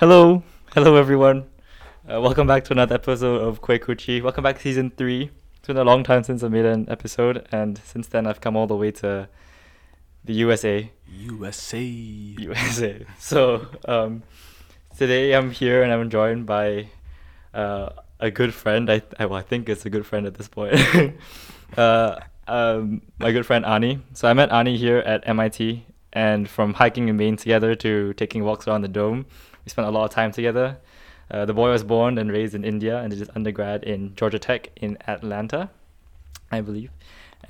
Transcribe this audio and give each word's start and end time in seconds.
Hello, 0.00 0.44
hello 0.74 0.94
everyone. 0.94 1.46
Uh, 2.08 2.20
welcome 2.20 2.46
back 2.46 2.62
to 2.62 2.72
another 2.72 2.94
episode 2.94 3.42
of 3.42 3.60
Kwe 3.60 3.80
Kuchi. 3.80 4.22
Welcome 4.22 4.44
back 4.44 4.54
to 4.54 4.62
season 4.62 4.92
three. 4.96 5.32
It's 5.56 5.66
been 5.66 5.76
a 5.76 5.82
long 5.82 6.04
time 6.04 6.22
since 6.22 6.44
I 6.44 6.48
made 6.48 6.66
an 6.66 6.88
episode, 6.88 7.48
and 7.50 7.80
since 7.84 8.06
then 8.06 8.24
I've 8.24 8.40
come 8.40 8.54
all 8.56 8.68
the 8.68 8.76
way 8.76 8.92
to 8.92 9.28
the 10.24 10.32
USA. 10.34 10.92
USA. 11.08 11.82
USA. 11.82 13.06
So 13.18 13.66
um, 13.86 14.22
today 14.96 15.32
I'm 15.32 15.50
here 15.50 15.82
and 15.82 15.92
I'm 15.92 16.08
joined 16.10 16.46
by 16.46 16.90
uh, 17.52 17.88
a 18.20 18.30
good 18.30 18.54
friend. 18.54 18.88
I, 18.88 19.02
I 19.18 19.26
well 19.26 19.40
I 19.40 19.42
think 19.42 19.68
it's 19.68 19.84
a 19.84 19.90
good 19.90 20.06
friend 20.06 20.28
at 20.28 20.34
this 20.34 20.46
point. 20.46 20.80
uh, 21.76 22.20
um, 22.46 23.02
my 23.18 23.32
good 23.32 23.44
friend 23.44 23.66
Ani. 23.66 23.98
So 24.12 24.28
I 24.28 24.32
met 24.32 24.52
Ani 24.52 24.76
here 24.76 24.98
at 24.98 25.26
MIT, 25.26 25.84
and 26.12 26.48
from 26.48 26.74
hiking 26.74 27.08
in 27.08 27.16
Maine 27.16 27.36
together 27.36 27.74
to 27.74 28.14
taking 28.14 28.44
walks 28.44 28.68
around 28.68 28.82
the 28.82 28.88
dome, 28.88 29.26
we 29.68 29.70
spent 29.70 29.86
a 29.86 29.90
lot 29.90 30.04
of 30.04 30.10
time 30.10 30.32
together. 30.32 30.78
Uh, 31.30 31.44
the 31.44 31.52
boy 31.52 31.70
was 31.70 31.84
born 31.84 32.16
and 32.16 32.32
raised 32.32 32.54
in 32.54 32.64
India 32.64 33.00
and 33.00 33.10
did 33.10 33.18
his 33.18 33.28
undergrad 33.36 33.84
in 33.84 34.14
Georgia 34.16 34.38
Tech 34.38 34.70
in 34.76 34.96
Atlanta, 35.06 35.68
I 36.50 36.62
believe, 36.62 36.90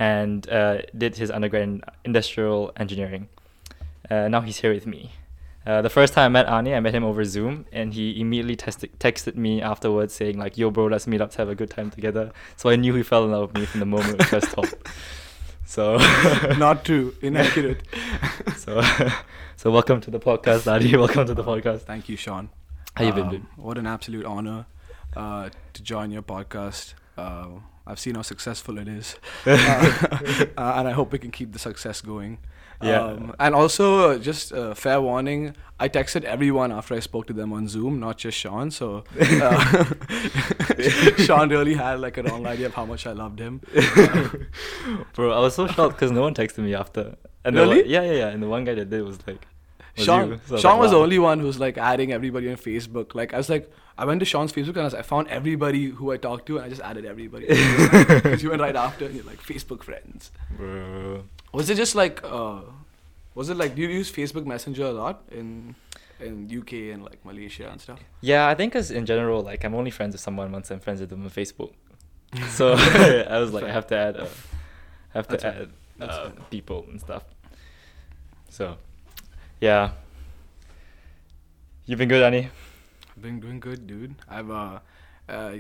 and 0.00 0.48
uh, 0.50 0.78
did 0.96 1.16
his 1.16 1.30
undergrad 1.30 1.62
in 1.62 1.82
industrial 2.04 2.72
engineering. 2.76 3.28
Uh, 4.10 4.26
now 4.26 4.40
he's 4.40 4.56
here 4.56 4.74
with 4.74 4.84
me. 4.84 5.12
Uh, 5.64 5.80
the 5.80 5.90
first 5.90 6.12
time 6.12 6.24
I 6.24 6.42
met 6.42 6.46
Ani, 6.48 6.74
I 6.74 6.80
met 6.80 6.92
him 6.92 7.04
over 7.04 7.24
Zoom, 7.24 7.66
and 7.70 7.94
he 7.94 8.20
immediately 8.20 8.56
texted 8.56 9.36
me 9.36 9.62
afterwards 9.62 10.12
saying 10.12 10.38
like, 10.38 10.58
"Yo, 10.58 10.72
bro, 10.72 10.86
let's 10.86 11.06
meet 11.06 11.20
up 11.20 11.30
to 11.32 11.38
have 11.38 11.48
a 11.48 11.54
good 11.54 11.70
time 11.70 11.90
together." 11.90 12.32
So 12.56 12.68
I 12.68 12.74
knew 12.74 12.94
he 12.94 13.04
fell 13.04 13.24
in 13.24 13.30
love 13.30 13.52
with 13.52 13.54
me 13.60 13.66
from 13.66 13.78
the 13.78 13.86
moment 13.86 14.18
we 14.18 14.24
first 14.24 14.50
talked. 14.50 14.74
So 15.68 15.98
Not 16.58 16.84
true. 16.86 17.14
Inaccurate. 17.20 17.82
so 18.56 18.80
so 19.56 19.70
welcome 19.70 20.00
to 20.00 20.10
the 20.10 20.18
podcast, 20.18 20.66
Ani. 20.66 20.96
Welcome 20.96 21.26
to 21.26 21.34
the 21.34 21.44
podcast. 21.44 21.80
Thank 21.82 22.08
you, 22.08 22.16
Sean. 22.16 22.48
How 22.96 23.04
you 23.04 23.12
been, 23.12 23.24
Um, 23.24 23.30
dude? 23.30 23.46
What 23.56 23.76
an 23.76 23.86
absolute 23.86 24.24
honor 24.24 24.64
uh, 25.14 25.50
to 25.74 25.82
join 25.82 26.10
your 26.10 26.22
podcast. 26.22 26.94
Uh, 27.18 27.60
I've 27.86 27.98
seen 28.00 28.14
how 28.14 28.22
successful 28.22 28.78
it 28.78 28.88
is, 28.88 29.16
uh, 29.46 29.50
uh, 30.56 30.72
and 30.76 30.88
I 30.88 30.92
hope 30.92 31.12
we 31.12 31.18
can 31.18 31.30
keep 31.30 31.52
the 31.52 31.58
success 31.58 32.00
going. 32.00 32.38
Yeah. 32.80 33.02
Um, 33.02 33.34
and 33.40 33.54
also, 33.56 34.10
uh, 34.10 34.18
just 34.18 34.52
uh, 34.52 34.72
fair 34.74 35.00
warning: 35.00 35.56
I 35.80 35.88
texted 35.88 36.22
everyone 36.22 36.70
after 36.70 36.94
I 36.94 37.00
spoke 37.00 37.26
to 37.26 37.32
them 37.32 37.52
on 37.52 37.66
Zoom, 37.66 37.98
not 37.98 38.18
just 38.18 38.38
Sean. 38.38 38.70
So 38.70 39.02
uh, 39.20 39.84
Sean 41.18 41.48
really 41.48 41.74
had 41.74 42.00
like 42.00 42.18
a 42.18 42.22
wrong 42.22 42.46
idea 42.46 42.66
of 42.66 42.74
how 42.74 42.84
much 42.84 43.06
I 43.06 43.12
loved 43.12 43.40
him. 43.40 43.60
Bro, 45.14 45.32
I 45.32 45.40
was 45.40 45.54
so 45.54 45.66
shocked 45.66 45.96
because 45.96 46.12
no 46.12 46.22
one 46.22 46.34
texted 46.34 46.58
me 46.58 46.74
after. 46.74 47.16
And 47.44 47.56
Really? 47.56 47.88
yeah, 47.88 48.02
yeah, 48.02 48.12
yeah. 48.12 48.28
And 48.28 48.42
the 48.42 48.48
one 48.48 48.64
guy 48.64 48.74
that 48.74 48.90
did 48.90 49.02
was 49.04 49.18
like, 49.26 49.46
was 49.96 50.04
Sean, 50.06 50.30
you. 50.30 50.40
So 50.46 50.50
I 50.50 50.52
was 50.54 50.60
Sean 50.62 50.72
like, 50.72 50.80
was 50.82 50.90
the 50.92 50.98
only 50.98 51.18
one 51.18 51.40
who's 51.40 51.58
like 51.58 51.78
adding 51.78 52.12
everybody 52.12 52.48
on 52.50 52.56
Facebook. 52.56 53.14
Like 53.14 53.34
I 53.34 53.38
was 53.38 53.48
like, 53.48 53.70
I 53.96 54.04
went 54.04 54.20
to 54.20 54.26
Sean's 54.26 54.52
Facebook 54.52 54.70
and 54.76 54.80
I, 54.82 54.84
was, 54.84 54.94
I 54.94 55.02
found 55.02 55.26
everybody 55.28 55.86
who 55.86 56.12
I 56.12 56.16
talked 56.16 56.46
to 56.46 56.56
and 56.58 56.66
I 56.66 56.68
just 56.68 56.82
added 56.82 57.04
everybody. 57.04 57.46
Because 57.48 58.42
you 58.42 58.50
went 58.50 58.62
right 58.62 58.76
after 58.76 59.06
and 59.06 59.14
you're 59.16 59.24
like 59.24 59.42
Facebook 59.42 59.82
friends. 59.82 60.30
Bro. 60.56 61.24
Was 61.52 61.70
it 61.70 61.76
just 61.76 61.94
like, 61.94 62.22
uh, 62.24 62.60
was 63.34 63.48
it 63.48 63.56
like, 63.56 63.74
do 63.74 63.82
you 63.82 63.88
use 63.88 64.10
Facebook 64.10 64.44
Messenger 64.46 64.84
a 64.84 64.92
lot 64.92 65.22
in 65.30 65.74
in 66.20 66.50
UK 66.50 66.92
and 66.92 67.04
like 67.04 67.24
Malaysia 67.24 67.68
and 67.70 67.80
stuff? 67.80 68.00
Yeah, 68.20 68.48
I 68.48 68.54
think 68.54 68.72
because 68.72 68.90
in 68.90 69.06
general, 69.06 69.42
like 69.42 69.64
I'm 69.64 69.74
only 69.74 69.90
friends 69.90 70.12
with 70.14 70.20
someone 70.20 70.50
once 70.52 70.70
I'm 70.70 70.80
friends 70.80 71.00
with 71.00 71.10
them 71.10 71.24
on 71.24 71.30
Facebook. 71.30 71.72
So 72.50 72.72
I 73.34 73.38
was 73.38 73.52
like, 73.52 73.64
I 73.64 73.72
have 73.72 73.86
to 73.86 73.96
add, 73.96 74.16
uh, 74.16 74.26
have 75.14 75.28
to 75.28 75.36
That's 75.38 75.44
add 75.44 75.70
That's 75.96 76.16
uh, 76.16 76.30
people 76.50 76.84
and 76.90 77.00
stuff. 77.00 77.24
So, 78.50 78.76
yeah. 79.60 79.92
You've 81.86 81.98
been 81.98 82.08
good, 82.08 82.22
Ani. 82.22 82.50
I've 83.16 83.22
been 83.22 83.40
doing 83.40 83.60
good, 83.60 83.86
dude. 83.86 84.14
I've 84.28 84.50
uh, 84.50 84.80
uh 85.28 85.52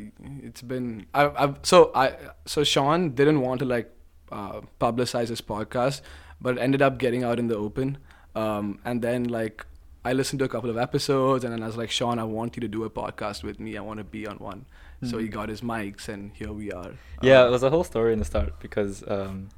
it's 0.42 0.62
been 0.62 1.06
I've, 1.14 1.34
I've 1.36 1.56
so 1.62 1.90
I 1.94 2.12
so 2.44 2.64
Sean 2.64 3.10
didn't 3.10 3.40
want 3.40 3.60
to 3.60 3.64
like 3.64 3.90
uh, 4.32 4.60
publicize 4.80 5.28
his 5.28 5.40
podcast, 5.40 6.00
but 6.40 6.56
it 6.56 6.60
ended 6.60 6.82
up 6.82 6.98
getting 6.98 7.24
out 7.24 7.38
in 7.38 7.48
the 7.48 7.56
open. 7.56 7.98
Um, 8.34 8.78
and 8.84 9.02
then 9.02 9.24
like 9.24 9.64
I 10.04 10.12
listened 10.12 10.38
to 10.38 10.44
a 10.44 10.48
couple 10.48 10.70
of 10.70 10.78
episodes, 10.78 11.44
and 11.44 11.52
then 11.52 11.62
I 11.62 11.66
was 11.66 11.76
like, 11.76 11.90
Sean, 11.90 12.18
I 12.18 12.24
want 12.24 12.56
you 12.56 12.60
to 12.60 12.68
do 12.68 12.84
a 12.84 12.90
podcast 12.90 13.42
with 13.42 13.58
me. 13.60 13.76
I 13.76 13.80
want 13.80 13.98
to 13.98 14.04
be 14.04 14.26
on 14.26 14.36
one. 14.38 14.66
So 15.04 15.18
he 15.18 15.26
Mhm. 15.28 15.30
got 15.32 15.48
his 15.48 15.60
mics, 15.60 16.08
and 16.08 16.32
here 16.34 16.52
we 16.52 16.72
are. 16.72 16.92
Yeah, 17.22 17.42
Uh, 17.42 17.46
it 17.48 17.50
was 17.50 17.62
a 17.62 17.70
whole 17.70 17.84
story 17.84 18.12
in 18.12 18.18
the 18.18 18.24
start 18.24 18.58
because 18.60 19.04
um, 19.08 19.48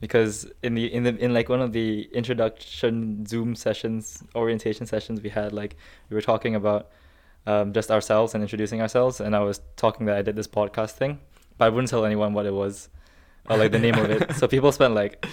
because 0.00 0.46
in 0.62 0.74
the 0.74 0.92
in 0.92 1.04
the 1.04 1.16
in 1.24 1.32
like 1.32 1.48
one 1.48 1.60
of 1.60 1.72
the 1.72 2.08
introduction 2.12 3.24
Zoom 3.26 3.54
sessions, 3.54 4.22
orientation 4.34 4.86
sessions 4.86 5.20
we 5.20 5.28
had, 5.30 5.52
like 5.52 5.76
we 6.10 6.14
were 6.14 6.22
talking 6.22 6.54
about 6.54 6.88
um, 7.46 7.72
just 7.72 7.90
ourselves 7.90 8.34
and 8.34 8.42
introducing 8.42 8.80
ourselves, 8.80 9.20
and 9.20 9.34
I 9.36 9.40
was 9.40 9.60
talking 9.76 10.06
that 10.06 10.16
I 10.16 10.22
did 10.22 10.36
this 10.36 10.48
podcast 10.48 10.92
thing, 10.92 11.18
but 11.58 11.66
I 11.66 11.68
wouldn't 11.68 11.90
tell 11.90 12.04
anyone 12.04 12.32
what 12.34 12.46
it 12.46 12.54
was 12.54 12.88
or 13.48 13.56
like 13.56 13.72
the 13.72 13.78
name 13.78 13.94
of 13.96 14.10
it. 14.10 14.34
So 14.38 14.46
people 14.48 14.72
spent 14.72 14.94
like 14.94 15.26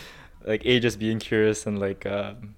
like 0.45 0.61
ages 0.65 0.95
being 0.97 1.19
curious 1.19 1.65
and 1.67 1.79
like 1.79 2.05
um, 2.05 2.55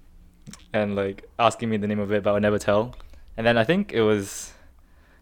and 0.72 0.94
like 0.96 1.28
asking 1.38 1.68
me 1.70 1.76
the 1.76 1.86
name 1.86 1.98
of 2.00 2.10
it, 2.12 2.22
but 2.22 2.30
I 2.30 2.32
would 2.34 2.42
never 2.42 2.58
tell. 2.58 2.94
And 3.36 3.46
then 3.46 3.56
I 3.56 3.64
think 3.64 3.92
it 3.92 4.02
was, 4.02 4.52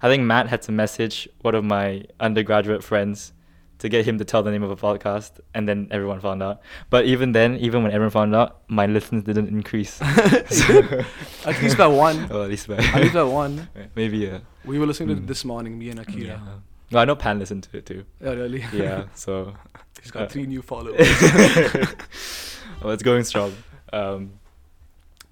I 0.03 0.09
think 0.09 0.23
Matt 0.25 0.49
had 0.49 0.63
to 0.63 0.73
message 0.73 1.29
one 1.43 1.55
of 1.55 1.65
my 1.65 2.05
undergraduate 2.19 2.83
friends 2.83 3.33
to 3.79 3.89
get 3.89 4.05
him 4.05 4.19
to 4.19 4.25
tell 4.25 4.43
the 4.43 4.51
name 4.51 4.63
of 4.63 4.71
a 4.71 4.77
podcast, 4.77 5.41
and 5.55 5.67
then 5.69 5.89
everyone 5.91 6.21
found 6.21 6.43
out. 6.43 6.61
But 6.91 7.07
even 7.07 7.33
then, 7.33 7.57
even 7.57 7.83
when 7.83 7.93
everyone 7.93 8.11
found 8.11 8.35
out, 8.35 8.61
my 8.69 8.87
listens 8.87 9.23
didn't 9.25 9.49
increase. 9.49 10.01
At 10.03 11.57
least 11.63 11.79
by 11.79 11.87
one. 11.87 12.29
Oh, 12.31 12.43
at 12.43 12.51
least 12.51 12.69
by 12.69 12.77
At 12.77 13.01
least 13.01 13.15
by 13.15 13.23
one. 13.23 13.69
maybe 13.95 14.29
uh, 14.31 14.41
We 14.65 14.79
were 14.79 14.87
listening 14.87 15.09
to 15.11 15.15
Mm. 15.15 15.25
it 15.25 15.27
this 15.29 15.45
morning, 15.45 15.79
me 15.79 15.89
and 15.91 16.01
Akira. 16.01 16.27
yeah. 16.27 16.55
No, 16.93 16.99
I 16.99 17.05
know 17.05 17.15
Pan 17.17 17.39
listened 17.39 17.63
to 17.65 17.79
it 17.79 17.87
too. 17.87 18.05
Yeah, 18.21 18.31
really. 18.33 18.65
Yeah, 18.73 19.05
so 19.15 19.55
He's 20.03 20.11
got 20.11 20.23
uh, 20.25 20.29
three 20.29 20.47
new 20.47 20.63
followers. 20.63 20.99
well, 22.83 22.91
it's 22.93 23.03
going 23.03 23.25
strong. 23.25 23.55
Um, 23.93 24.33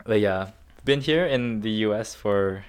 but 0.05 0.21
yeah, 0.21 0.51
been 0.85 1.01
here 1.01 1.27
in 1.27 1.61
the 1.61 1.71
U.S. 1.89 2.15
for 2.15 2.65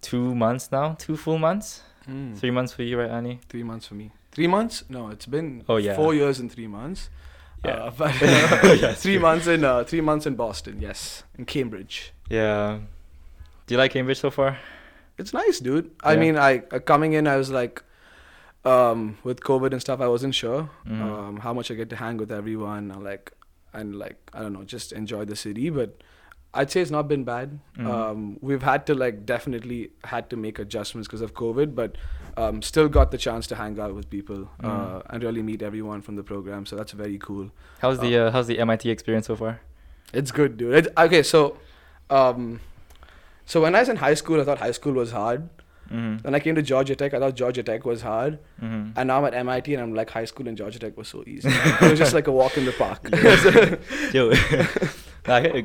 two 0.00 0.34
months 0.34 0.70
now, 0.72 0.94
two 0.98 1.16
full 1.16 1.38
months, 1.38 1.82
Mm. 2.08 2.36
three 2.36 2.50
months 2.50 2.70
for 2.74 2.82
you, 2.82 2.98
right, 3.00 3.08
Ani? 3.10 3.40
Three 3.48 3.62
months 3.62 3.86
for 3.86 3.94
me. 3.94 4.10
Three 4.30 4.46
months? 4.46 4.84
No, 4.90 5.08
it's 5.08 5.24
been 5.24 5.64
Oh, 5.66 5.76
yeah. 5.78 5.96
four 5.96 6.12
years 6.14 6.38
and 6.38 6.52
three 6.52 6.66
months. 6.66 7.08
Yeah. 7.64 7.84
Uh, 7.84 7.90
but 7.96 8.20
Yeah, 8.20 8.92
three 8.92 9.14
true. 9.14 9.22
months 9.22 9.46
in 9.46 9.64
uh, 9.64 9.84
three 9.84 10.02
months 10.02 10.26
in 10.26 10.34
Boston. 10.34 10.80
Yes, 10.82 11.22
in 11.38 11.46
Cambridge. 11.46 12.12
Yeah. 12.28 12.80
Do 13.66 13.74
you 13.74 13.78
like 13.78 13.92
Cambridge 13.92 14.18
so 14.20 14.30
far? 14.30 14.58
It's 15.18 15.32
nice, 15.32 15.60
dude. 15.60 15.90
I 16.02 16.14
Yeah. 16.14 16.20
mean, 16.20 16.36
I 16.36 16.62
uh, 16.72 16.78
coming 16.80 17.12
in, 17.12 17.26
I 17.26 17.36
was 17.36 17.50
like, 17.50 17.82
um, 18.64 19.18
with 19.24 19.40
COVID 19.40 19.72
and 19.72 19.80
stuff, 19.80 20.00
I 20.00 20.08
wasn't 20.08 20.34
sure 20.34 20.70
Mhm. 20.86 21.00
um, 21.02 21.36
how 21.38 21.52
much 21.52 21.70
I 21.70 21.74
get 21.74 21.90
to 21.90 21.96
hang 21.96 22.16
with 22.16 22.32
everyone, 22.32 22.88
like, 23.02 23.32
and 23.72 23.94
like, 23.96 24.16
I 24.32 24.40
don't 24.40 24.52
know, 24.54 24.64
just 24.64 24.92
enjoy 24.92 25.24
the 25.26 25.36
city. 25.36 25.68
But 25.70 26.02
I'd 26.56 26.70
say 26.70 26.80
it's 26.80 26.90
not 26.90 27.06
been 27.08 27.24
bad. 27.24 27.58
Mhm. 27.76 27.86
Um, 27.86 28.38
we've 28.40 28.62
had 28.62 28.86
to 28.86 28.94
like 28.94 29.26
definitely 29.26 29.90
had 30.04 30.30
to 30.30 30.36
make 30.36 30.58
adjustments 30.58 31.08
because 31.08 31.20
of 31.20 31.34
COVID, 31.34 31.74
but 31.74 31.96
um, 32.36 32.62
still 32.62 32.88
got 32.88 33.10
the 33.10 33.18
chance 33.18 33.46
to 33.48 33.54
hang 33.56 33.78
out 33.78 33.94
with 33.94 34.08
people 34.10 34.48
uh, 34.62 34.68
Mhm. 34.68 35.02
and 35.10 35.22
really 35.22 35.42
meet 35.42 35.62
everyone 35.62 36.00
from 36.00 36.16
the 36.16 36.22
program. 36.22 36.64
So 36.66 36.74
that's 36.76 36.92
very 36.92 37.18
cool. 37.18 37.50
How's 37.80 37.98
the 38.00 38.16
uh, 38.18 38.30
how's 38.30 38.46
the 38.46 38.58
MIT 38.58 38.88
experience 38.90 39.26
so 39.26 39.36
far? 39.36 39.60
It's 40.12 40.30
good, 40.30 40.56
dude. 40.56 40.74
It, 40.74 40.92
okay, 40.96 41.22
so, 41.24 41.56
um, 42.08 42.60
so 43.44 43.60
when 43.62 43.74
I 43.74 43.80
was 43.80 43.88
in 43.88 43.96
high 43.96 44.14
school, 44.14 44.40
I 44.40 44.44
thought 44.44 44.58
high 44.58 44.72
school 44.72 44.92
was 44.92 45.10
hard. 45.12 45.48
Mm-hmm. 45.90 46.24
When 46.24 46.34
I 46.34 46.40
came 46.40 46.54
to 46.54 46.62
Georgia 46.62 46.96
Tech, 46.96 47.12
I 47.12 47.18
thought 47.18 47.34
Georgia 47.34 47.62
Tech 47.62 47.84
was 47.84 48.00
hard. 48.02 48.38
Mm-hmm. 48.62 48.92
And 48.96 49.06
now 49.08 49.18
I'm 49.18 49.24
at 49.26 49.34
MIT, 49.34 49.74
and 49.74 49.82
I'm 49.82 49.94
like, 49.94 50.08
high 50.10 50.24
school 50.24 50.48
and 50.48 50.56
Georgia 50.56 50.78
Tech 50.78 50.96
was 50.96 51.08
so 51.08 51.22
easy. 51.26 51.48
it 51.50 51.90
was 51.90 51.98
just 51.98 52.14
like 52.14 52.26
a 52.26 52.32
walk 52.32 52.56
in 52.56 52.64
the 52.64 52.72
park. 52.72 53.00
Yo, 54.14 54.30
I, 55.26 55.64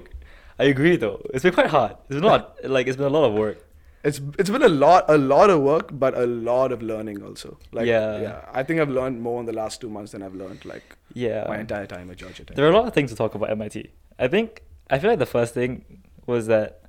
I 0.59 0.63
agree 0.66 0.97
though. 0.97 1.22
It's 1.34 1.44
been 1.44 1.53
quite 1.53 1.68
hard. 1.68 1.94
It's 2.09 2.16
been 2.16 2.23
a 2.23 2.28
lot, 2.28 2.57
like 2.63 2.88
it's 2.88 2.97
been 2.97 3.06
a 3.07 3.09
lot 3.09 3.25
of 3.25 3.34
work. 3.34 3.66
it's 4.03 4.19
it's 4.38 4.50
been 4.50 4.63
a 4.63 4.69
lot 4.69 5.06
a 5.09 5.18
lot 5.18 5.50
of 5.50 5.62
work, 5.62 5.89
but 5.92 6.18
a 6.18 6.25
lot 6.25 6.71
of 6.71 6.81
learning 6.81 7.21
also. 7.24 7.57
Like 7.71 7.86
Yeah. 7.88 8.19
yeah, 8.21 8.45
I 8.53 8.63
think 8.63 8.80
I've 8.81 8.89
learned 8.89 9.21
more 9.21 9.39
in 9.42 9.45
the 9.45 9.53
last 9.53 9.81
two 9.81 9.89
months 9.89 10.12
than 10.13 10.21
I've 10.24 10.36
learned 10.36 10.63
like 10.65 10.95
Yeah. 11.13 11.45
my 11.48 11.59
entire 11.59 11.86
time 11.86 12.09
at 12.12 12.18
Georgia 12.18 12.44
Tech. 12.45 12.56
There 12.56 12.65
are 12.65 12.71
a 12.71 12.77
lot 12.77 12.88
of 12.88 12.94
things 12.94 13.09
to 13.12 13.18
talk 13.18 13.36
about 13.36 13.50
MIT. 13.51 13.89
I 14.18 14.27
think 14.27 14.63
I 14.89 15.00
feel 15.00 15.09
like 15.09 15.19
the 15.19 15.25
first 15.38 15.53
thing 15.53 16.03
was 16.25 16.48
that 16.48 16.81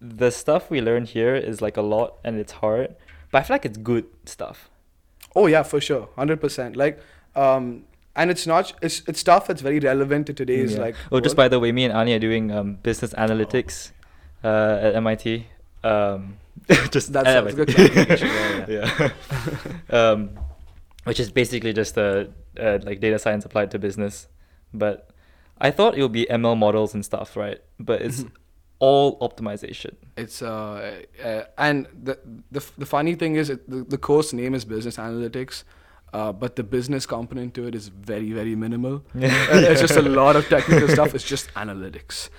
the 0.00 0.30
stuff 0.30 0.70
we 0.70 0.80
learn 0.80 1.04
here 1.06 1.34
is 1.34 1.60
like 1.62 1.76
a 1.76 1.82
lot 1.82 2.16
and 2.24 2.38
it's 2.38 2.52
hard, 2.52 2.94
but 3.30 3.38
I 3.38 3.42
feel 3.42 3.54
like 3.54 3.64
it's 3.64 3.78
good 3.78 4.06
stuff. 4.24 4.68
Oh 5.34 5.46
yeah, 5.46 5.62
for 5.62 5.80
sure, 5.80 6.08
hundred 6.16 6.40
percent. 6.40 6.76
Like, 6.76 6.98
um, 7.34 7.84
and 8.14 8.30
it's 8.30 8.46
not 8.46 8.72
it's 8.82 9.02
it's 9.06 9.20
stuff 9.20 9.46
that's 9.46 9.60
very 9.62 9.78
relevant 9.80 10.26
to 10.28 10.32
today's 10.32 10.74
Yeah. 10.74 10.80
like. 10.80 10.96
Oh, 11.12 11.20
just 11.20 11.36
by 11.36 11.48
the 11.48 11.58
way, 11.60 11.72
me 11.72 11.84
and 11.84 11.92
Ani 11.92 12.14
are 12.14 12.18
doing 12.18 12.50
um, 12.50 12.74
business 12.82 13.12
analytics 13.14 13.90
uh, 14.44 14.78
at 14.82 14.94
MIT. 14.96 15.46
Um, 15.84 16.36
just 16.90 17.12
That 17.12 17.26
at 17.26 17.32
sounds 17.34 17.54
MIT. 17.54 17.74
good 17.74 18.20
yeah, 18.68 19.10
yeah. 19.10 19.10
um, 19.90 20.30
which 21.04 21.20
is 21.20 21.30
basically 21.30 21.72
just 21.72 21.96
a, 21.96 22.30
uh 22.58 22.78
like 22.82 23.00
data 23.00 23.18
science 23.18 23.44
applied 23.44 23.70
to 23.72 23.78
business. 23.78 24.28
But 24.72 25.10
I 25.60 25.70
thought 25.70 25.96
it 25.96 26.02
would 26.02 26.12
be 26.12 26.26
ML 26.30 26.56
models 26.56 26.94
and 26.94 27.04
stuff, 27.04 27.36
right? 27.36 27.60
But 27.78 28.02
it's 28.02 28.22
Mhm. 28.22 28.30
All 28.78 29.18
optimization. 29.20 29.94
It's 30.16 30.42
uh, 30.42 31.02
uh 31.22 31.42
and 31.58 31.86
the 32.02 32.18
the 32.50 32.64
the 32.78 32.86
funny 32.86 33.14
thing 33.14 33.36
is 33.36 33.50
it, 33.50 33.68
the 33.68 33.84
the 33.84 33.98
course 33.98 34.32
name 34.32 34.54
is 34.54 34.64
business 34.64 34.96
analytics. 34.96 35.64
Uh, 36.12 36.32
but 36.32 36.56
the 36.56 36.62
business 36.62 37.04
component 37.04 37.52
to 37.52 37.66
it 37.66 37.74
is 37.74 37.88
very 37.88 38.32
very 38.32 38.54
minimal. 38.54 39.02
Uh, 39.14 39.70
it's 39.70 39.80
just 39.80 39.96
a 39.96 40.02
lot 40.02 40.36
of 40.36 40.48
technical 40.48 40.88
stuff. 40.88 41.14
It's 41.14 41.24
just 41.24 41.52
analytics, 41.54 42.30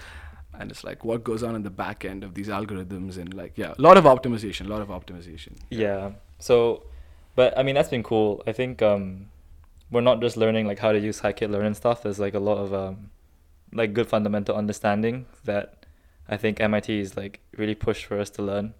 and 0.54 0.72
it's 0.72 0.84
like 0.84 1.04
what 1.04 1.24
goes 1.24 1.44
on 1.44 1.54
in 1.56 1.64
the 1.64 1.70
back 1.70 2.06
end 2.06 2.24
of 2.24 2.34
these 2.34 2.48
algorithms 2.48 3.18
and 3.18 3.34
like 3.34 3.58
yeah, 3.58 3.74
a 3.78 3.82
lot 3.82 3.98
of 3.98 4.06
optimization, 4.06 4.68
a 4.68 4.70
lot 4.70 4.82
of 4.82 4.88
optimization. 4.88 5.58
Yeah. 5.70 6.12
So, 6.40 6.84
but 7.36 7.58
I 7.58 7.64
mean 7.64 7.76
that's 7.76 7.90
been 7.90 8.04
cool. 8.04 8.42
I 8.48 8.52
think 8.52 8.82
um, 8.82 9.28
we're 9.92 10.02
not 10.02 10.22
just 10.22 10.38
learning 10.38 10.66
like 10.66 10.80
how 10.80 10.92
to 10.92 11.00
use 11.00 11.22
scikit-learn 11.22 11.66
and 11.66 11.76
stuff. 11.76 12.04
There's 12.04 12.20
like 12.20 12.34
a 12.34 12.40
lot 12.40 12.58
of 12.58 12.74
um, 12.74 13.12
like 13.74 13.94
good 13.94 14.08
fundamental 14.08 14.56
understanding 14.56 15.26
that 15.44 15.77
I 16.30 16.38
think 16.38 16.60
MIT 16.60 17.00
is 17.00 17.16
like 17.16 17.40
really 17.56 17.76
pushed 17.76 18.06
for 18.06 18.20
us 18.20 18.30
to 18.32 18.42
learn. 18.42 18.74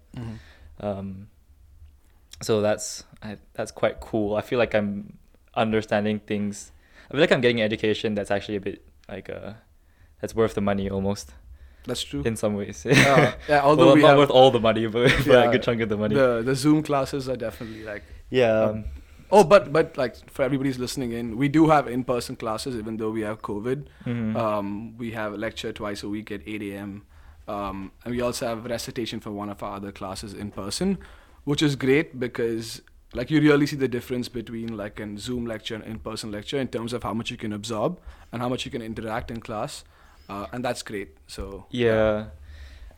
Um, 0.80 1.28
so 2.42 2.60
that's 2.60 3.04
I, 3.22 3.38
that's 3.54 3.70
quite 3.70 4.00
cool. 4.00 4.36
I 4.36 4.42
feel 4.42 4.58
like 4.58 4.74
I'm 4.74 5.18
understanding 5.54 6.20
things. 6.20 6.72
I 7.08 7.12
feel 7.12 7.20
like 7.20 7.32
I'm 7.32 7.40
getting 7.40 7.60
an 7.60 7.64
education 7.64 8.14
that's 8.14 8.30
actually 8.30 8.56
a 8.56 8.60
bit 8.60 8.84
like 9.08 9.30
uh, 9.30 9.54
that's 10.20 10.34
worth 10.34 10.54
the 10.54 10.60
money 10.60 10.88
almost 10.90 11.32
That's 11.86 12.02
true. 12.02 12.22
in 12.24 12.36
some 12.36 12.54
ways. 12.54 12.84
Uh, 12.86 13.32
yeah, 13.48 13.60
although 13.64 13.86
well, 13.86 13.94
we 13.94 14.02
not 14.02 14.08
have 14.10 14.18
worth 14.18 14.30
all 14.30 14.50
the 14.50 14.60
money, 14.60 14.86
but 14.86 15.10
for 15.10 15.36
a 15.36 15.50
good 15.50 15.62
chunk 15.62 15.80
of 15.80 15.88
the 15.88 15.96
money. 15.96 16.14
the 16.14 16.42
the 16.42 16.54
Zoom 16.54 16.82
classes 16.82 17.28
are 17.28 17.36
definitely 17.36 17.82
like 17.84 18.04
yeah. 18.30 18.60
um, 18.60 18.84
oh, 19.32 19.42
but 19.42 19.72
but 19.72 19.96
like 19.96 20.14
for 20.30 20.42
everybody's 20.42 20.78
listening 20.78 21.12
in, 21.12 21.36
we 21.36 21.48
do 21.48 21.68
have 21.68 21.88
in-person 21.88 22.36
classes 22.36 22.76
even 22.76 22.98
though 22.98 23.10
we 23.10 23.22
have 23.22 23.42
COVID. 23.42 23.86
mhm. 24.04 24.36
Um, 24.36 24.96
we 24.98 25.12
have 25.12 25.32
a 25.32 25.36
lecture 25.36 25.72
twice 25.72 26.02
a 26.02 26.08
week 26.08 26.30
at 26.30 26.42
8 26.46 26.62
a.m. 26.62 27.02
Um, 27.48 27.92
and 28.04 28.14
we 28.14 28.20
also 28.20 28.46
have 28.46 28.64
recitation 28.66 29.20
for 29.20 29.30
one 29.30 29.48
of 29.48 29.62
our 29.62 29.76
other 29.76 29.90
classes 29.92 30.34
in 30.34 30.50
person, 30.50 30.98
which 31.44 31.62
is 31.62 31.76
great 31.76 32.20
because 32.20 32.82
like 33.14 33.30
you 33.30 33.40
really 33.40 33.66
see 33.66 33.76
the 33.76 33.88
difference 33.88 34.28
between 34.28 34.76
like 34.76 35.00
a 35.00 35.18
Zoom 35.18 35.46
lecture 35.46 35.74
and 35.74 35.82
in-person 35.84 36.30
lecture 36.30 36.58
in 36.58 36.68
terms 36.68 36.92
of 36.92 37.02
how 37.04 37.14
much 37.14 37.30
you 37.30 37.38
can 37.38 37.54
absorb 37.54 37.98
and 38.32 38.42
how 38.42 38.50
much 38.50 38.66
you 38.66 38.70
can 38.70 38.82
interact 38.82 39.30
in 39.30 39.40
class, 39.40 39.82
uh, 40.28 40.46
and 40.52 40.62
that's 40.62 40.82
great. 40.82 41.16
So 41.26 41.64
Yeah, 41.70 42.26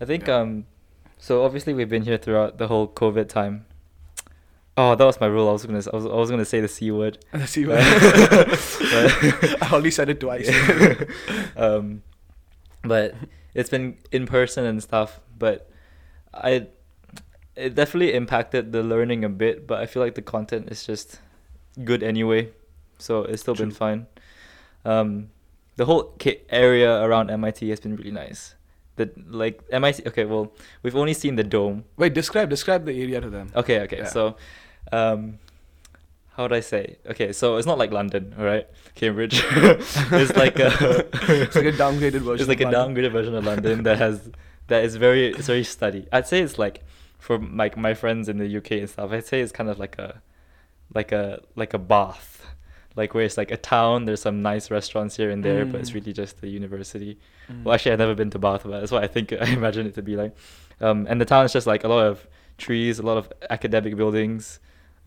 I 0.00 0.04
think 0.04 0.26
Yeah. 0.26 0.38
um, 0.38 0.66
so 1.18 1.44
obviously 1.44 1.74
we've 1.74 1.88
been 1.88 2.02
here 2.02 2.18
throughout 2.18 2.58
the 2.58 2.66
whole 2.66 2.88
COVID 2.88 3.28
time. 3.28 3.66
Oh, 4.76 4.96
that 4.96 5.04
was 5.04 5.20
my 5.20 5.26
rule. 5.28 5.48
I 5.48 5.52
was 5.52 5.64
gonna 5.64 5.82
I 5.92 5.96
was, 5.96 6.06
I 6.06 6.14
was 6.14 6.30
gonna 6.30 6.44
say 6.44 6.60
the 6.60 6.66
c 6.68 6.90
word. 6.90 7.18
see, 7.46 7.64
But- 7.66 7.78
I 9.62 9.68
only 9.72 9.92
said 9.92 10.08
it 10.08 10.18
twice. 10.18 10.48
um, 11.56 12.02
but 12.82 13.14
it's 13.54 13.70
been 13.70 13.96
in 14.12 14.26
person 14.26 14.64
and 14.64 14.82
stuff. 14.82 15.20
But 15.38 15.70
I, 16.32 16.66
it 17.56 17.74
definitely 17.74 18.14
impacted 18.14 18.72
the 18.72 18.82
learning 18.82 19.24
a 19.24 19.28
bit. 19.28 19.66
But 19.66 19.80
I 19.80 19.86
feel 19.86 20.02
like 20.02 20.14
the 20.14 20.22
content 20.22 20.70
is 20.70 20.84
just 20.84 21.20
good 21.84 22.02
anyway, 22.02 22.50
so 22.98 23.22
it's 23.22 23.42
still 23.42 23.54
been 23.54 23.70
fine. 23.70 24.06
Um, 24.84 25.30
the 25.76 25.84
whole 25.86 26.14
area 26.50 27.02
around 27.02 27.30
MIT 27.30 27.68
has 27.70 27.80
been 27.80 27.96
really 27.96 28.10
nice. 28.10 28.54
The 28.96 29.10
like 29.28 29.62
MIT. 29.70 30.02
Okay, 30.08 30.24
well, 30.24 30.52
we've 30.82 30.96
only 30.96 31.14
seen 31.14 31.36
the 31.36 31.44
dome. 31.44 31.84
Wait, 31.96 32.12
describe 32.12 32.50
describe 32.50 32.84
the 32.84 32.92
area 32.92 33.20
to 33.20 33.30
them. 33.30 33.50
Okay, 33.56 33.80
okay. 33.80 33.98
Yeah. 33.98 34.06
So, 34.06 34.36
um, 34.92 35.38
how 36.36 36.44
would 36.44 36.52
I 36.52 36.60
say? 36.60 36.96
Okay, 37.06 37.32
so 37.32 37.56
it's 37.56 37.66
not 37.66 37.78
like 37.78 37.90
London, 37.92 38.34
all 38.38 38.44
right? 38.44 38.66
Cambridge. 38.94 39.42
it's 39.50 40.36
like 40.36 40.58
a 40.58 40.68
It's 41.44 41.56
like 41.56 41.66
a 41.66 41.72
downgraded 41.72 42.20
version. 42.20 42.40
It's 42.40 42.48
like 42.48 42.60
a 42.60 42.66
of 42.68 42.72
London. 42.72 42.94
downgraded 43.04 43.12
version 43.12 43.34
of 43.34 43.44
London 43.44 43.82
that 43.82 43.98
has 43.98 44.30
that 44.68 44.84
is 44.84 44.96
very 44.96 45.28
it's 45.32 45.46
very 45.48 45.64
study. 45.64 46.06
I'd 46.12 46.26
say 46.26 46.40
it's 46.40 46.58
like 46.58 46.84
for 47.18 47.38
like 47.38 47.76
my 47.76 47.94
friends 47.94 48.28
in 48.28 48.38
the 48.38 48.56
UK 48.58 48.70
and 48.72 48.88
stuff. 48.90 49.10
I'd 49.12 49.26
say 49.26 49.40
it's 49.40 49.52
kind 49.52 49.68
of 49.68 49.78
like 49.78 49.98
a 49.98 50.22
like 50.94 51.12
a 51.12 51.40
like 51.56 51.74
a 51.74 51.78
Bath, 51.78 52.46
like 52.96 53.12
where 53.14 53.24
it's 53.24 53.36
like 53.36 53.50
a 53.50 53.56
town. 53.56 54.04
There's 54.04 54.22
some 54.22 54.42
nice 54.42 54.70
restaurants 54.70 55.16
here 55.16 55.30
and 55.30 55.44
there, 55.44 55.64
but 55.66 55.80
it's 55.80 55.90
Mm. 55.90 55.94
really 55.94 56.12
just 56.12 56.40
the 56.40 56.48
university. 56.48 57.18
Mm. 57.50 57.64
Well, 57.64 57.74
actually, 57.74 57.92
I've 57.92 57.98
never 57.98 58.14
been 58.14 58.30
to 58.30 58.38
Bath, 58.38 58.62
but 58.64 58.70
that's 58.80 58.92
what 58.92 59.02
I 59.04 59.08
think 59.08 59.32
I 59.40 59.46
imagine 59.52 59.86
it 59.86 59.94
to 59.96 60.02
be 60.02 60.16
like. 60.16 60.34
Um, 60.80 61.06
and 61.10 61.20
the 61.20 61.24
town 61.26 61.44
is 61.44 61.52
just 61.52 61.66
like 61.66 61.84
a 61.84 61.88
lot 61.88 62.06
of 62.06 62.26
trees, 62.56 62.98
a 62.98 63.02
lot 63.02 63.18
of 63.18 63.30
academic 63.50 63.96
buildings, 63.96 64.60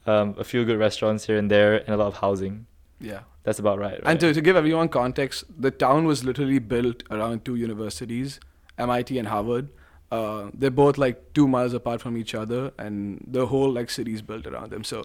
um, 0.05 0.35
a 0.38 0.44
few 0.44 0.65
good 0.65 0.79
restaurants 0.79 1.25
here 1.25 1.38
and 1.38 1.50
there, 1.50 1.75
and 1.75 1.89
a 1.89 1.97
lot 1.97 2.07
of 2.07 2.17
housing. 2.17 2.67
yeah. 3.00 3.21
That's 3.44 3.59
about 3.59 3.77
right. 3.77 4.00
And 4.05 4.19
to, 4.21 4.33
to 4.33 4.41
give 4.41 4.55
everyone 4.55 4.88
context, 4.88 5.44
the 5.59 5.69
town 5.69 6.05
was 6.05 6.23
literally 6.23 6.59
built 6.59 7.03
around 7.11 7.44
two 7.44 7.55
universities, 7.55 8.39
MIT 8.77 9.19
and 9.19 9.27
Harvard. 9.27 9.67
Uh, 10.11 10.50
they're 10.53 10.71
both 10.71 10.97
like 10.97 11.33
two 11.33 11.47
miles 11.47 11.73
apart 11.73 12.00
from 12.01 12.15
each 12.15 12.33
other, 12.33 12.71
and 12.77 13.23
the 13.27 13.47
whole 13.47 13.69
like 13.69 13.89
city 13.89 14.13
is 14.13 14.21
built 14.21 14.47
around 14.47 14.69
them. 14.69 14.83
So, 14.83 15.03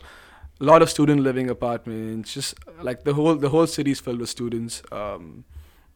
a 0.61 0.65
lot 0.65 0.83
of 0.83 0.91
student 0.91 1.23
living 1.23 1.51
apartments, 1.51 2.35
just 2.35 2.55
like 2.83 3.05
the 3.05 3.15
whole 3.15 3.35
the 3.35 3.49
whole 3.49 3.67
city 3.67 3.91
is 3.91 4.01
filled 4.01 4.21
with 4.21 4.29
students. 4.29 4.83
Um, 4.93 5.45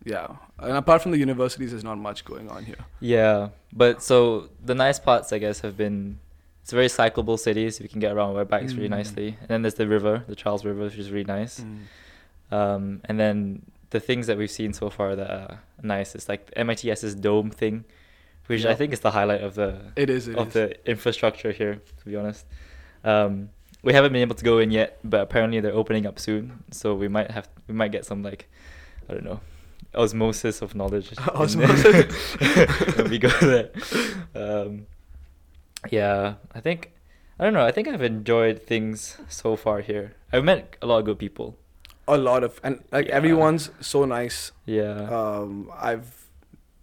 yeah, 0.05 0.29
and 0.59 0.77
apart 0.77 1.03
from 1.03 1.13
the 1.13 1.19
universities, 1.19 1.71
there's 1.71 1.85
not 1.85 1.99
much 1.99 2.25
going 2.25 2.49
on 2.51 2.65
here. 2.65 2.85
Yeah, 3.01 3.51
but 3.73 4.03
so 4.03 4.49
the 4.65 4.75
nice 4.75 4.99
parts, 4.99 5.33
I 5.33 5.39
guess, 5.39 5.61
have 5.61 5.77
been 5.77 6.19
it's 6.63 6.73
a 6.73 6.77
very 6.77 6.87
cyclable 6.89 7.39
city, 7.39 7.69
so 7.71 7.83
you 7.83 7.89
can 7.89 8.01
get 8.01 8.13
around 8.13 8.35
by 8.35 8.45
bikes 8.45 8.75
really 8.75 8.89
Mm. 8.89 8.91
nicely. 8.99 9.37
And 9.41 9.49
then 9.49 9.63
there's 9.63 9.75
the 9.75 9.87
river, 9.89 10.25
the 10.29 10.37
Charles 10.37 10.65
River, 10.65 10.85
which 10.85 10.97
is 10.99 11.11
really 11.11 11.25
nice. 11.25 11.65
Um, 12.51 13.01
and 13.07 13.19
then 13.19 13.63
the 13.91 14.01
things 14.01 14.27
that 14.27 14.37
we've 14.39 14.51
seen 14.51 14.73
so 14.73 14.89
far 14.91 15.17
that 15.17 15.31
are 15.31 15.61
nice 15.83 16.15
is 16.15 16.29
like 16.29 16.51
MIT's 16.57 17.15
dome 17.15 17.51
thing, 17.51 17.85
which 18.47 18.65
I 18.65 18.75
think 18.75 18.93
is 18.93 19.01
the 19.01 19.11
highlight 19.11 19.43
of 19.43 19.55
the 19.55 19.93
It 19.97 20.09
is. 20.11 20.29
It 20.29 20.37
of 20.37 20.49
is. 20.49 20.53
the 20.55 20.91
infrastructure 20.91 21.53
here. 21.53 21.81
To 21.99 22.05
be 22.05 22.17
honest, 22.17 22.47
um, 23.05 23.51
we 23.83 23.93
haven't 23.93 24.13
been 24.13 24.23
able 24.23 24.35
to 24.37 24.45
go 24.45 24.59
in 24.59 24.71
yet, 24.71 24.99
but 25.03 25.21
apparently 25.23 25.61
they're 25.61 25.75
opening 25.75 26.07
up 26.07 26.19
soon, 26.19 26.63
so 26.71 26.95
we 26.95 27.09
might 27.09 27.31
have 27.31 27.49
we 27.69 27.75
might 27.75 27.91
get 27.93 28.05
some 28.05 28.23
like 28.23 28.49
I 29.09 29.15
don't 29.15 29.25
know 29.25 29.41
osmosis 29.95 30.63
of 30.63 30.75
knowledge. 30.75 31.13
Osmosis. 31.35 32.37
we 33.11 33.19
go 33.19 33.29
there. 33.41 33.71
Um, 34.35 34.87
yeah, 35.91 36.35
I 36.55 36.61
think 36.61 36.93
I 37.39 37.45
don't 37.45 37.55
know. 37.55 37.65
I 37.67 37.73
think 37.73 37.89
I've 37.89 38.03
enjoyed 38.03 38.63
things 38.63 39.17
so 39.29 39.57
far 39.57 39.81
here. 39.81 40.15
I've 40.33 40.45
met 40.45 40.77
a 40.83 40.87
lot 40.87 40.99
of 41.01 41.05
good 41.07 41.19
people. 41.19 41.57
a 42.09 42.17
lot 42.19 42.43
of 42.45 42.61
and 42.65 42.83
like 42.93 43.07
Yeah. 43.09 43.15
everyone's 43.17 43.71
so 43.81 44.05
nice. 44.05 44.53
Yeah, 44.67 45.09
Um, 45.09 45.71
I've 45.75 46.27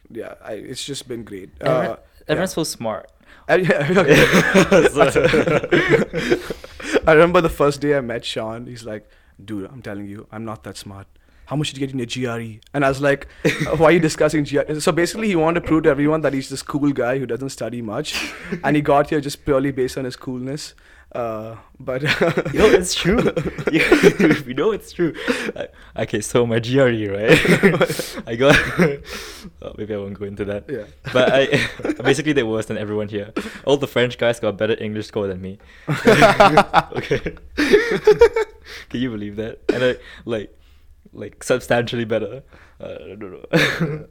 yeah, 0.09 0.33
I, 0.41 0.53
it's 0.53 0.83
just 0.85 1.07
been 1.07 1.23
great. 1.23 1.49
Everyone- 1.61 1.97
Uh, 1.99 2.27
everyone's 2.27 2.53
so 2.53 2.63
smart. 2.63 3.11
I, 3.47 3.55
yeah, 3.55 3.83
I 7.07 7.13
remember 7.13 7.41
the 7.41 7.49
first 7.49 7.81
day 7.81 7.95
I 7.97 8.01
met 8.01 8.25
Sean. 8.25 8.65
He's 8.67 8.83
like, 8.85 9.09
"Dude, 9.43 9.65
I'm 9.71 9.81
telling 9.81 10.07
you, 10.07 10.27
I'm 10.31 10.45
not 10.45 10.63
that 10.63 10.77
smart. 10.77 11.07
How 11.49 11.55
much 11.55 11.69
did 11.71 11.79
you 11.81 11.87
get 11.87 11.93
in 11.93 11.99
your 11.99 12.11
GRE?" 12.37 12.59
And 12.75 12.85
I 12.85 12.89
was 12.89 13.01
like, 13.01 13.27
"Uh, 13.43 13.75
"Why 13.77 13.85
are 13.87 13.91
you 13.91 13.99
discussing 13.99 14.43
GRE?" 14.43 14.79
So 14.79 14.91
basically, 14.91 15.29
he 15.29 15.35
wanted 15.35 15.61
to 15.61 15.67
prove 15.67 15.83
to 15.83 15.89
everyone 15.89 16.21
that 16.21 16.33
he's 16.33 16.49
this 16.49 16.61
cool 16.61 16.91
guy 16.91 17.17
who 17.17 17.25
doesn't 17.25 17.49
study 17.49 17.81
much, 17.81 18.13
and 18.63 18.75
he 18.75 18.81
got 18.83 19.09
here 19.09 19.19
just 19.19 19.43
purely 19.45 19.71
based 19.71 19.97
on 19.97 20.05
his 20.05 20.15
coolness. 20.15 20.75
Uh, 21.11 21.55
but 21.79 22.03
Yo, 22.53 22.65
it's 22.69 22.93
true. 22.93 23.17
you, 23.71 23.81
you 24.45 24.53
know 24.53 24.69
it's 24.71 24.91
true. 24.91 25.11
I, 25.55 25.67
okay, 26.03 26.21
so 26.21 26.45
my 26.45 26.59
GRE, 26.59 27.09
right? 27.09 27.33
I 28.27 28.35
got. 28.35 28.55
oh, 29.63 29.73
maybe 29.75 29.95
I 29.95 29.97
won't 29.97 30.19
go 30.19 30.25
into 30.25 30.45
that. 30.45 30.69
yeah, 30.69 30.83
But 31.11 31.31
I 31.33 31.47
basically 32.03 32.33
did 32.33 32.43
worse 32.43 32.67
than 32.67 32.77
everyone 32.77 33.07
here. 33.07 33.33
All 33.65 33.77
the 33.77 33.87
French 33.87 34.19
guys 34.19 34.39
got 34.39 34.49
a 34.49 34.53
better 34.53 34.77
English 34.79 35.07
score 35.07 35.25
than 35.25 35.41
me. 35.41 35.57
okay. 36.99 37.35
Can 38.89 38.99
you 39.01 39.09
believe 39.09 39.35
that? 39.37 39.61
And 39.73 39.83
I 39.83 39.95
like 40.25 40.55
like 41.13 41.43
substantially 41.43 42.05
better. 42.05 42.43
Uh, 42.79 42.97
I 43.11 43.15
don't 43.15 43.31
know. 43.31 44.07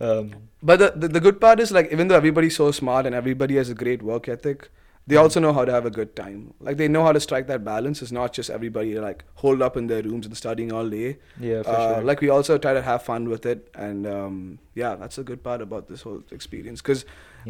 um, 0.00 0.32
but 0.62 0.78
the, 0.78 0.92
the 0.96 1.08
the 1.08 1.20
good 1.20 1.40
part 1.40 1.60
is 1.60 1.70
like 1.70 1.90
even 1.92 2.08
though 2.08 2.16
everybody's 2.16 2.56
so 2.56 2.70
smart 2.70 3.06
and 3.06 3.14
everybody 3.14 3.56
has 3.56 3.70
a 3.70 3.74
great 3.74 4.02
work 4.02 4.28
ethic, 4.28 4.70
they 5.06 5.16
also 5.16 5.40
know 5.40 5.52
how 5.52 5.64
to 5.64 5.72
have 5.72 5.86
a 5.86 5.90
good 5.90 6.14
time. 6.14 6.54
Like 6.60 6.76
they 6.76 6.88
know 6.88 7.04
how 7.04 7.12
to 7.12 7.20
strike 7.20 7.46
that 7.48 7.64
balance. 7.64 8.02
It's 8.02 8.12
not 8.12 8.32
just 8.32 8.50
everybody 8.50 8.98
like 8.98 9.24
holed 9.34 9.62
up 9.62 9.76
in 9.76 9.86
their 9.86 10.02
rooms 10.02 10.26
and 10.26 10.36
studying 10.36 10.72
all 10.72 10.88
day. 10.88 11.18
yeah, 11.38 11.62
for 11.62 11.70
uh, 11.70 11.94
sure. 11.94 12.04
like 12.04 12.20
we 12.20 12.28
also 12.28 12.58
try 12.58 12.74
to 12.74 12.82
have 12.82 13.02
fun 13.02 13.28
with 13.28 13.46
it 13.46 13.68
and 13.74 14.06
um, 14.06 14.58
yeah 14.74 14.94
that's 14.94 15.18
a 15.18 15.22
good 15.22 15.42
part 15.42 15.60
about 15.60 15.88
this 15.88 16.02
whole 16.02 16.22
experience 16.30 16.80
because 16.80 17.04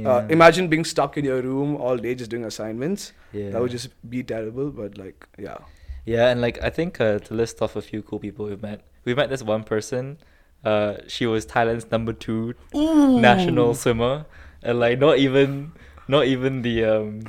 uh, 0.05 0.25
imagine 0.29 0.69
being 0.69 0.85
stuck 0.85 1.17
in 1.17 1.25
your 1.25 1.43
room 1.43 1.77
all 1.77 1.97
day 1.97 2.15
just 2.15 2.31
doing 2.31 2.45
assignments 2.45 3.13
yeah. 3.33 3.51
that 3.51 3.61
would 3.61 3.71
just 3.71 3.89
be 4.09 4.23
terrible 4.23 4.71
but 4.71 4.97
like 4.97 5.27
yeah 5.39 5.59
Yeah, 6.05 6.29
and 6.29 6.41
like 6.41 6.63
I 6.63 6.71
think 6.71 7.01
uh, 7.01 7.19
to 7.21 7.35
list 7.35 7.61
off 7.63 7.77
a 7.77 7.83
few 7.83 8.03
cool 8.03 8.19
people 8.19 8.47
we've 8.47 8.63
met, 8.63 8.81
we 9.05 9.15
met 9.15 9.31
this 9.31 9.43
one 9.43 9.65
person. 9.65 10.19
Uh, 10.65 10.97
she 11.07 11.27
was 11.27 11.47
Thailand's 11.47 11.91
number 11.91 12.13
two 12.13 12.55
national 12.75 13.75
swimmer, 13.75 14.27
and 14.63 14.79
like 14.79 14.99
not 14.99 15.19
even, 15.19 15.73
not 16.09 16.27
even 16.27 16.63
the 16.63 16.85
um, 16.85 17.25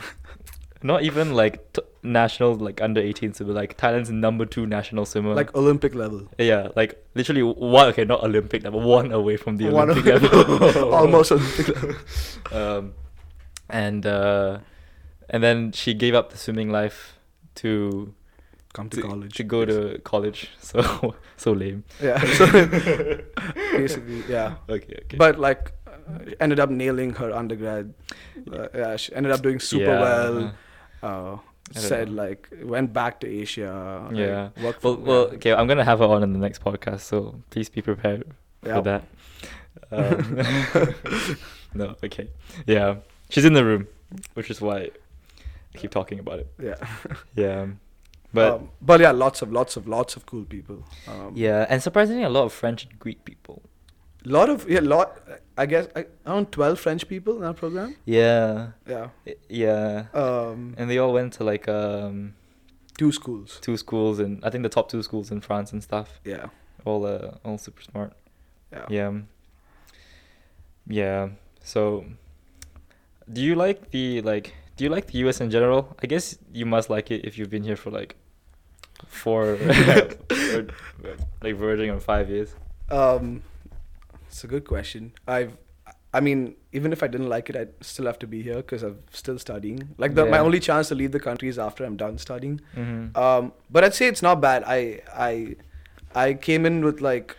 not 0.84 1.04
even 1.04 1.34
like 1.34 1.74
t- 1.74 1.82
national 2.04 2.56
like 2.56 2.82
under 2.82 3.00
18 3.00 3.34
swimmer, 3.34 3.54
like 3.54 3.78
Thailand's 3.78 4.10
number 4.10 4.46
two 4.46 4.66
national 4.66 5.06
swimmer. 5.06 5.34
Like 5.34 5.56
Olympic 5.56 5.94
level. 5.96 6.28
yeah, 6.38 6.70
like 6.76 7.04
literally 7.14 7.44
one. 7.44 7.88
Okay, 7.90 8.06
not 8.06 8.24
Olympic 8.24 8.64
level, 8.64 8.82
one 8.82 9.12
away 9.12 9.38
from 9.38 9.58
the 9.58 9.70
One 9.70 9.90
Olympic 9.90 10.22
level. 10.22 10.94
Almost 10.94 11.32
Olympic 11.32 11.68
level. 11.70 11.96
um, 12.52 12.94
and 13.70 14.06
uh, 14.06 14.60
and 15.30 15.42
then 15.44 15.72
she 15.72 15.94
gave 15.94 16.16
up 16.16 16.32
the 16.32 16.38
swimming 16.38 16.70
life 16.70 17.18
to 17.56 18.14
Come 18.74 18.90
to, 18.90 19.02
to, 19.02 19.08
college. 19.08 19.34
to 19.36 19.44
go 19.44 19.66
to 19.66 20.00
college. 20.04 20.50
So 20.60 21.16
so 21.38 21.52
lame. 21.52 21.84
Yeah. 22.02 22.20
So 22.38 22.46
basically, 23.76 24.24
yeah. 24.30 24.56
Okay, 24.70 24.96
okay. 25.06 25.18
But 25.18 25.40
like, 25.40 25.74
uh, 25.88 26.20
ended 26.40 26.60
up 26.60 26.70
nailing 26.70 27.14
her 27.16 27.32
undergrad. 27.34 27.94
Uh, 28.52 28.68
yeah, 28.74 28.96
she 28.96 29.14
ended 29.14 29.32
up 29.34 29.42
doing 29.42 29.60
super 29.60 29.92
Yeah. 29.92 30.00
well. 30.02 30.54
Uh, 31.04 31.38
said 31.74 32.10
know. 32.10 32.24
like 32.24 32.50
went 32.64 32.92
back 32.94 33.20
to 33.22 33.28
Asia. 33.28 34.08
like, 34.08 34.18
Yeah. 34.18 34.50
worked 34.64 34.84
well, 34.84 34.96
well, 34.98 35.26
okay. 35.36 35.54
I'm 35.54 35.68
gonna 35.68 35.84
have 35.86 36.00
her 36.00 36.06
on 36.06 36.24
in 36.24 36.34
the 36.34 36.40
next 36.40 36.64
podcast, 36.64 37.02
so 37.02 37.36
please 37.50 37.70
be 37.70 37.82
prepared 37.82 38.24
Yeah. 38.66 38.76
for 38.76 38.82
that. 38.84 39.04
Um, 39.92 40.40
no, 41.74 41.96
okay. 42.04 42.30
Yeah, 42.66 42.96
she's 43.30 43.44
in 43.46 43.54
the 43.54 43.64
room, 43.66 43.88
which 44.36 44.50
is 44.50 44.62
why 44.62 44.78
I 45.74 45.78
keep 45.78 45.92
talking 45.92 46.20
about 46.20 46.40
it. 46.40 46.48
Yeah. 46.62 46.76
Yeah, 47.36 47.68
but 48.34 48.54
um, 48.54 48.70
but 48.82 49.00
yeah, 49.02 49.12
lots 49.12 49.42
of 49.42 49.52
lots 49.52 49.76
of 49.78 49.88
lots 49.88 50.16
of 50.16 50.26
cool 50.26 50.46
people. 50.46 50.84
Um, 51.08 51.34
yeah, 51.36 51.66
and 51.70 51.82
surprisingly, 51.84 52.24
a 52.24 52.30
lot 52.30 52.44
of 52.46 52.54
French 52.54 52.86
and 52.86 52.98
Greek 53.00 53.24
people. 53.26 53.62
lot 54.26 54.50
of 54.50 54.70
yeah, 54.70 54.80
a 54.80 54.82
lot. 54.96 55.18
I 55.58 55.66
guess 55.66 55.88
I, 55.96 56.06
around 56.26 56.52
twelve 56.52 56.80
French 56.80 57.08
people 57.08 57.38
in 57.38 57.44
our 57.44 57.54
program. 57.54 57.96
Yeah, 58.06 58.72
Yeah. 58.88 59.08
yeah, 59.50 60.06
Um, 60.14 60.76
and 60.78 60.90
they 60.90 60.98
all 60.98 61.14
went 61.14 61.34
to 61.34 61.44
like 61.44 61.68
um 61.68 62.34
two 62.98 63.12
schools. 63.12 63.60
two 63.62 63.78
schools, 63.78 64.20
and 64.20 64.44
I 64.46 64.50
think 64.50 64.64
the 64.64 64.70
top 64.70 64.90
two 64.90 65.02
schools 65.04 65.32
in 65.32 65.42
France 65.42 65.72
and 65.74 65.82
stuff. 65.84 66.20
Yeah. 66.24 66.48
All 66.86 67.06
uh, 67.06 67.38
all 67.46 67.58
super 67.58 67.82
smart. 67.82 68.14
Yeah. 68.72 68.86
Yeah. 68.90 69.12
Yeah. 70.88 71.30
So, 71.64 72.06
do 73.32 73.42
you 73.42 73.56
like 73.56 73.92
the 73.92 74.22
like? 74.22 74.54
Do 74.78 74.84
you 74.86 74.90
like 74.90 75.08
the 75.08 75.18
U.S. 75.20 75.42
in 75.42 75.52
general? 75.52 75.96
I 76.02 76.08
guess 76.08 76.38
you 76.54 76.66
must 76.66 76.90
like 76.90 77.12
it 77.12 77.26
if 77.26 77.38
you've 77.38 77.50
been 77.50 77.64
here 77.64 77.76
for 77.76 77.92
like 77.92 78.16
four, 79.08 79.56
like 81.42 81.56
verging 81.56 81.90
on 81.90 82.00
five 82.00 82.30
years. 82.30 82.54
Um, 82.90 83.44
it's 84.28 84.44
a 84.44 84.48
good 84.48 84.66
question. 84.66 85.14
I've, 85.28 85.58
I 86.14 86.20
mean, 86.20 86.56
even 86.74 86.92
if 86.92 87.04
I 87.04 87.08
didn't 87.08 87.30
like 87.30 87.50
it, 87.50 87.56
I'd 87.56 87.74
still 87.82 88.06
have 88.06 88.20
to 88.20 88.28
be 88.28 88.42
here 88.42 88.58
because 88.58 88.84
I'm 88.84 89.00
still 89.12 89.40
studying. 89.40 89.90
Like 89.98 90.16
the, 90.16 90.26
my 90.26 90.40
only 90.40 90.60
chance 90.60 90.90
to 90.90 90.96
leave 90.96 91.12
the 91.12 91.20
country 91.20 91.48
is 91.48 91.58
after 91.58 91.86
I'm 91.86 91.98
done 91.98 92.18
studying. 92.18 92.62
Mm-hmm. 92.76 93.18
Um, 93.18 93.54
but 93.70 93.84
I'd 93.84 93.94
say 93.94 94.08
it's 94.08 94.22
not 94.22 94.42
bad. 94.42 94.64
I, 94.66 95.02
I, 95.14 95.56
I 96.14 96.34
came 96.34 96.66
in 96.66 96.84
with 96.84 97.02
like, 97.02 97.38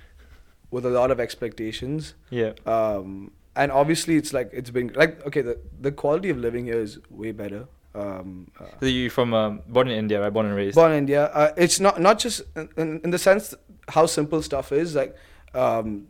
with 0.71 0.87
a 0.87 0.90
lot 0.90 1.11
of 1.11 1.21
expectations. 1.21 2.14
yeah. 2.31 2.52
Um, 2.64 3.33
and 3.54 3.71
obviously 3.71 4.16
it's 4.16 4.33
like 4.33 4.50
it's 4.52 4.71
been 4.71 4.90
like 4.95 5.25
okay, 5.26 5.42
the 5.42 5.59
the 5.81 5.92
quality 5.92 6.31
of 6.31 6.38
living 6.38 6.64
here 6.66 6.81
is 6.81 6.99
way 7.11 7.33
better. 7.33 7.66
Um, 7.95 8.51
uh, 8.59 8.65
So 8.81 8.87
you 8.87 9.11
from 9.11 9.35
um, 9.35 9.61
born 9.69 9.89
in 9.89 9.99
India, 9.99 10.21
right? 10.21 10.33
Born 10.33 10.47
and 10.47 10.57
raised. 10.57 10.75
born 10.75 10.93
in 10.93 10.99
India. 10.99 11.27
Uh, 11.27 11.53
it's 11.57 11.79
not 11.81 12.01
not 12.01 12.19
just 12.19 12.43
in, 12.57 12.69
in, 12.77 13.01
in 13.05 13.11
the 13.11 13.19
sense 13.19 13.55
how 13.89 14.07
simple 14.07 14.43
stuff 14.43 14.73
is. 14.73 14.95
Like 14.95 15.15
um, 15.55 16.07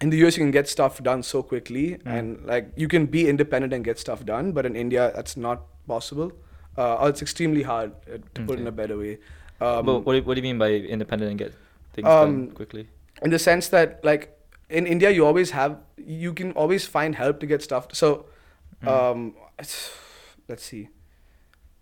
in 0.00 0.10
the 0.10 0.18
US, 0.26 0.36
you 0.36 0.42
can 0.44 0.50
get 0.50 0.68
stuff 0.68 1.02
done 1.02 1.22
so 1.22 1.42
quickly, 1.42 1.86
Mm. 2.04 2.18
and 2.18 2.46
like 2.46 2.68
you 2.76 2.88
can 2.88 3.06
be 3.06 3.28
independent 3.28 3.72
and 3.72 3.84
get 3.84 3.98
stuff 3.98 4.24
done. 4.26 4.52
But 4.52 4.66
in 4.66 4.76
India, 4.76 5.10
that's 5.14 5.36
not 5.36 5.62
possible. 5.88 6.32
Uh, 6.76 6.96
or 6.96 7.08
it's 7.08 7.22
extremely 7.22 7.62
hard 7.62 7.92
uh, 8.12 8.18
to 8.34 8.42
put 8.44 8.58
in 8.58 8.66
a 8.66 8.72
better 8.72 8.98
way. 8.98 9.18
Um, 9.62 9.86
but 9.86 10.00
what 10.04 10.12
do, 10.12 10.22
what 10.22 10.34
do 10.34 10.40
you 10.40 10.42
mean 10.42 10.58
by 10.58 10.68
independent 10.72 11.30
and 11.30 11.38
get 11.38 11.54
things 11.94 12.06
Um, 12.06 12.48
done 12.48 12.54
quickly? 12.54 12.88
in 13.22 13.30
the 13.30 13.38
sense 13.38 13.68
that 13.68 14.04
like 14.04 14.36
in 14.68 14.86
India, 14.86 15.08
you 15.10 15.24
always 15.24 15.52
have 15.52 15.78
you 15.96 16.34
can 16.34 16.52
always 16.52 16.84
find 16.84 17.14
help 17.14 17.40
to 17.40 17.46
get 17.46 17.62
stuff. 17.62 17.86
So 17.94 18.26
Mm. 18.84 18.88
um, 18.92 19.34
let's 20.48 20.62
see. 20.62 20.88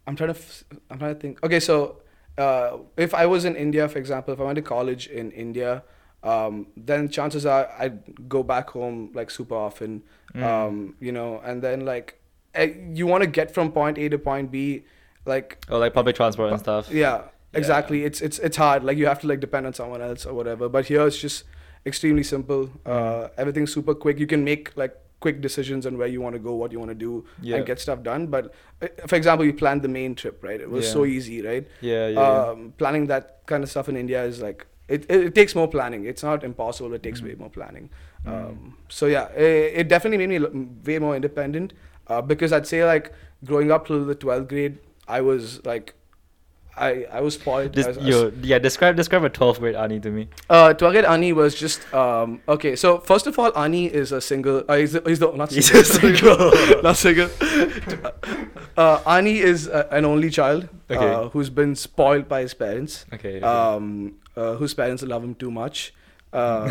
I'm 0.06 0.16
trying 0.16 0.32
to 0.32 0.38
f- 0.38 0.64
I'm 0.90 0.98
trying 0.98 1.14
to 1.14 1.20
think. 1.20 1.44
Okay, 1.44 1.60
so 1.60 2.02
uh, 2.36 2.78
if 2.96 3.14
I 3.14 3.26
was 3.26 3.44
in 3.44 3.56
India, 3.56 3.88
for 3.88 3.98
example, 3.98 4.34
if 4.34 4.40
I 4.40 4.44
went 4.44 4.56
to 4.56 4.62
college 4.62 5.06
in 5.06 5.30
India, 5.32 5.82
um, 6.22 6.66
then 6.76 7.08
chances 7.08 7.46
are 7.46 7.70
I'd 7.78 8.28
go 8.28 8.42
back 8.42 8.70
home 8.70 9.10
like 9.14 9.30
super 9.30 9.54
often. 9.54 10.02
Mm. 10.34 10.42
Um, 10.42 10.94
you 11.00 11.12
know, 11.12 11.40
and 11.44 11.62
then 11.62 11.84
like 11.84 12.18
eh, 12.54 12.72
you 12.92 13.06
want 13.06 13.22
to 13.22 13.28
get 13.28 13.52
from 13.52 13.72
point 13.72 13.98
A 13.98 14.08
to 14.08 14.18
point 14.18 14.50
B, 14.50 14.84
like 15.26 15.64
oh, 15.68 15.78
like 15.78 15.94
public 15.94 16.16
transport 16.16 16.50
and 16.50 16.60
stuff. 16.60 16.90
yeah, 16.90 17.22
exactly. 17.52 18.04
It's 18.04 18.20
it's 18.20 18.38
it's 18.38 18.56
hard. 18.56 18.84
Like 18.84 18.98
you 18.98 19.06
have 19.06 19.20
to 19.20 19.26
like 19.26 19.40
depend 19.40 19.66
on 19.66 19.74
someone 19.74 20.02
else 20.02 20.26
or 20.26 20.34
whatever. 20.34 20.68
But 20.68 20.86
here 20.86 21.06
it's 21.06 21.18
just 21.18 21.44
extremely 21.86 22.22
simple. 22.22 22.70
Uh, 22.84 23.28
everything's 23.36 23.72
super 23.72 23.94
quick. 23.94 24.18
You 24.18 24.26
can 24.26 24.44
make 24.44 24.76
like 24.76 24.96
quick 25.24 25.40
decisions 25.46 25.86
on 25.88 25.96
where 26.00 26.08
you 26.14 26.20
want 26.26 26.34
to 26.38 26.42
go, 26.48 26.54
what 26.62 26.72
you 26.76 26.78
want 26.84 26.90
to 26.96 27.00
do, 27.06 27.12
Yeah. 27.40 27.56
and 27.56 27.66
get 27.70 27.80
stuff 27.86 28.02
done. 28.10 28.26
But 28.36 28.52
uh, 28.82 28.88
for 29.12 29.16
example, 29.20 29.44
you 29.48 29.54
planned 29.62 29.82
the 29.88 29.92
Maine 29.96 30.14
trip, 30.22 30.42
right? 30.48 30.60
It 30.66 30.70
was 30.76 30.90
so 30.96 31.04
easy, 31.16 31.40
right? 31.50 31.66
Yeah, 31.80 32.08
yeah. 32.08 32.20
yeah. 32.20 32.50
Um, 32.50 32.72
planning 32.82 33.06
that 33.14 33.26
kind 33.52 33.62
of 33.66 33.70
stuff 33.74 33.88
in 33.94 33.96
India 34.04 34.22
is 34.32 34.40
like 34.48 34.66
it, 34.94 35.06
it, 35.14 35.20
it 35.28 35.34
takes 35.34 35.54
more 35.60 35.66
planning. 35.76 36.04
It's 36.12 36.22
not 36.30 36.44
impossible. 36.50 36.92
It 36.98 37.02
takes 37.08 37.20
Mhm. 37.22 37.28
way 37.28 37.34
more 37.44 37.50
planning. 37.58 37.86
Mm. 38.26 38.32
Um, 38.32 38.76
so 38.98 39.06
yeah, 39.16 39.26
it, 39.46 39.80
it 39.80 39.88
definitely 39.94 40.26
made 40.26 40.32
me 40.34 40.66
way 40.88 40.98
more 41.06 41.14
independent 41.20 41.72
uh, 42.08 42.20
because 42.32 42.52
I'd 42.58 42.66
say 42.74 42.84
like 42.94 43.12
growing 43.50 43.70
up 43.76 43.86
till 43.90 44.04
the 44.12 44.14
12th 44.24 44.48
grade, 44.54 44.78
I 45.18 45.20
was 45.30 45.44
like, 45.72 45.94
I 46.76 47.06
I 47.12 47.20
was 47.20 47.34
spoiled. 47.34 47.72
Dis- 47.72 47.86
I 47.86 47.88
was- 47.90 47.98
I 47.98 48.00
was- 48.00 48.08
yo, 48.08 48.32
yeah, 48.42 48.58
describe 48.58 48.96
describe 48.96 49.22
a 49.24 49.30
12th 49.30 49.60
grade 49.60 49.74
Ani 49.76 50.00
to 50.00 50.10
me. 50.10 50.28
uh, 50.50 50.74
12th 50.74 50.92
grade 50.92 51.04
Ani 51.04 51.32
was 51.32 51.54
just 51.54 51.86
um, 51.94 52.40
okay. 52.48 52.74
So 52.76 52.98
first 52.98 53.26
of 53.28 53.38
all, 53.38 53.56
Ani 53.56 53.86
is 53.86 54.10
a 54.12 54.20
single. 54.20 54.64
Uh, 54.68 54.76
he's, 54.76 54.92
the, 54.92 55.02
he's 55.06 55.18
the 55.20 55.30
not 55.32 55.52
He's 55.52 55.66
single. 55.70 56.30
a 56.32 56.56
single. 56.56 56.82
not 56.82 56.96
single. 56.96 57.28
Uh, 58.76 59.00
Ani 59.06 59.38
is 59.38 59.68
uh, 59.68 59.86
an 59.90 60.04
only 60.04 60.30
child 60.30 60.68
Okay. 60.90 61.12
uh, 61.12 61.28
who's 61.30 61.48
been 61.48 61.74
spoiled 61.76 62.28
by 62.28 62.40
his 62.40 62.54
parents 62.54 63.06
Okay. 63.12 63.36
okay. 63.36 63.46
um, 63.46 64.14
uh, 64.36 64.54
whose 64.54 64.74
parents 64.74 65.02
love 65.02 65.22
him 65.22 65.34
too 65.36 65.50
much. 65.50 65.94
Uh, 66.32 66.68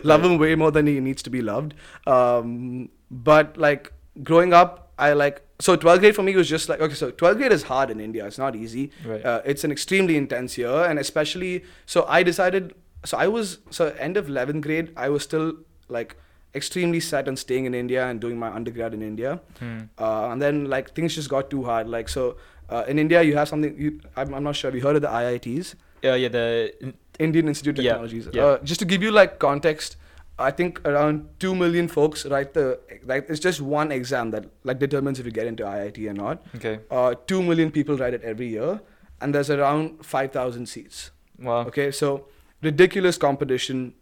love 0.04 0.24
him 0.24 0.38
way 0.38 0.54
more 0.54 0.70
than 0.70 0.86
he 0.86 0.98
needs 1.00 1.22
to 1.22 1.30
be 1.30 1.42
loved. 1.42 1.74
Um, 2.06 2.88
but 3.10 3.56
like 3.58 3.92
growing 4.22 4.54
up, 4.54 4.83
I 4.98 5.12
like 5.12 5.42
so 5.60 5.76
12th 5.76 5.98
grade 6.00 6.14
for 6.14 6.22
me 6.22 6.34
was 6.36 6.48
just 6.48 6.68
like 6.68 6.80
okay. 6.80 6.94
So 6.94 7.10
12th 7.10 7.36
grade 7.36 7.52
is 7.52 7.64
hard 7.64 7.90
in 7.90 8.00
India. 8.00 8.26
It's 8.26 8.38
not 8.38 8.54
easy. 8.56 8.90
right. 9.04 9.24
Uh, 9.24 9.42
it's 9.44 9.64
an 9.64 9.72
extremely 9.72 10.16
intense 10.16 10.56
year, 10.58 10.84
and 10.84 10.98
especially 10.98 11.64
so 11.86 12.04
I 12.08 12.22
decided. 12.22 12.74
So 13.04 13.18
I 13.18 13.26
was 13.28 13.58
so 13.70 13.88
end 13.98 14.16
of 14.16 14.26
11th 14.28 14.60
grade. 14.62 14.92
I 14.96 15.08
was 15.10 15.22
still 15.24 15.54
like 15.88 16.16
extremely 16.54 17.00
set 17.00 17.26
on 17.28 17.36
staying 17.36 17.64
in 17.66 17.74
India 17.74 18.06
and 18.06 18.20
doing 18.20 18.38
my 18.38 18.48
undergrad 18.48 18.94
in 18.94 19.02
India. 19.02 19.40
Hmm. 19.58 19.80
Uh, 19.98 20.28
and 20.30 20.40
then 20.40 20.66
like 20.66 20.94
things 20.94 21.14
just 21.14 21.28
got 21.28 21.50
too 21.50 21.64
hard. 21.64 21.88
Like 21.88 22.08
so, 22.08 22.36
uh, 22.70 22.84
in 22.88 22.98
India 22.98 23.20
you 23.22 23.36
have 23.36 23.48
something. 23.48 23.76
You, 23.78 24.00
I'm, 24.16 24.32
I'm 24.32 24.42
not 24.44 24.56
sure. 24.56 24.70
Have 24.70 24.76
you 24.76 24.82
heard 24.82 24.96
of 24.96 25.02
the 25.02 25.08
IITs? 25.08 25.74
Yeah, 26.02 26.14
yeah. 26.14 26.28
The 26.28 26.94
Indian 27.18 27.48
Institute 27.48 27.78
of 27.78 27.84
Yeah, 27.84 27.92
Technologies. 27.92 28.28
yeah. 28.32 28.44
Uh, 28.44 28.58
just 28.62 28.78
to 28.80 28.86
give 28.86 29.02
you 29.02 29.10
like 29.10 29.38
context, 29.38 29.96
I 30.38 30.50
think 30.50 30.80
around 30.88 31.28
two 31.38 31.54
million 31.54 31.86
folks 31.88 32.26
write 32.26 32.54
the 32.54 32.80
like 33.04 33.26
it's 33.30 33.38
just 33.40 33.60
one 33.60 33.92
exam 33.92 34.30
that 34.32 34.46
like 34.64 34.78
determines 34.80 35.20
if 35.20 35.26
you 35.26 35.32
get 35.32 35.46
into 35.46 35.62
IIT 35.64 36.08
or 36.10 36.12
not. 36.12 36.44
okay. 36.56 36.80
Uh, 36.90 37.14
two 37.26 37.42
million 37.42 37.70
people 37.70 37.96
write 37.96 38.14
it 38.14 38.22
every 38.22 38.48
year, 38.48 38.80
and 39.20 39.34
there's 39.34 39.50
around 39.50 40.04
five 40.04 40.32
thousand 40.32 40.66
seats. 40.66 41.10
Wow. 41.38 41.60
Okay, 41.66 41.90
so 41.92 42.26
ridiculous 42.62 43.16
competition, 43.16 43.94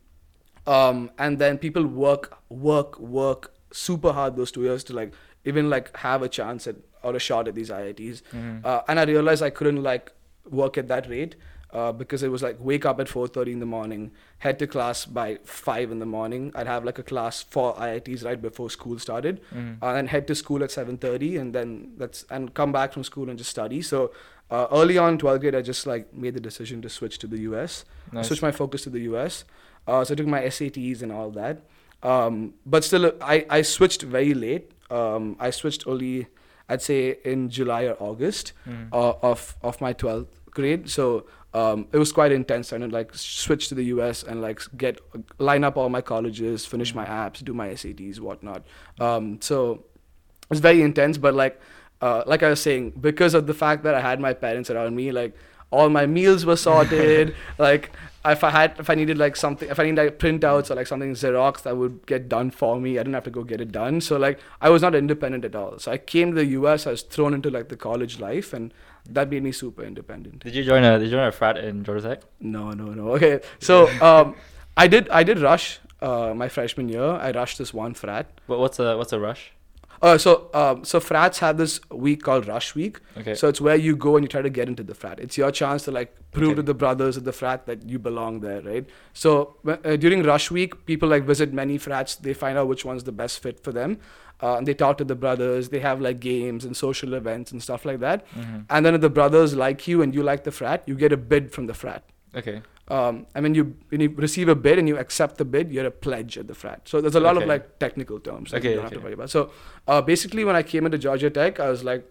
um, 0.67 1.11
and 1.19 1.39
then 1.39 1.59
people 1.59 1.87
work, 1.87 2.39
work, 2.49 2.99
work 2.99 3.53
super 3.73 4.13
hard 4.13 4.37
those 4.37 4.51
two 4.53 4.63
years 4.63 4.85
to 4.85 4.93
like 4.95 5.13
even 5.45 5.69
like 5.69 5.95
have 5.99 6.23
a 6.23 6.29
chance 6.29 6.67
at 6.67 6.77
or 7.03 7.15
a 7.17 7.19
shot 7.19 7.49
at 7.49 7.55
these 7.55 7.69
IITs. 7.69 8.23
Mhm. 8.33 8.65
Uh, 8.65 8.83
and 8.89 9.01
I 9.01 9.05
realized 9.05 9.43
I 9.43 9.51
couldn't 9.51 9.83
like 9.83 10.13
work 10.49 10.79
at 10.79 10.89
that 10.89 11.09
rate 11.09 11.35
uh, 11.73 11.91
because 11.93 12.23
it 12.23 12.29
was 12.31 12.43
like 12.43 12.57
wake 12.61 12.85
up 12.85 13.01
at 13.01 13.09
4:30 13.09 13.53
in 13.53 13.61
the 13.61 13.67
morning, 13.67 14.11
head 14.39 14.59
to 14.59 14.67
class 14.67 15.05
by 15.07 15.39
five 15.45 15.91
in 15.91 15.99
the 16.01 16.07
morning. 16.07 16.53
I'd 16.55 16.67
have 16.67 16.85
like 16.85 16.99
a 16.99 17.03
class 17.03 17.43
for 17.43 17.75
IITs 17.77 18.25
right 18.25 18.41
before 18.41 18.69
school 18.71 18.99
started, 18.99 19.41
Mhm. 19.55 19.83
uh, 19.83 19.87
and 19.99 20.09
head 20.09 20.27
to 20.29 20.35
school 20.35 20.63
at 20.63 20.71
7:30, 20.71 21.37
and 21.39 21.55
then 21.55 21.93
that's 21.97 22.25
and 22.31 22.53
come 22.55 22.73
back 22.73 22.93
from 22.93 23.05
school 23.05 23.29
and 23.31 23.39
just 23.39 23.51
study. 23.51 23.81
So 23.83 24.13
uh, 24.51 24.67
early 24.71 24.99
on, 24.99 25.17
12th 25.17 25.41
grade, 25.41 25.55
I 25.55 25.63
just 25.63 25.87
like 25.87 26.13
made 26.13 26.35
the 26.35 26.41
decision 26.41 26.83
to 26.83 26.89
switch 26.91 27.19
to 27.21 27.27
the 27.27 27.39
US, 27.51 27.85
Nice. 28.13 28.27
switch 28.29 28.43
my 28.43 28.53
focus 28.53 28.83
to 28.83 28.91
the 28.91 29.01
US. 29.13 29.45
Uh, 29.87 30.05
so 30.05 30.13
I 30.13 30.17
took 30.17 30.27
my 30.27 30.43
SATs 30.43 31.01
and 31.03 31.11
all 31.11 31.31
that. 31.31 31.63
Um, 32.03 32.55
but 32.67 32.85
still, 32.85 33.13
I, 33.23 33.47
I 33.49 33.63
switched 33.63 34.03
very 34.03 34.35
late. 34.35 34.73
Um, 34.91 35.37
I 35.41 35.49
switched 35.51 35.87
only, 35.87 36.27
I'd 36.69 36.83
say, 36.83 37.17
in 37.25 37.49
July 37.49 37.85
or 37.85 37.97
August 37.99 38.53
uh, 38.93 39.13
of 39.23 39.57
of 39.63 39.81
my 39.81 39.95
12th 39.95 40.27
grade. 40.51 40.91
So 40.91 41.25
um, 41.55 41.87
it 41.93 41.99
was 41.99 42.13
quite 42.13 42.33
intense. 42.33 42.73
I 42.73 42.79
had 42.79 42.91
to 42.91 42.95
like 42.95 43.15
switch 43.15 43.69
to 43.69 43.75
the 43.75 43.85
US 43.85 44.23
and 44.23 44.41
like 44.41 44.63
get 44.77 45.01
line 45.39 45.65
up 45.65 45.77
all 45.77 45.89
my 45.89 46.01
colleges, 46.01 46.65
finish 46.65 46.95
my 46.95 47.05
apps, 47.05 47.45
do 47.45 47.53
my 47.53 47.69
SATs, 47.69 48.21
whatnot. 48.21 48.65
Um, 48.99 49.41
so 49.41 49.73
it 49.73 50.51
was 50.51 50.61
very 50.61 50.83
intense. 50.83 51.19
But 51.19 51.35
like 51.35 51.61
uh, 52.01 52.25
like 52.27 52.43
I 52.43 52.49
was 52.51 52.61
saying, 52.61 52.95
because 53.01 53.33
of 53.33 53.47
the 53.47 53.55
fact 53.55 53.85
that 53.85 53.95
I 53.95 54.01
had 54.01 54.19
my 54.19 54.33
parents 54.33 54.71
around 54.71 54.97
me, 54.97 55.13
like 55.13 55.37
all 55.71 55.89
my 55.89 56.05
meals 56.05 56.45
were 56.45 56.57
sorted. 56.57 57.35
like 57.59 57.91
if 58.25 58.43
I 58.43 58.51
had, 58.51 58.75
if 58.79 58.91
I 58.91 58.95
needed 58.95 59.19
like 59.19 59.37
something, 59.37 59.69
if 59.69 59.79
I 59.79 59.85
needed 59.85 60.03
like 60.03 60.19
printouts 60.19 60.71
or 60.71 60.75
like 60.75 60.89
something 60.89 61.15
Xerox 61.15 61.63
that 61.63 61.77
would 61.77 62.05
get 62.07 62.29
done 62.29 62.51
for 62.51 62.81
me, 62.81 62.93
I 62.99 63.05
didn't 63.05 63.15
have 63.15 63.25
to 63.25 63.31
go 63.31 63.45
get 63.45 63.61
it 63.61 63.71
done. 63.71 64.01
So 64.01 64.17
like 64.17 64.41
I 64.61 64.69
was 64.69 64.83
not 64.83 64.95
independent 64.95 65.45
at 65.45 65.55
all. 65.55 65.79
So 65.79 65.93
I 65.93 65.99
came 65.99 66.31
to 66.31 66.35
the 66.35 66.47
U.S. 66.47 66.87
I 66.87 66.91
was 66.91 67.03
thrown 67.03 67.35
into 67.35 67.51
like 67.51 67.69
the 67.69 67.77
college 67.77 68.19
life, 68.19 68.53
and 68.53 68.75
that 69.11 69.31
made 69.31 69.43
me 69.43 69.53
super 69.53 69.83
independent. 69.83 70.43
Did 70.45 70.55
you 70.55 70.65
join 70.65 70.85
a 70.85 70.99
Did 70.99 71.07
you 71.07 71.11
join 71.11 71.27
a 71.27 71.33
frat 71.33 71.57
in 71.59 71.85
Georgia 71.85 72.09
Tech? 72.09 72.21
No, 72.41 72.71
no, 72.71 72.87
no. 72.87 73.13
Okay, 73.15 73.41
so 73.59 73.89
um, 74.01 74.35
I 74.77 74.87
did 74.89 75.09
I 75.11 75.23
did 75.23 75.39
rush 75.41 75.81
uh, 76.01 76.33
my 76.35 76.49
freshman 76.49 76.89
year. 76.89 77.05
I 77.05 77.31
rushed 77.33 77.59
this 77.59 77.73
one 77.75 77.95
frat. 77.95 78.31
What 78.47 78.59
What's 78.59 78.79
a 78.79 78.97
What's 78.97 79.13
a 79.13 79.21
rush? 79.21 79.53
Uh, 80.01 80.19
so 80.19 80.51
um, 80.53 80.85
so 80.85 80.99
frats 80.99 81.39
have 81.39 81.57
this 81.59 81.79
week 81.93 82.23
called 82.25 82.49
Rush 82.49 82.75
Week. 82.75 82.99
Okay. 83.17 83.35
So 83.37 83.47
it's 83.49 83.61
where 83.61 83.77
you 83.77 83.95
go 83.95 84.17
and 84.17 84.25
you 84.25 84.29
try 84.29 84.43
to 84.43 84.51
get 84.51 84.67
into 84.67 84.83
the 84.83 84.95
frat. 84.97 85.21
It's 85.21 85.39
your 85.39 85.53
chance 85.53 85.85
to 85.85 85.93
like 85.93 86.17
prove 86.33 86.49
Okay. 86.49 86.57
to 86.57 86.63
the 86.63 86.75
brothers 86.75 87.17
of 87.17 87.23
the 87.23 87.33
frat 87.33 87.67
that 87.67 87.89
you 87.89 88.01
belong 88.01 88.41
there, 88.41 88.61
right? 88.63 88.85
So 89.13 89.59
uh, 89.65 89.95
during 89.95 90.25
Rush 90.25 90.51
Week, 90.51 90.87
people 90.87 91.09
like 91.09 91.23
visit 91.23 91.53
many 91.53 91.79
frats. 91.79 92.17
They 92.17 92.35
find 92.35 92.59
out 92.59 92.67
which 92.67 92.85
one's 92.85 93.05
the 93.05 93.13
best 93.13 93.41
fit 93.45 93.63
for 93.63 93.71
them. 93.71 93.99
Uh, 94.43 94.57
and 94.57 94.67
they 94.67 94.75
talk 94.75 94.99
to 94.99 95.05
the 95.05 95.15
brothers. 95.15 95.69
They 95.69 95.81
have 95.81 96.01
like 96.01 96.19
games 96.21 96.65
and 96.65 96.77
social 96.77 97.15
events 97.15 97.53
and 97.53 97.63
stuff 97.63 97.85
like 97.85 98.01
that. 98.01 98.27
Mhm. 98.35 98.65
And 98.71 98.85
then 98.87 98.95
if 98.97 99.01
the 99.01 99.11
brothers 99.21 99.55
like 99.55 99.87
you 99.87 100.03
and 100.03 100.15
you 100.15 100.23
like 100.23 100.43
the 100.45 100.51
frat, 100.61 100.83
you 100.87 100.95
get 100.97 101.13
a 101.13 101.17
bid 101.17 101.53
from 101.53 101.67
the 101.67 101.75
frat. 101.75 102.03
Okay. 102.35 102.63
Um, 102.89 103.27
and 103.35 103.45
when 103.45 103.55
you 103.55 103.65
when 103.91 104.01
you 104.05 104.09
receive 104.25 104.49
a 104.49 104.57
bid 104.65 104.79
and 104.81 104.89
you 104.89 104.97
accept 104.99 105.39
the 105.43 105.45
bid, 105.45 105.71
you're 105.77 105.87
a 105.87 105.91
pledge 106.07 106.37
at 106.39 106.49
the 106.49 106.55
frat. 106.63 106.81
So 106.89 107.01
there's 107.01 107.15
a 107.15 107.21
lot 107.29 107.37
of 107.43 107.47
like 107.53 107.69
technical 107.85 108.19
terms 108.19 108.51
that 108.51 108.59
Okay, 108.59 108.71
you 108.71 108.75
don't 108.81 108.85
have 108.91 108.93
to 108.99 109.05
worry 109.05 109.13
about. 109.21 109.31
So 109.31 109.51
uh, 109.87 110.01
basically, 110.03 110.45
when 110.45 110.57
I 110.57 110.65
came 110.75 110.85
into 110.87 110.99
Georgia 110.99 111.31
Tech, 111.31 111.61
I 111.61 111.69
was 111.71 111.85
like, 111.85 112.03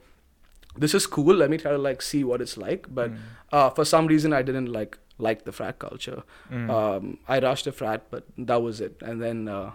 "This 0.78 0.94
is 1.00 1.06
cool. 1.18 1.36
Let 1.44 1.50
me 1.50 1.58
try 1.58 1.72
to 1.72 1.78
like 1.90 2.02
see 2.02 2.24
what 2.24 2.42
it's 2.42 2.58
like." 2.58 2.88
But 3.02 3.12
Mm. 3.12 3.18
uh, 3.52 3.70
for 3.72 3.84
some 3.94 4.08
reason, 4.08 4.32
I 4.40 4.42
didn't 4.42 4.72
like 4.80 4.98
like 5.28 5.44
the 5.44 5.52
frat 5.52 5.78
culture. 5.80 6.24
Mm. 6.52 6.70
Um, 6.80 7.18
I 7.28 7.40
rushed 7.40 7.68
a 7.68 7.72
frat, 7.84 8.06
but 8.10 8.24
that 8.38 8.62
was 8.70 8.80
it. 8.90 8.96
And 9.12 9.22
then 9.22 9.48
uh, 9.48 9.72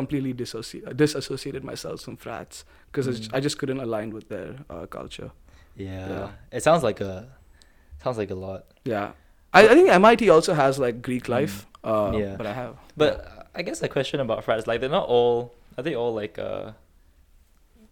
completely 0.00 0.32
dissoci- 0.42 0.84
disassociated 1.02 1.62
myself 1.70 1.96
from 2.06 2.16
frats 2.26 2.64
because 2.90 3.06
Mm. 3.08 3.30
I 3.36 3.38
just 3.46 3.56
couldn't 3.58 3.80
align 3.86 4.08
with 4.16 4.26
their 4.34 4.50
uh, 4.74 4.86
culture. 4.98 5.30
yeah. 5.76 6.08
yeah. 6.14 6.28
It 6.56 6.62
sounds 6.66 6.82
like 6.88 7.00
a 7.10 7.12
sounds 8.02 8.18
like 8.22 8.30
a 8.36 8.38
lot. 8.46 8.60
Yeah, 8.84 9.06
I, 9.58 9.60
I 9.70 9.74
think 9.76 9.88
MIT 10.02 10.22
also 10.36 10.52
has 10.62 10.78
like 10.86 10.96
Greek 11.08 11.26
life. 11.36 11.54
Uh, 11.84 12.10
Mm. 12.12 12.20
Yeah. 12.22 12.34
but 12.40 12.46
I 12.46 12.54
have. 12.62 12.74
But 12.96 13.12
I 13.58 13.60
guess 13.66 13.78
the 13.84 13.88
question 13.96 14.18
about 14.26 14.38
frats, 14.46 14.66
like 14.70 14.78
they're 14.80 14.96
not 15.00 15.08
all. 15.16 15.36
Are 15.76 15.82
they 15.86 15.94
all 16.00 16.12
like 16.22 16.38
uh, 16.38 16.72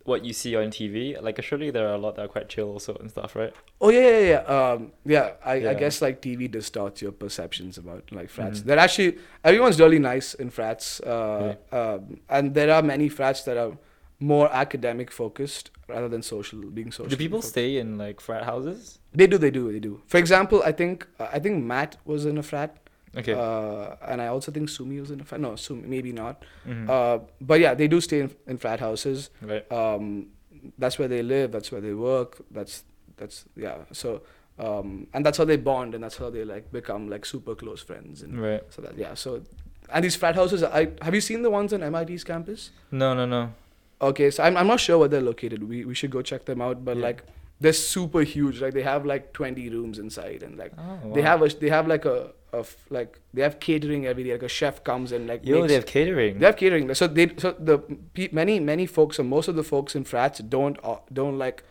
what 0.04 0.24
you 0.24 0.32
see 0.32 0.56
on 0.56 0.70
TV? 0.70 1.20
Like 1.20 1.42
surely 1.42 1.70
there 1.70 1.86
are 1.88 1.94
a 1.94 1.98
lot 1.98 2.16
that 2.16 2.22
are 2.24 2.28
quite 2.28 2.48
chill 2.48 2.70
also 2.70 2.94
and 2.96 3.10
stuff, 3.10 3.36
right? 3.36 3.52
Oh 3.80 3.90
yeah, 3.90 4.08
yeah, 4.08 4.28
yeah. 4.30 4.42
Um, 4.56 4.92
yeah, 5.04 5.32
I, 5.44 5.54
I 5.68 5.74
guess 5.74 6.02
like 6.02 6.20
TV 6.20 6.50
distorts 6.50 7.02
your 7.02 7.12
perceptions 7.12 7.78
about 7.78 8.10
like 8.12 8.28
frats. 8.30 8.60
Mhm. 8.60 8.64
They're 8.64 8.78
actually 8.78 9.18
everyone's 9.44 9.78
really 9.80 9.98
nice 9.98 10.34
in 10.34 10.50
frats, 10.50 11.00
uh, 11.00 11.54
um, 11.70 12.20
and 12.28 12.54
there 12.54 12.70
are 12.72 12.82
many 12.82 13.08
frats 13.08 13.42
that 13.44 13.56
are 13.56 13.76
more 14.20 14.48
academic 14.52 15.10
focused 15.10 15.70
rather 15.88 16.08
than 16.08 16.22
social, 16.22 16.60
being 16.70 16.92
social. 16.92 17.10
Do 17.10 17.16
people 17.16 17.42
stay 17.42 17.76
in 17.78 17.98
like 17.98 18.20
frat 18.20 18.44
houses? 18.44 18.98
They 19.12 19.26
do, 19.26 19.36
they 19.36 19.50
do, 19.50 19.72
they 19.72 19.80
do. 19.80 20.00
For 20.06 20.18
example, 20.18 20.62
I 20.64 20.72
think 20.72 21.06
I 21.18 21.38
think 21.38 21.64
Matt 21.64 21.96
was 22.04 22.24
in 22.24 22.38
a 22.38 22.42
frat, 22.42 22.76
Okay. 23.16 23.34
uh, 23.34 23.96
and 24.10 24.22
I 24.22 24.28
also 24.28 24.50
think 24.52 24.68
Sumi 24.68 24.98
was 25.00 25.10
in 25.10 25.20
a 25.20 25.24
frat. 25.24 25.40
No, 25.40 25.54
Sumi 25.56 25.86
maybe 25.86 26.12
not. 26.12 26.42
Mhm. 26.66 26.88
Uh, 26.88 27.18
but 27.40 27.60
yeah, 27.60 27.74
they 27.74 27.86
do 27.88 28.00
stay 28.00 28.20
in, 28.20 28.30
in 28.46 28.56
frat 28.58 28.80
houses. 28.80 29.30
right. 29.42 29.70
um, 29.72 30.28
that's 30.78 30.96
where 30.98 31.08
they 31.08 31.22
live 31.24 31.50
that's 31.50 31.72
where 31.72 31.80
they 31.80 31.92
work 31.92 32.36
that's 32.52 32.84
that's 33.16 33.44
yeah 33.56 33.78
so 33.90 34.22
um, 34.60 35.08
and 35.12 35.26
that's 35.26 35.36
how 35.38 35.44
they 35.44 35.56
bond 35.56 35.92
and 35.94 36.04
that's 36.04 36.16
how 36.16 36.30
they 36.30 36.44
like 36.44 36.70
become 36.70 37.08
like 37.10 37.24
super 37.26 37.54
close 37.56 37.82
friends 37.82 38.22
and 38.22 38.40
Right. 38.40 38.62
so 38.70 38.80
that 38.82 38.96
yeah 38.96 39.14
so 39.14 39.42
and 39.92 40.04
these 40.04 40.14
frat 40.14 40.36
houses 40.36 40.62
i 40.62 40.88
have 41.02 41.14
you 41.16 41.20
seen 41.20 41.42
the 41.42 41.50
ones 41.50 41.72
on 41.72 41.80
mit's 41.90 42.22
campus 42.22 42.70
No, 42.92 43.12
no, 43.12 43.26
no. 43.26 43.52
okay 44.00 44.30
so 44.30 44.44
i'm, 44.44 44.56
I'm 44.56 44.68
not 44.68 44.78
sure 44.78 44.98
where 44.98 45.08
they're 45.08 45.20
located 45.32 45.68
we, 45.68 45.84
we 45.84 45.94
should 45.96 46.12
go 46.12 46.22
check 46.22 46.44
them 46.44 46.60
out 46.62 46.84
but 46.84 46.96
Yeah. 46.96 47.02
like 47.08 47.24
they're 47.60 47.72
super 47.72 48.22
huge 48.22 48.60
like 48.62 48.72
they 48.74 48.82
have 48.82 49.04
like 49.04 49.32
20 49.32 49.68
rooms 49.70 49.98
inside 49.98 50.44
and 50.44 50.56
like 50.56 50.72
Oh, 50.78 51.12
they 51.12 51.22
have 51.22 51.42
a 51.42 51.48
they 51.48 51.70
have 51.70 51.88
like 51.88 52.04
a, 52.04 52.30
a 52.52 52.58
f- 52.58 52.76
like 52.90 53.18
they 53.34 53.42
have 53.42 53.58
catering 53.60 54.06
every 54.06 54.24
day 54.24 54.32
like 54.32 54.42
a 54.42 54.48
chef 54.48 54.82
comes 54.84 55.12
and 55.12 55.26
like 55.26 55.44
Yo, 55.46 55.56
makes- 55.60 55.68
they 55.68 55.74
have 55.74 55.86
catering. 55.86 56.38
they 56.38 56.46
have 56.46 56.56
catering. 56.56 56.94
So 56.94 57.06
they 57.06 57.30
so 57.36 57.52
the 57.58 57.78
many 58.32 58.60
many 58.60 58.86
folks 58.86 59.18
or 59.18 59.24
most 59.24 59.48
of 59.48 59.56
the 59.56 59.64
folks 59.64 59.94
in 59.94 60.04
frats 60.04 60.40
don't 60.40 60.78
uh, 60.84 60.96
don't 61.12 61.38
like 61.38 61.64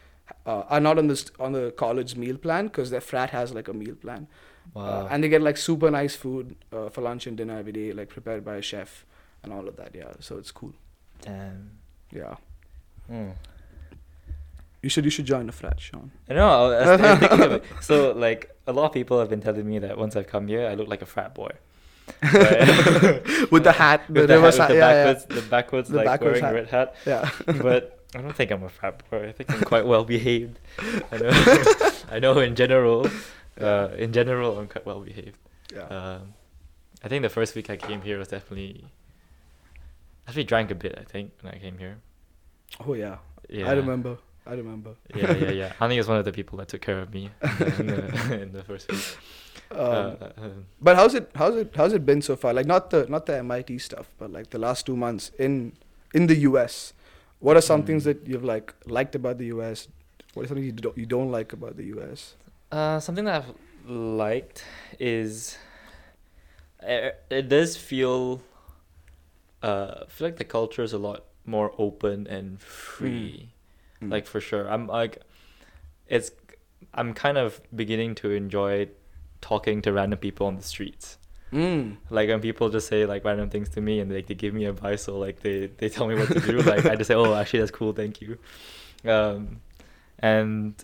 uh, 0.46 0.64
are 0.70 0.80
not 0.80 0.98
on 0.98 1.08
this 1.08 1.26
on 1.40 1.52
the 1.54 1.72
college 1.72 2.16
meal 2.16 2.38
plan 2.38 2.68
because 2.68 2.90
their 2.90 3.02
frat 3.02 3.30
has 3.32 3.54
like 3.54 3.68
a 3.68 3.74
meal 3.74 3.96
plan, 3.96 4.28
wow. 4.74 4.84
uh, 4.84 5.08
and 5.12 5.24
they 5.24 5.30
get 5.30 5.42
like 5.42 5.58
super 5.58 5.92
nice 5.92 6.16
food 6.16 6.56
uh, 6.74 6.90
for 6.90 7.02
lunch 7.02 7.28
and 7.28 7.38
dinner 7.38 7.58
every 7.58 7.72
day, 7.74 7.92
like 7.92 8.10
prepared 8.10 8.44
by 8.46 8.56
a 8.56 8.62
chef 8.62 9.06
and 9.44 9.52
all 9.54 9.68
of 9.68 9.76
that. 9.76 9.94
Yeah, 9.94 10.14
so 10.20 10.38
it's 10.38 10.52
cool. 10.52 10.74
Damn. 11.22 11.72
Yeah, 12.12 12.36
Hmm. 13.08 13.30
You 14.82 14.90
should 14.90 15.06
you 15.06 15.12
should 15.12 15.26
join 15.26 15.48
a 15.50 15.52
frat, 15.52 15.80
Sean. 15.80 16.12
I 16.30 16.34
know. 16.34 16.48
I 16.50 16.62
was, 16.62 16.88
I 16.88 16.92
was 17.12 17.20
thinking 17.20 17.42
of 17.42 17.52
it. 17.54 17.64
So, 17.82 18.12
like, 18.14 18.56
a 18.68 18.74
lot 18.74 18.86
of 18.86 18.94
people 18.94 19.20
have 19.20 19.30
been 19.30 19.42
telling 19.42 19.68
me 19.68 19.80
that 19.80 19.98
once 19.98 20.16
I've 20.16 20.28
come 20.28 20.48
here, 20.48 20.68
I 20.68 20.74
look 20.76 20.88
like 20.88 21.02
a 21.02 21.06
frat 21.06 21.34
boy. 21.36 21.52
With 23.52 23.64
the 23.64 23.74
hat, 23.78 24.02
the 24.10 24.22
with 24.22 24.28
the, 24.28 24.34
hat, 24.34 24.36
reverse 24.36 24.58
with 24.58 24.68
hat, 24.68 24.68
the 24.70 24.76
yeah, 24.76 25.04
backwards, 25.14 25.26
the 25.26 25.42
backwards, 25.50 25.90
The 25.90 25.98
like 25.98 26.06
backwards 26.06 26.42
wearing 26.42 26.44
hat. 26.44 26.52
a 26.52 26.56
red 26.56 26.68
hat. 26.70 26.96
yeah, 27.06 27.30
yeah. 27.56 27.62
But 27.62 28.00
I 28.16 28.22
don't 28.22 28.36
think 28.36 28.52
I'm 28.52 28.64
a 28.64 28.70
frat 28.70 29.04
boy. 29.10 29.28
I 29.30 29.32
think 29.32 29.52
I'm 29.52 29.62
quite 29.62 29.86
well 29.86 30.04
behaved. 30.04 30.60
I 31.12 31.18
know. 31.18 31.32
I 32.12 32.20
know. 32.20 32.40
In 32.40 32.56
general, 32.56 33.08
uh, 33.60 33.90
in 33.98 34.12
general, 34.14 34.58
I'm 34.60 34.68
quite 34.68 34.86
well 34.86 35.00
behaved. 35.02 35.38
yeah. 35.74 35.84
Um, 35.84 36.34
I 37.04 37.08
think 37.08 37.22
the 37.24 37.30
first 37.30 37.56
week 37.56 37.70
I 37.70 37.78
came 37.78 38.02
here 38.02 38.18
was 38.18 38.28
definitely. 38.28 38.86
I 40.28 40.30
actually 40.32 40.44
drank 40.46 40.70
a 40.72 40.76
bit. 40.76 40.98
I 41.00 41.04
think 41.04 41.32
when 41.42 41.54
I 41.54 41.60
came 41.60 41.78
here. 41.78 41.98
oh 42.86 42.94
yeah. 42.94 43.18
Yeah. 43.50 43.70
I 43.70 43.74
remember. 43.74 44.18
I 44.46 44.54
remember. 44.54 44.96
Yeah, 45.16 45.32
yeah, 45.34 45.52
yeah. 45.52 45.74
I 45.80 45.88
think 45.88 46.00
it's 46.00 46.08
one 46.10 46.18
of 46.18 46.26
the 46.26 46.32
people 46.32 46.58
that 46.60 46.68
took 46.68 46.82
care 46.82 47.00
of 47.00 47.14
me 47.14 47.30
in 47.80 47.88
the, 47.88 48.40
in 48.42 48.52
the 48.54 48.64
first 48.64 48.92
week. 48.92 49.18
Um, 49.72 49.80
uh, 49.80 50.26
uh, 50.26 50.50
But 50.82 50.96
how's 50.96 51.14
it 51.14 51.30
how's 51.36 51.56
it 51.56 51.72
how's 51.76 51.94
it 51.94 52.06
been 52.06 52.22
so 52.22 52.36
far? 52.36 52.54
Like 52.54 52.66
not 52.66 52.90
the 52.90 53.06
not 53.08 53.26
the 53.28 53.38
MIT 53.38 53.78
stuff, 53.80 54.10
but 54.18 54.32
like 54.32 54.50
the 54.50 54.58
last 54.60 54.86
two 54.86 54.98
months 54.98 55.32
in 55.38 55.74
in 56.14 56.28
the 56.28 56.36
US. 56.50 56.94
What 57.40 57.56
are 57.56 57.62
some 57.62 57.84
things 57.84 58.04
Mm. 58.04 58.06
that 58.06 58.28
you've 58.28 58.44
like 58.44 58.74
liked 58.86 59.16
about 59.16 59.38
the 59.38 59.46
US? 59.56 59.88
What 60.34 60.44
are 60.44 60.48
something 60.48 60.66
you 60.66 60.72
don't 60.74 60.98
you 60.98 61.06
don't 61.06 61.32
like 61.32 61.54
about 61.54 61.78
the 61.78 61.86
US? 61.96 62.36
Uh, 62.72 63.00
something 63.00 63.26
that 63.26 63.44
I've 63.44 63.54
liked 63.90 64.66
is 65.00 65.58
uh, 66.84 67.12
it 67.30 67.48
does 67.48 67.78
feel 67.78 68.42
uh 69.64 70.04
I 70.04 70.06
feel 70.10 70.28
like 70.28 70.38
the 70.38 70.46
culture 70.46 70.84
is 70.84 70.94
a 70.94 70.98
lot 70.98 71.26
more 71.46 71.72
open 71.78 72.28
and 72.28 72.60
free. 72.62 73.50
Mm. 73.50 73.61
Like 74.10 74.28
for 74.28 74.42
sure. 74.42 74.70
I'm 74.70 74.88
like 74.88 75.22
it's 76.08 76.32
I'm 76.94 77.14
kind 77.14 77.38
of 77.38 77.62
beginning 77.76 78.16
to 78.16 78.32
enjoy 78.32 78.90
talking 79.40 79.82
to 79.84 79.94
random 79.94 80.20
people 80.20 80.48
on 80.48 80.56
the 80.56 80.64
streets. 80.64 81.18
Mm. 81.54 81.98
Like 82.10 82.30
when 82.30 82.40
people 82.40 82.70
just 82.70 82.88
say 82.88 83.06
like 83.06 83.26
random 83.26 83.50
things 83.50 83.70
to 83.70 83.82
me 83.82 84.00
and 84.00 84.12
like 84.12 84.28
they 84.28 84.36
give 84.36 84.54
me 84.54 84.66
advice 84.66 85.08
or 85.08 85.20
like 85.20 85.42
they, 85.42 85.68
they 85.78 85.90
tell 85.90 86.08
me 86.08 86.16
what 86.16 86.30
to 86.30 86.40
do, 86.40 86.60
like 86.62 86.86
I 86.86 86.96
just 86.96 87.08
say, 87.10 87.16
Oh 87.16 87.34
actually 87.34 87.60
that's 87.60 87.72
cool, 87.72 87.94
thank 87.94 88.22
you. 88.22 88.38
Um 89.06 89.62
and 90.20 90.76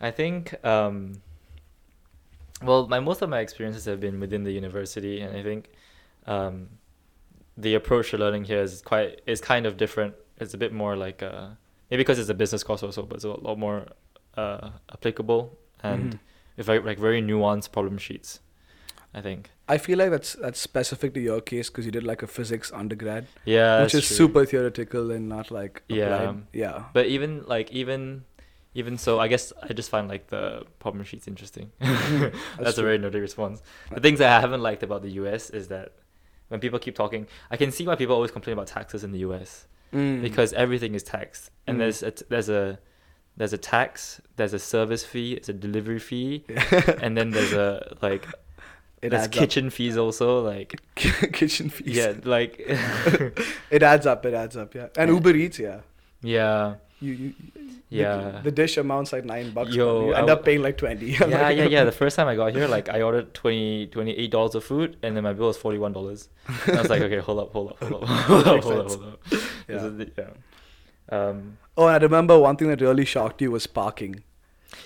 I 0.00 0.10
think 0.10 0.54
um 0.64 1.20
well 2.62 2.88
my 2.88 3.00
most 3.00 3.22
of 3.22 3.28
my 3.28 3.40
experiences 3.40 3.84
have 3.84 4.00
been 4.00 4.18
within 4.20 4.44
the 4.44 4.52
university 4.52 5.20
and 5.20 5.36
I 5.36 5.42
think 5.42 5.70
um 6.26 6.68
the 7.56 7.74
approach 7.74 8.10
to 8.10 8.18
learning 8.18 8.44
here 8.44 8.62
is 8.62 8.80
quite 8.82 9.20
is 9.26 9.40
kind 9.40 9.66
of 9.66 9.76
different. 9.76 10.14
It's 10.38 10.54
a 10.54 10.58
bit 10.58 10.72
more 10.72 10.96
like 10.96 11.22
uh 11.22 11.48
maybe 11.90 12.00
because 12.02 12.18
it's 12.18 12.28
a 12.28 12.34
business 12.34 12.62
course 12.64 12.82
also, 12.82 13.02
but 13.02 13.16
it's 13.16 13.24
a 13.24 13.28
lot 13.30 13.58
more 13.58 13.86
uh 14.36 14.70
applicable 14.92 15.58
and 15.82 16.12
Mhm. 16.14 16.18
with 16.56 16.66
very 16.66 16.80
like 16.80 16.98
very 16.98 17.20
nuanced 17.22 17.72
problem 17.72 17.98
sheets. 17.98 18.40
I 19.14 19.22
think. 19.22 19.50
I 19.66 19.78
feel 19.78 19.96
like 19.98 20.10
that's 20.10 20.34
that's 20.34 20.60
specific 20.60 21.14
to 21.14 21.20
your 21.20 21.40
case 21.40 21.70
because 21.70 21.86
you 21.86 21.90
did 21.92 22.04
like 22.04 22.22
a 22.22 22.26
physics 22.26 22.70
undergrad, 22.72 23.26
Yeah, 23.46 23.82
which 23.82 23.94
is 23.94 24.06
true. 24.06 24.16
super 24.16 24.44
theoretical 24.44 25.10
and 25.10 25.28
not 25.30 25.50
like 25.50 25.82
Yeah. 25.88 26.04
applied. 26.04 26.46
Yeah. 26.52 26.84
But 26.92 27.06
even 27.06 27.42
like 27.46 27.72
even 27.72 28.24
even 28.74 28.98
so, 28.98 29.18
I 29.18 29.28
guess 29.28 29.50
I 29.62 29.72
just 29.72 29.88
find 29.90 30.08
like 30.08 30.28
the 30.28 30.64
problem 30.78 31.04
sheets 31.04 31.26
interesting. 31.26 31.72
that's, 32.60 32.76
a 32.78 32.82
very 32.82 32.98
nerdy 32.98 33.20
response. 33.20 33.62
The 33.92 34.00
things 34.00 34.18
that 34.18 34.30
I 34.36 34.40
haven't 34.40 34.60
liked 34.62 34.82
about 34.82 35.00
the 35.02 35.10
U.S. 35.22 35.48
is 35.50 35.68
that 35.68 35.92
when 36.48 36.60
people 36.60 36.78
keep 36.78 36.94
talking, 36.94 37.26
I 37.50 37.56
can 37.56 37.70
see 37.72 37.86
why 37.86 37.96
people 37.96 38.14
always 38.14 38.30
complain 38.30 38.52
about 38.52 38.66
taxes 38.68 39.02
in 39.04 39.10
the 39.12 39.20
U.S. 39.20 39.66
Mm. 39.92 40.20
because 40.22 40.52
everything 40.52 40.94
is 40.94 41.02
taxed, 41.02 41.50
and 41.66 41.76
Mm. 41.76 41.80
there's 41.80 42.02
a 42.02 42.10
t- 42.10 42.24
there's 42.28 42.48
a 42.48 42.78
there's 43.36 43.52
a 43.52 43.58
tax, 43.58 44.20
there's 44.36 44.52
a 44.52 44.58
service 44.58 45.04
fee, 45.04 45.32
it's 45.34 45.48
a 45.48 45.52
delivery 45.52 45.98
fee, 46.00 46.44
and 47.02 47.16
then 47.16 47.30
there's 47.30 47.52
a 47.52 47.96
like 48.02 48.26
it 49.00 49.10
there's 49.10 49.28
kitchen 49.28 49.70
fees 49.70 49.96
also 49.96 50.40
like 50.40 50.80
kitchen 50.96 51.70
fees. 51.70 51.96
yeah 51.96 52.14
like 52.24 52.58
It 53.70 53.82
adds 53.82 54.06
up. 54.06 54.26
It 54.26 54.34
adds 54.34 54.56
up. 54.56 54.74
Yeah. 54.74 54.88
And. 54.96 55.10
Uber 55.10 55.34
Eats. 55.36 55.58
Yeah. 55.58 55.80
yeah 56.22 56.74
You 57.00 57.12
you 57.12 57.34
Yeah. 57.90 58.40
The, 58.44 58.50
dish 58.50 58.76
amounts 58.76 59.12
like 59.14 59.24
nine 59.24 59.50
bucks. 59.52 59.70
Yo, 59.74 60.00
you 60.00 60.14
end 60.14 60.26
w- 60.26 60.32
up 60.32 60.44
paying 60.44 60.60
like 60.62 60.76
twenty. 60.76 61.06
yeah, 61.20 61.48
yeah, 61.48 61.64
yeah. 61.64 61.84
The 61.84 61.92
first 62.02 62.16
time 62.16 62.28
I 62.28 62.36
got 62.36 62.52
here, 62.54 62.68
like 62.68 62.88
I 62.90 63.00
ordered 63.00 63.32
20 63.32 63.86
28 63.86 64.30
dollars 64.30 64.54
of 64.54 64.62
food, 64.64 64.96
and 65.02 65.16
then 65.16 65.24
my 65.24 65.32
bill 65.32 65.46
was 65.46 65.56
forty 65.56 65.78
one 65.78 65.92
dollars. 65.94 66.28
I 66.66 66.80
was 66.82 66.90
like, 66.90 67.00
okay, 67.02 67.18
hold 67.18 67.38
up, 67.38 67.52
hold 67.52 67.70
up, 67.70 67.82
hold 67.82 68.02
up, 68.02 68.08
hold 68.08 68.46
up, 68.46 68.62
hold 68.64 68.78
up, 68.78 68.88
hold 68.90 69.04
up. 69.04 69.20
Yeah. 69.68 69.78
the- 69.88 70.10
yeah. 70.18 71.16
Um, 71.18 71.56
Oh, 71.78 71.86
and 71.86 71.94
I 71.94 71.98
remember 71.98 72.38
one 72.38 72.56
thing 72.56 72.68
that 72.68 72.80
really 72.80 73.04
shocked 73.06 73.40
you 73.40 73.50
was 73.52 73.66
parking. 73.66 74.22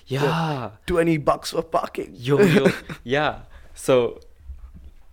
yeah. 0.07 0.71
Twenty 0.87 1.17
bucks 1.17 1.51
for 1.51 1.62
parking. 1.62 2.12
Yo, 2.15 2.41
yo, 2.41 2.67
yeah. 3.03 3.41
So, 3.75 4.21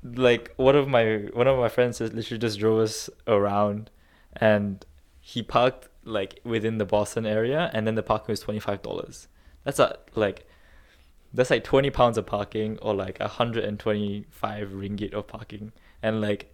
like, 0.04 0.54
one 0.58 0.76
of 0.76 0.88
my 0.88 1.28
one 1.34 1.48
of 1.48 1.58
my 1.58 1.70
friends 1.70 2.00
literally 2.02 2.38
just 2.38 2.60
drove 2.60 2.80
us 2.80 3.10
around, 3.28 3.90
and 4.36 4.86
he 5.22 5.42
parked 5.42 5.89
like 6.04 6.40
within 6.44 6.78
the 6.78 6.86
Boston 6.86 7.26
area, 7.26 7.70
and 7.74 7.86
then 7.86 7.96
the 7.96 8.04
parking 8.04 8.32
was 8.34 8.40
twenty 8.40 8.60
five 8.60 8.82
dollars. 8.82 9.28
That's 9.64 9.80
a 9.80 9.98
like, 10.16 10.48
that's 11.34 11.50
like 11.50 11.64
twenty 11.64 11.90
pounds 11.90 12.18
of 12.18 12.26
parking, 12.26 12.78
or 12.82 12.94
like 12.94 13.20
hundred 13.22 13.64
and 13.64 13.80
twenty 13.80 14.26
five 14.30 14.70
ringgit 14.70 15.14
of 15.14 15.28
parking, 15.28 15.72
and 16.02 16.22
like, 16.22 16.54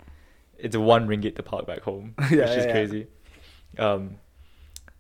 it's 0.58 0.76
one 0.76 1.08
ringgit 1.08 1.36
to 1.36 1.44
park 1.44 1.66
back 1.68 1.82
home, 1.82 2.16
Yeah, 2.20 2.26
which 2.30 2.38
yeah, 2.38 2.54
is 2.54 2.66
yeah. 2.66 2.72
crazy. 2.72 3.08
Um, 3.78 4.18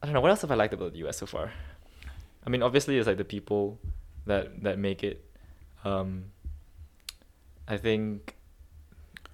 I 0.01 0.07
don't 0.07 0.13
know 0.13 0.21
what 0.21 0.31
else 0.31 0.41
have 0.41 0.51
I 0.51 0.55
liked 0.55 0.73
about 0.73 0.93
the 0.93 0.99
US 1.07 1.17
so 1.17 1.25
far. 1.25 1.51
I 2.45 2.49
mean, 2.49 2.61
obviously, 2.61 2.97
it's 2.97 3.07
like 3.07 3.17
the 3.17 3.25
people 3.25 3.79
that 4.25 4.63
that 4.63 4.77
make 4.79 5.03
it. 5.03 5.25
Um, 5.83 6.25
I 7.67 7.77
think. 7.77 8.35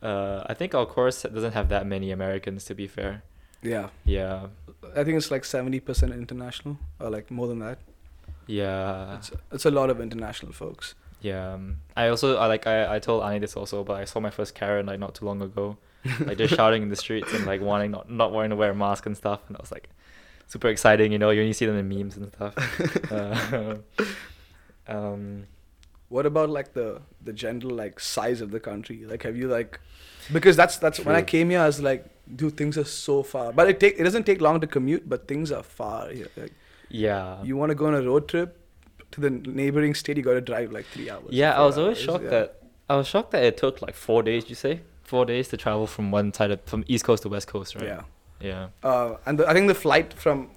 Uh, 0.01 0.43
I 0.47 0.55
think 0.55 0.73
our 0.73 0.87
course 0.87 1.21
doesn't 1.21 1.51
have 1.51 1.69
that 1.69 1.85
many 1.85 2.09
Americans. 2.09 2.65
To 2.65 2.73
be 2.73 2.87
fair, 2.87 3.23
Yeah, 3.63 3.89
yeah, 4.05 4.47
I 4.95 5.03
think 5.03 5.17
it's 5.17 5.29
like 5.31 5.45
seventy 5.45 5.79
percent 5.79 6.13
international, 6.13 6.77
or 6.99 7.09
like 7.09 7.29
more 7.29 7.47
than 7.47 7.59
that. 7.59 7.77
yeah, 8.47 9.15
It's 9.17 9.31
it's 9.51 9.65
a 9.65 9.71
lot 9.71 9.89
of 9.89 9.99
international 10.01 10.51
folks. 10.53 10.95
yeah. 11.21 11.57
I 11.95 12.07
also 12.09 12.37
I 12.37 12.47
like 12.47 12.65
I 12.67 12.95
I 12.95 12.99
told 12.99 13.23
Ani 13.23 13.39
this 13.39 13.55
also, 13.55 13.83
but 13.83 14.01
I 14.01 14.05
saw 14.05 14.19
my 14.19 14.31
first 14.31 14.55
Karen 14.55 14.85
like 14.87 14.99
not 14.99 15.13
too 15.15 15.25
long 15.25 15.41
ago, 15.41 15.77
like 16.25 16.37
just 16.39 16.55
shouting 16.55 16.81
in 16.81 16.89
the 16.89 16.95
streets 16.95 17.31
and 17.33 17.45
like 17.45 17.61
wanting 17.61 17.91
not 17.91 18.09
not 18.09 18.31
wanting 18.31 18.49
to 18.49 18.55
wear 18.55 18.71
a 18.71 18.75
mask 18.75 19.05
and 19.05 19.15
stuff, 19.15 19.41
and 19.47 19.55
I 19.57 19.61
was 19.61 19.71
like, 19.71 19.89
super 20.47 20.67
exciting. 20.69 21.11
You 21.11 21.19
know, 21.19 21.29
you 21.29 21.41
only 21.41 21.53
see 21.53 21.67
them 21.67 21.77
in 21.77 21.87
memes 21.87 22.17
and 22.17 22.31
stuff. 22.33 22.53
uh, 23.11 23.75
um, 24.87 25.45
What 26.11 26.25
about 26.25 26.49
like 26.49 26.73
the 26.73 27.01
the 27.23 27.31
general 27.31 27.73
like 27.73 27.99
size 27.99 28.41
of 28.41 28.51
the 28.51 28.59
country? 28.59 29.05
Like, 29.05 29.23
have 29.23 29.37
you 29.37 29.47
like, 29.47 29.79
because 30.31 30.57
that's 30.57 30.75
that's 30.77 30.99
when 30.99 31.15
I 31.15 31.21
came 31.21 31.49
here, 31.51 31.61
I 31.61 31.67
was 31.67 31.81
like, 31.81 32.05
dude, 32.35 32.57
things 32.57 32.77
are 32.77 32.83
so 32.83 33.23
far. 33.23 33.53
But 33.53 33.69
it 33.69 33.79
take 33.79 33.97
it 33.97 34.03
doesn't 34.03 34.25
take 34.25 34.41
long 34.41 34.59
to 34.59 34.67
commute, 34.67 35.07
but 35.07 35.29
things 35.29 35.53
are 35.53 35.63
far 35.63 36.09
here. 36.09 36.27
Like, 36.35 36.51
yeah. 36.89 37.41
you 37.43 37.55
want 37.55 37.69
to 37.69 37.75
go 37.75 37.85
on 37.87 37.95
a 37.95 38.01
road 38.01 38.27
trip 38.27 38.57
to 39.11 39.21
the 39.21 39.29
neighboring 39.29 39.93
state, 39.93 40.17
you 40.17 40.23
got 40.23 40.33
to 40.33 40.41
drive 40.41 40.73
like 40.73 40.85
three 40.87 41.09
hours. 41.09 41.29
Yeah, 41.29 41.57
I 41.57 41.65
was 41.65 41.77
always 41.77 41.97
hours, 41.97 42.05
shocked 42.05 42.23
yeah. 42.25 42.29
that 42.29 42.61
I 42.89 42.95
was 42.97 43.07
shocked 43.07 43.31
that 43.31 43.43
it 43.43 43.55
took 43.55 43.81
like 43.81 43.95
four 43.95 44.21
days. 44.21 44.49
You 44.49 44.55
say 44.55 44.81
four 45.03 45.25
days 45.25 45.47
to 45.49 45.57
travel 45.57 45.87
from 45.87 46.11
one 46.11 46.33
side 46.33 46.51
of 46.51 46.61
from 46.65 46.83
east 46.87 47.05
coast 47.05 47.23
to 47.23 47.29
west 47.29 47.47
coast, 47.47 47.75
right? 47.75 47.85
Yeah. 47.85 48.01
Yeah. 48.41 48.67
Uh, 48.83 49.15
and 49.25 49.39
the, 49.39 49.47
I 49.47 49.53
think 49.53 49.69
the 49.69 49.75
flight 49.75 50.13
from 50.13 50.49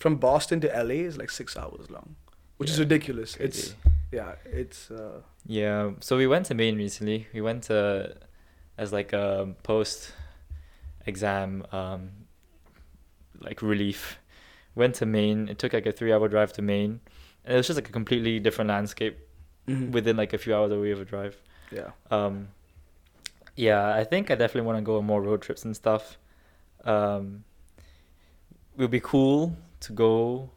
from 0.00 0.16
Boston 0.16 0.60
to 0.62 0.68
LA 0.68 1.06
is 1.10 1.16
like 1.16 1.30
six 1.30 1.56
hours 1.56 1.90
long, 1.90 2.16
which 2.56 2.70
is 2.70 2.78
Yeah, 2.78 2.84
ridiculous. 2.84 3.36
It's 3.36 3.68
Crazy. 3.68 3.76
Yeah, 4.12 4.34
it's 4.44 4.90
uh, 4.90 5.22
Yeah. 5.46 5.92
So 6.00 6.16
we 6.16 6.26
went 6.26 6.46
to 6.46 6.54
Maine 6.54 6.76
recently. 6.76 7.26
We 7.32 7.40
went 7.40 7.64
to 7.64 8.16
as 8.78 8.92
like 8.92 9.12
a 9.12 9.54
post 9.62 10.12
exam 11.06 11.66
um 11.72 12.10
like 13.40 13.62
relief. 13.62 14.18
Went 14.74 14.94
to 14.96 15.06
Maine. 15.06 15.48
It 15.48 15.58
took 15.58 15.72
like 15.72 15.86
a 15.86 15.92
three 15.92 16.12
hour 16.12 16.28
drive 16.28 16.52
to 16.54 16.62
Maine. 16.62 17.00
And 17.44 17.54
it 17.54 17.56
was 17.56 17.66
just 17.66 17.78
like 17.78 17.88
a 17.88 17.92
completely 17.92 18.38
different 18.38 18.68
landscape 18.68 19.18
mhm. 19.66 19.90
within 19.90 20.16
like 20.16 20.32
a 20.32 20.38
few 20.38 20.54
hours 20.54 20.70
away 20.70 20.92
of 20.92 21.00
a 21.00 21.04
drive. 21.04 21.40
yeah. 21.72 21.90
Um, 22.10 22.48
yeah, 23.56 23.94
I 23.94 24.04
think 24.04 24.30
I 24.30 24.34
definitely 24.34 24.66
want 24.66 24.78
to 24.78 24.82
go 24.82 24.98
on 24.98 25.04
more 25.04 25.20
road 25.20 25.42
trips 25.42 25.64
and 25.64 25.74
stuff. 25.76 26.16
Um, 26.84 27.44
it 28.76 28.80
would 28.80 28.90
be 28.90 29.00
cool 29.00 29.56
to 29.80 29.92
go. 29.92 30.50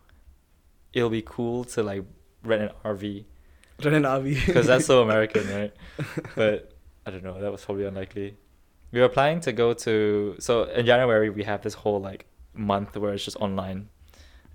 It'll 0.94 1.10
be 1.10 1.24
cool 1.26 1.66
to 1.66 1.84
like 1.84 2.04
rent 2.44 2.62
an 2.62 2.70
RV 2.86 3.26
Rent 3.84 3.96
an 3.96 4.04
RV 4.24 4.46
because 4.46 4.68
that's 4.68 4.86
so 4.86 5.02
American, 5.08 5.48
right? 5.50 5.74
But 6.36 6.72
I 7.06 7.12
don't 7.12 7.24
know. 7.24 7.40
That 7.40 7.52
was 7.52 7.64
probably 7.64 7.86
unlikely. 7.86 8.38
We 8.92 9.02
were 9.02 9.10
planning 9.10 9.42
to 9.42 9.52
go 9.52 9.74
to 9.74 10.36
so 10.40 10.64
in 10.64 10.86
January 10.86 11.30
we 11.30 11.44
have 11.44 11.62
this 11.62 11.74
whole 11.74 12.00
like 12.00 12.26
month 12.54 12.96
where 12.96 13.14
it's 13.14 13.26
just 13.26 13.38
online, 13.38 13.90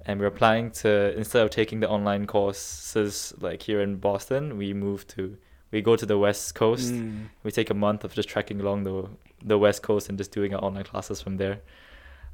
and 0.07 0.19
we 0.19 0.25
were 0.25 0.31
planning 0.31 0.71
to 0.83 1.17
instead 1.17 1.43
of 1.43 1.51
taking 1.51 1.81
the 1.81 1.89
online 1.89 2.27
courses 2.27 3.35
like 3.41 3.63
here 3.63 3.81
in 3.81 3.97
Boston, 3.97 4.57
we 4.57 4.73
move 4.73 5.07
to 5.09 5.37
we 5.71 5.83
go 5.83 5.97
to 5.97 6.07
the 6.07 6.19
West 6.19 6.55
Coast. 6.55 6.93
Mm. 6.93 7.29
We 7.43 7.51
take 7.51 7.71
a 7.71 7.75
month 7.75 8.05
of 8.05 8.15
just 8.15 8.29
trekking 8.29 8.61
along 8.61 8.85
the 8.85 9.09
the 9.45 9.59
West 9.59 9.83
Coast 9.83 10.09
and 10.09 10.19
just 10.19 10.33
doing 10.33 10.55
our 10.55 10.65
online 10.65 10.85
classes 10.85 11.21
from 11.21 11.37
there, 11.37 11.61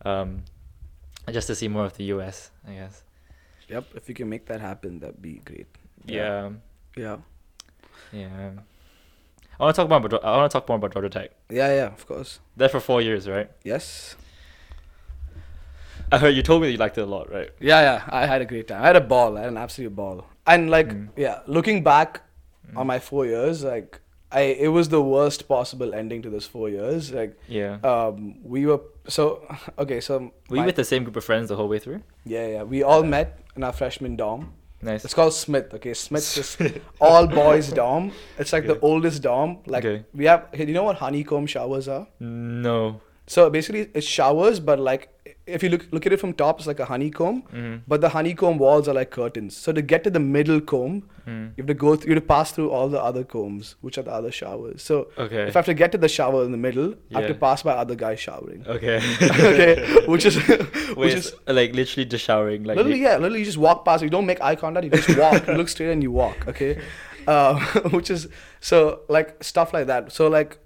um, 0.04 0.44
just 1.30 1.46
to 1.48 1.54
see 1.54 1.68
more 1.68 1.84
of 1.84 1.96
the 1.96 2.04
U.S. 2.04 2.50
I 2.66 2.72
guess. 2.74 3.02
Yep, 3.68 3.84
if 3.96 4.08
you 4.08 4.14
can 4.14 4.28
make 4.28 4.46
that 4.46 4.60
happen, 4.60 5.00
that'd 5.00 5.20
be 5.20 5.40
great. 5.44 5.66
Yeah, 6.04 6.14
Yeah. 6.14 6.50
Yeah. 6.96 7.16
Yeah. 8.12 8.50
I 9.58 9.62
want 9.64 9.74
to 9.76 9.82
talk 9.82 9.88
more 9.88 9.98
about 9.98 10.24
I 10.24 10.36
want 10.36 10.50
to 10.50 10.58
talk 10.58 10.68
more 10.68 10.76
about 10.76 10.92
Georgia 10.92 11.08
Tech. 11.08 11.30
Yeah, 11.50 11.68
yeah, 11.74 11.86
of 11.86 12.06
course. 12.06 12.40
There 12.56 12.68
for 12.68 12.80
four 12.80 13.00
years, 13.00 13.28
right? 13.28 13.50
Yes. 13.64 14.16
I 16.12 16.18
heard 16.18 16.34
you 16.36 16.42
told 16.42 16.62
me 16.62 16.68
that 16.68 16.72
you 16.72 16.78
liked 16.78 16.98
it 16.98 17.02
a 17.02 17.06
lot, 17.06 17.32
right? 17.32 17.50
Yeah, 17.58 17.80
yeah. 17.80 18.02
I 18.08 18.26
had 18.26 18.40
a 18.40 18.44
great 18.44 18.68
time. 18.68 18.82
I 18.82 18.86
had 18.86 18.96
a 18.96 19.00
ball. 19.00 19.36
I 19.36 19.40
had 19.40 19.48
an 19.48 19.56
absolute 19.56 19.94
ball. 19.96 20.26
And 20.46 20.70
like, 20.70 20.88
Mm. 20.88 21.08
yeah, 21.16 21.40
looking 21.46 21.82
back 21.82 22.20
Mm. 22.70 22.76
on 22.78 22.86
my 22.86 22.98
four 23.00 23.26
years, 23.26 23.64
like, 23.64 24.00
I 24.30 24.40
it 24.66 24.68
was 24.68 24.88
the 24.90 25.02
worst 25.02 25.48
possible 25.48 25.94
ending 25.94 26.22
to 26.22 26.30
those 26.30 26.46
four 26.46 26.68
years. 26.68 27.12
Like, 27.12 27.36
Yeah. 27.48 27.78
um, 27.82 28.36
we 28.44 28.66
were 28.66 28.80
so 29.08 29.24
okay. 29.78 30.00
So 30.00 30.32
Were 30.50 30.58
you 30.58 30.64
with 30.64 30.76
the 30.76 30.84
same 30.84 31.02
group 31.04 31.16
of 31.16 31.24
friends 31.24 31.48
the 31.48 31.56
whole 31.56 31.68
way 31.68 31.78
through? 31.78 32.02
yeah, 32.24 32.46
yeah. 32.46 32.62
We 32.62 32.82
all 32.82 33.02
met 33.02 33.40
in 33.56 33.64
our 33.64 33.72
freshman 33.72 34.16
dorm. 34.16 34.52
Nice. 34.82 35.04
It's 35.04 35.14
called 35.14 35.32
Smith. 35.32 35.72
Okay, 35.74 35.94
Smith 35.94 36.36
is 36.38 36.56
all 37.00 37.26
boys 37.26 37.72
dorm. 37.72 38.12
It's 38.38 38.52
like 38.52 38.66
the 38.66 38.78
oldest 38.80 39.22
dorm. 39.22 39.58
Like 39.66 39.84
Okay. 39.84 40.04
we 40.14 40.26
have. 40.26 40.48
You 40.54 40.66
know 40.74 40.84
what 40.84 40.96
honeycomb 40.96 41.46
showers 41.46 41.88
are? 41.88 42.06
No. 42.20 43.00
So 43.26 43.48
basically, 43.50 43.88
it's 43.94 44.06
showers, 44.06 44.60
but 44.60 44.78
like 44.78 45.08
if 45.46 45.62
you 45.62 45.68
look 45.68 45.86
look 45.92 46.04
at 46.06 46.12
it 46.12 46.18
from 46.20 46.32
top, 46.34 46.58
it's 46.58 46.66
like 46.66 46.80
a 46.80 46.84
honeycomb. 46.86 47.42
Mm. 47.54 47.82
But 47.86 48.00
the 48.00 48.08
honeycomb 48.08 48.58
walls 48.58 48.88
are 48.88 48.94
like 48.94 49.10
curtains. 49.10 49.56
So 49.56 49.72
to 49.72 49.80
get 49.82 50.02
to 50.04 50.10
the 50.10 50.20
middle 50.20 50.60
comb, 50.60 51.08
Mm. 51.26 51.46
you 51.56 51.62
have 51.62 51.66
to 51.66 51.74
go 51.74 51.96
through, 51.96 52.10
you 52.10 52.14
have 52.14 52.22
to 52.22 52.28
pass 52.28 52.52
through 52.52 52.70
all 52.70 52.88
the 52.88 53.02
other 53.02 53.24
combs, 53.24 53.74
which 53.80 53.98
are 53.98 54.02
the 54.02 54.12
other 54.12 54.30
showers. 54.30 54.82
So 54.82 55.08
Okay. 55.18 55.42
if 55.48 55.56
I 55.56 55.58
have 55.58 55.66
to 55.66 55.74
get 55.74 55.90
to 55.92 55.98
the 55.98 56.08
shower 56.08 56.44
in 56.44 56.52
the 56.52 56.56
middle, 56.66 56.94
I 57.14 57.20
have 57.20 57.28
to 57.28 57.34
pass 57.34 57.62
by 57.64 57.72
other 57.72 57.94
guys 57.96 58.20
showering. 58.20 58.64
Okay. 58.76 59.00
okay, 59.22 60.04
which 60.06 60.24
is 60.24 60.36
Wait, 60.48 60.96
which 60.96 61.14
is 61.14 61.34
like 61.46 61.74
literally 61.74 62.04
just 62.04 62.24
showering, 62.24 62.62
like 62.64 62.76
literally 62.76 63.00
yeah, 63.02 63.16
literally 63.16 63.40
you 63.40 63.44
just 63.44 63.58
walk 63.58 63.84
past. 63.84 64.02
You 64.04 64.10
don't 64.10 64.26
make 64.26 64.40
eye 64.40 64.54
contact. 64.56 64.84
You 64.84 64.90
just 64.90 65.18
walk. 65.18 65.46
you 65.48 65.54
look 65.54 65.68
straight 65.68 65.90
and 65.92 66.02
you 66.02 66.12
walk. 66.12 66.46
Okay, 66.48 66.78
uh, 67.26 67.58
which 67.96 68.08
is 68.10 68.28
so 68.60 69.00
like 69.08 69.42
stuff 69.42 69.72
like 69.74 69.86
that. 69.88 70.12
So 70.12 70.28
like, 70.28 70.58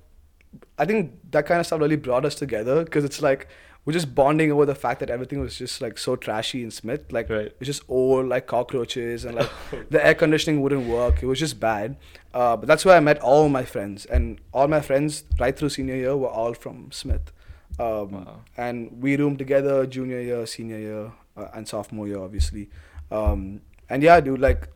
I 0.79 0.85
think 0.85 1.15
that 1.31 1.47
kind 1.47 1.61
of 1.61 1.67
stuff 1.67 1.81
really 1.81 1.97
brought 1.97 2.25
us 2.25 2.35
together 2.35 2.85
because 2.85 3.05
it's 3.05 3.23
like 3.23 3.49
we're 3.85 3.93
just 3.95 4.15
bonding 4.15 4.53
over 4.53 4.67
the 4.67 4.75
fact 4.75 5.01
that 5.01 5.11
everything 5.11 5.41
was 5.41 5.57
just 5.59 5.81
like 5.81 5.97
so 5.99 6.15
trashy 6.17 6.63
in 6.63 6.71
Smith. 6.71 7.11
Like 7.13 7.31
Right. 7.31 7.53
it's 7.61 7.67
just 7.67 7.83
old, 7.89 8.29
like 8.29 8.47
cockroaches, 8.47 9.25
and 9.25 9.37
like 9.37 9.51
the 9.91 10.05
air 10.05 10.15
conditioning 10.15 10.61
wouldn't 10.61 10.87
work. 10.87 11.23
It 11.23 11.27
was 11.27 11.39
just 11.39 11.59
bad. 11.59 11.97
Uh, 12.35 12.57
but 12.57 12.67
that's 12.67 12.85
where 12.85 12.97
I 12.97 13.01
met 13.01 13.19
all 13.21 13.49
my 13.49 13.65
friends, 13.65 14.05
and 14.07 14.39
all 14.53 14.69
my 14.69 14.81
friends 14.81 15.25
right 15.39 15.57
through 15.57 15.71
senior 15.71 15.97
year 15.97 16.17
were 16.17 16.29
all 16.29 16.55
from 16.55 16.93
Smith. 16.93 17.33
Um, 17.79 18.11
Wow. 18.13 18.41
And 18.57 19.01
we 19.03 19.17
roomed 19.17 19.39
together 19.39 19.87
junior 19.87 20.21
year, 20.21 20.45
senior 20.47 20.79
year, 20.79 21.13
uh, 21.37 21.49
and 21.55 21.67
sophomore 21.67 22.07
year, 22.07 22.19
obviously. 22.21 22.69
Um, 23.11 23.63
and 23.89 24.03
yeah, 24.03 24.21
dude, 24.21 24.41
like 24.41 24.69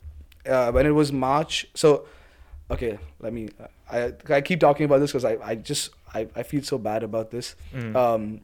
uh, 0.49 0.73
when 0.73 0.87
it 0.87 0.91
was 0.91 1.13
March, 1.13 1.67
so 1.75 2.07
okay, 2.71 2.99
let 3.21 3.33
me. 3.33 3.51
I 3.91 4.13
I 4.31 4.41
keep 4.41 4.61
talking 4.61 4.87
about 4.87 4.99
this 5.01 5.13
because 5.13 5.25
I 5.27 5.37
I 5.45 5.55
just 5.57 5.91
I, 6.15 6.27
I 6.35 6.43
feel 6.43 6.63
so 6.63 6.79
bad 6.79 7.03
about 7.03 7.31
this. 7.31 7.55
Mm. 7.75 7.95
Um, 7.95 8.41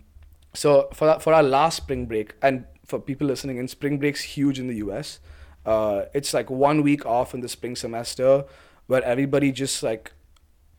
so 0.55 0.89
for 0.95 1.07
that- 1.07 1.23
for 1.23 1.33
our 1.33 1.43
last 1.43 1.77
spring 1.77 2.07
break, 2.07 2.35
and 2.43 2.65
for 2.87 2.99
people 2.99 3.27
listening 3.27 3.57
in, 3.59 3.69
spring 3.69 3.99
break's 3.99 4.23
huge 4.23 4.59
in 4.59 4.67
the 4.67 4.77
U.S. 4.77 5.21
Uh, 5.65 6.05
it's 6.15 6.33
like 6.35 6.51
one 6.51 6.83
week 6.83 7.05
off 7.07 7.35
in 7.35 7.41
the 7.41 7.49
spring 7.49 7.77
semester 7.77 8.45
where 8.87 9.03
everybody 9.05 9.53
just 9.53 9.83
like 9.83 10.13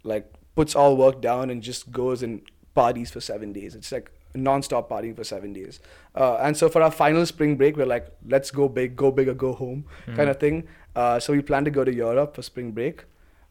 like 0.04 0.32
puts 0.56 0.76
all 0.76 0.98
work 0.98 1.22
down 1.22 1.50
and 1.50 1.62
just 1.62 1.92
goes 1.92 2.22
and 2.24 2.42
parties 2.74 3.12
for 3.12 3.22
seven 3.22 3.54
days. 3.54 3.76
It's 3.76 3.92
like 3.92 4.12
non-stop 4.34 4.90
partying 4.90 5.16
for 5.16 5.24
seven 5.24 5.54
days. 5.54 5.80
Uh, 6.16 6.36
and 6.42 6.58
so 6.58 6.68
for 6.68 6.82
our 6.82 6.92
final 6.92 7.26
spring 7.26 7.56
break, 7.56 7.78
we're 7.78 7.86
like, 7.86 8.08
let's 8.28 8.50
go 8.52 8.68
big, 8.68 8.96
go 8.96 9.12
big 9.12 9.28
or 9.30 9.34
go 9.34 9.54
home, 9.54 9.86
kind 10.16 10.30
of 10.30 10.40
thing. 10.40 10.68
Uh, 10.96 11.20
so 11.20 11.32
we 11.34 11.42
plan 11.42 11.64
to 11.66 11.72
go 11.72 11.84
to 11.86 11.94
Europe 11.94 12.36
for 12.36 12.42
spring 12.42 12.72
break. 12.72 13.06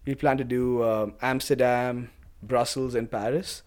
We 0.07 0.15
plan 0.15 0.37
to 0.39 0.45
do 0.45 0.83
um, 0.83 1.15
Amsterdam, 1.23 2.11
Brussels, 2.43 2.95
and 2.95 3.11
Paris. 3.11 3.63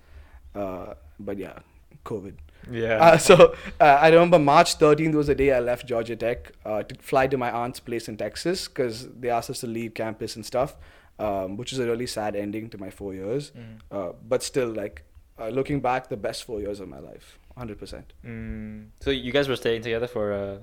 Uh, 0.54 0.94
but 1.20 1.38
yeah, 1.38 1.60
COVID. 2.04 2.36
Yeah. 2.72 2.98
Uh, 2.98 3.18
so 3.18 3.56
uh, 3.80 3.84
I 3.84 4.10
remember 4.10 4.40
March 4.40 4.78
13th 4.80 5.14
was 5.14 5.28
the 5.28 5.36
day 5.36 5.52
I 5.52 5.60
left 5.60 5.86
Georgia 5.86 6.16
Tech 6.16 6.52
uh, 6.66 6.84
to 6.84 6.96
fly 6.96 7.28
to 7.28 7.38
my 7.38 7.52
aunt's 7.52 7.80
place 7.80 8.08
in 8.08 8.18
Texas 8.18 8.68
because 8.68 9.10
they 9.10 9.30
asked 9.30 9.50
us 9.50 9.60
to 9.62 9.68
leave 9.68 9.94
campus 9.94 10.36
and 10.36 10.46
stuff, 10.46 10.76
um, 11.20 11.58
which 11.58 11.74
is 11.74 11.80
a 11.80 11.86
really 11.86 12.08
sad 12.08 12.36
ending 12.36 12.70
to 12.70 12.78
my 12.78 12.90
four 12.90 13.14
years. 13.14 13.52
Mm. 13.52 13.80
Uh, 13.92 14.14
but 14.28 14.44
still, 14.44 14.70
like 14.70 15.04
uh, 15.40 15.50
looking 15.50 15.82
back, 15.82 16.10
the 16.10 16.18
best 16.18 16.44
four 16.44 16.62
years 16.62 16.80
of 16.80 16.88
my 16.88 17.00
life, 17.00 17.40
100%. 17.58 18.04
Mm. 18.26 18.88
So 19.02 19.10
you 19.12 19.32
guys 19.32 19.50
were 19.50 19.56
staying 19.56 19.82
together 19.82 20.08
for 20.08 20.34
uh, 20.34 20.58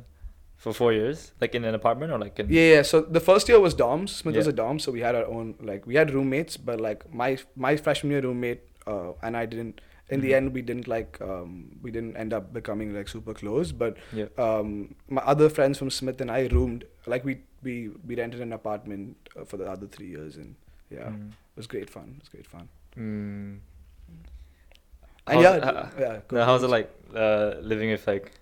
for 0.57 0.75
four 0.75 0.93
years, 0.93 1.33
like 1.41 1.55
in 1.55 1.65
an 1.65 1.75
apartment 1.75 2.13
or 2.13 2.19
like 2.19 2.39
in 2.39 2.49
Yeah, 2.51 2.75
yeah. 2.75 2.83
So 2.83 3.01
the 3.01 3.21
first 3.21 3.49
year 3.49 3.59
was 3.59 3.75
dorms. 3.75 4.11
Smith 4.11 4.37
was 4.37 4.47
a 4.47 4.53
dorm, 4.53 4.79
so 4.79 4.93
we 4.93 5.01
had 5.01 5.15
our 5.15 5.25
own 5.25 5.55
like 5.59 5.87
we 5.87 5.95
had 5.95 6.13
roommates, 6.13 6.59
but 6.59 6.81
like 6.81 7.11
my 7.13 7.39
my 7.57 7.77
freshman 7.77 8.13
year 8.13 8.21
roommate 8.21 8.61
uh, 8.87 9.13
and 9.23 9.37
I 9.37 9.47
didn't. 9.47 9.81
In 10.11 10.21
the 10.21 10.31
Mhm. 10.33 10.37
end, 10.37 10.55
we 10.55 10.63
didn't 10.63 10.89
like 10.89 11.21
um, 11.21 11.51
we 11.83 11.91
didn't 11.91 12.17
end 12.17 12.33
up 12.33 12.53
becoming 12.53 12.95
like 12.95 13.09
super 13.09 13.35
close. 13.35 13.73
But 13.73 13.97
Yeah. 14.13 14.27
um, 14.39 14.95
my 15.09 15.23
other 15.23 15.49
friends 15.49 15.79
from 15.79 15.91
Smith 15.91 16.21
and 16.21 16.31
I 16.31 16.47
roomed 16.49 16.85
like 17.07 17.25
we 17.25 17.39
we 17.63 17.91
we 18.07 18.17
rented 18.17 18.41
an 18.41 18.53
apartment 18.53 19.29
uh, 19.37 19.45
for 19.45 19.57
the 19.57 19.67
other 19.71 19.87
three 19.87 20.09
years, 20.09 20.37
and 20.37 20.55
yeah, 20.91 21.09
Mm. 21.11 21.29
it 21.31 21.57
was 21.57 21.67
great 21.67 21.89
fun. 21.91 22.15
It 22.17 22.21
was 22.23 22.29
great 22.29 22.47
fun. 22.47 22.69
Mm. 22.97 23.59
And 25.27 25.41
yeah, 25.43 25.55
it- 25.57 25.65
uh, 25.65 25.87
yeah. 25.99 26.13
Now, 26.13 26.23
for 26.29 26.45
how's 26.45 26.63
it 26.63 26.71
like 26.71 26.91
uh, 27.15 27.55
living 27.61 27.91
with 27.91 28.07
like 28.07 28.33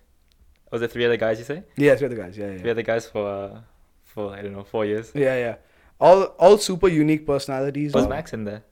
was 0.72 0.82
it 0.82 0.90
three 0.92 1.04
other 1.04 1.16
guys 1.16 1.38
you 1.38 1.44
say? 1.44 1.62
Yeah, 1.76 1.96
three 1.96 2.06
other 2.06 2.16
guys. 2.16 2.36
Yeah, 2.38 2.52
yeah. 2.52 2.58
Three 2.58 2.70
other 2.70 2.82
guys 2.82 3.06
for 3.06 3.26
uh, 3.28 3.60
for 4.04 4.32
I 4.32 4.42
don't 4.42 4.52
know 4.52 4.64
four 4.64 4.84
years. 4.86 5.12
Yeah, 5.14 5.36
yeah. 5.36 5.56
All 6.00 6.22
all 6.38 6.56
super 6.58 6.88
unique 6.88 7.26
personalities. 7.26 7.92
Was 7.94 8.06
Max 8.08 8.32
in 8.32 8.44
there? 8.44 8.62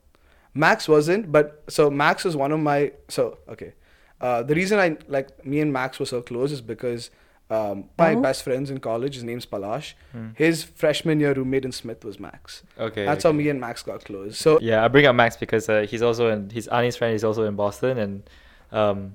Max 0.56 0.88
wasn't, 0.88 1.30
but 1.30 1.62
so 1.68 1.90
Max 1.90 2.24
was 2.24 2.34
one 2.36 2.52
of 2.52 2.60
my 2.60 2.92
so 3.08 3.38
okay. 3.48 3.72
Uh, 4.20 4.42
the 4.42 4.54
reason 4.54 4.78
I 4.78 4.96
like 5.08 5.44
me 5.44 5.60
and 5.60 5.72
Max 5.72 5.98
were 6.00 6.06
so 6.06 6.22
close 6.22 6.50
is 6.50 6.62
because 6.62 7.10
um, 7.50 7.90
my 7.98 8.14
Oh. 8.14 8.20
best 8.22 8.42
friends 8.42 8.70
in 8.70 8.78
college, 8.80 9.14
his 9.14 9.22
name's 9.24 9.44
Palash. 9.46 9.92
Mm. 10.16 10.36
His 10.36 10.64
freshman 10.64 11.20
year 11.20 11.32
roommate 11.34 11.64
in 11.66 11.72
Smith 11.72 12.04
was 12.04 12.18
Max. 12.18 12.62
Okay. 12.78 13.04
That's 13.04 13.24
okay. 13.24 13.32
how 13.34 13.38
me 13.38 13.48
and 13.50 13.60
Max 13.60 13.82
got 13.82 14.04
close. 14.04 14.38
So 14.38 14.58
Yeah, 14.60 14.84
I 14.84 14.88
bring 14.88 15.04
up 15.06 15.14
Max 15.14 15.36
because 15.36 15.68
uh, 15.68 15.86
he's 15.88 16.02
also 16.02 16.30
in 16.30 16.50
he's 16.50 16.66
Ani's 16.68 16.96
friend. 16.96 17.12
He's 17.12 17.24
also 17.24 17.44
in 17.44 17.54
Boston, 17.56 17.98
and 17.98 18.30
um, 18.72 19.14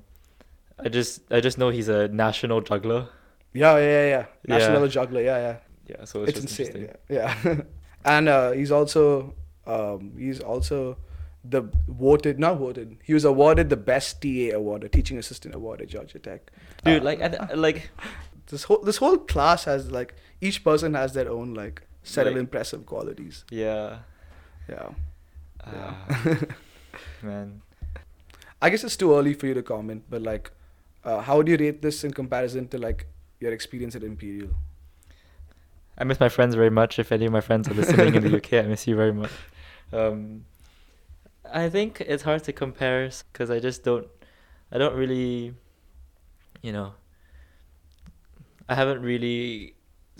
I 0.78 0.88
just 0.88 1.20
I 1.32 1.40
just 1.40 1.58
know 1.58 1.68
he's 1.70 1.88
a 1.88 2.08
national 2.08 2.60
juggler. 2.62 3.08
yeah, 3.52 3.76
yeah, 3.76 3.84
yeah, 3.84 4.08
yeah. 4.08 4.24
National 4.58 4.82
Yeah. 4.82 4.88
juggler. 4.96 5.20
Yeah, 5.22 5.38
yeah. 5.38 5.56
Yeah, 5.88 6.04
so 6.04 6.22
it's, 6.22 6.38
It's, 6.38 6.40
just 6.42 6.60
insane. 6.60 6.82
interesting. 6.82 6.96
Yeah, 7.08 7.34
yeah. 7.44 7.60
and 8.16 8.28
uh, 8.28 8.52
he's 8.52 8.70
also 8.70 9.34
um, 9.66 10.12
he's 10.16 10.40
also 10.40 10.96
the 11.44 11.62
voted 11.88 12.38
not 12.38 12.58
voted. 12.58 12.96
He 13.02 13.14
was 13.14 13.24
awarded 13.24 13.68
the 13.68 13.76
best 13.76 14.22
TA 14.22 14.50
award, 14.54 14.84
a 14.84 14.88
teaching 14.88 15.18
assistant 15.18 15.54
award 15.54 15.80
at 15.80 15.88
Georgia 15.88 16.18
Tech. 16.18 16.50
Dude, 16.84 17.02
Uh, 17.02 17.04
like 17.04 17.20
I, 17.20 17.54
like 17.54 17.90
this 18.46 18.64
whole 18.64 18.78
this 18.82 18.98
whole 18.98 19.18
class 19.18 19.64
has 19.64 19.90
like 19.90 20.14
each 20.40 20.62
person 20.64 20.94
has 20.94 21.14
their 21.14 21.28
own 21.30 21.54
like 21.54 21.82
set 22.04 22.26
of 22.26 22.36
impressive 22.36 22.84
qualities. 22.86 23.44
yeah, 23.50 23.98
Yeah. 24.68 24.90
uh, 25.64 25.94
man. 27.22 27.62
I 28.60 28.70
guess 28.70 28.84
it's 28.84 28.96
too 28.96 29.14
early 29.14 29.34
for 29.34 29.46
you 29.46 29.54
to 29.54 29.62
comment, 29.62 30.04
but 30.08 30.22
like, 30.22 30.50
uh, 31.04 31.20
how 31.20 31.42
do 31.42 31.50
you 31.52 31.58
rate 31.58 31.82
this 31.82 32.04
in 32.04 32.12
comparison 32.12 32.68
to 32.68 32.78
like 32.78 33.06
your 33.40 33.52
experience 33.52 33.96
at 33.96 34.04
Imperial? 34.04 34.50
I 35.98 36.04
miss 36.04 36.20
my 36.20 36.28
friends 36.28 36.54
very 36.54 36.70
much. 36.70 36.98
If 36.98 37.10
any 37.12 37.26
of 37.26 37.32
my 37.32 37.40
friends 37.40 37.68
are 37.68 37.74
listening 37.74 38.14
in 38.14 38.22
the 38.22 38.36
UK, 38.40 38.52
I 38.64 38.68
miss 38.68 38.86
you 38.86 38.94
very 38.96 39.12
much. 39.12 39.30
Um, 39.92 40.44
I 41.52 41.68
think 41.68 42.00
it's 42.00 42.22
hard 42.22 42.42
to 42.44 42.52
compare 42.52 43.10
because 43.32 43.50
I 43.50 43.58
just 43.60 43.84
don't, 43.84 44.06
I 44.72 44.78
don't 44.78 44.94
really, 44.96 45.54
you 46.62 46.72
know, 46.72 46.94
I 48.68 48.74
haven't 48.74 49.02
really, 49.02 49.74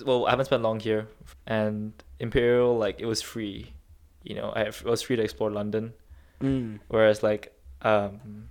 well, 0.04 0.26
I 0.26 0.30
haven't 0.30 0.46
spent 0.46 0.62
long 0.62 0.80
here, 0.80 1.08
and 1.46 1.92
Imperial 2.18 2.76
like 2.76 3.00
it 3.00 3.06
was 3.06 3.22
free, 3.22 3.72
you 4.22 4.34
know, 4.34 4.50
I 4.50 4.70
was 4.84 5.02
free 5.02 5.16
to 5.16 5.22
explore 5.22 5.50
London, 5.50 5.92
Mm. 6.40 6.80
whereas 6.88 7.22
like 7.22 7.52
um, 7.82 8.48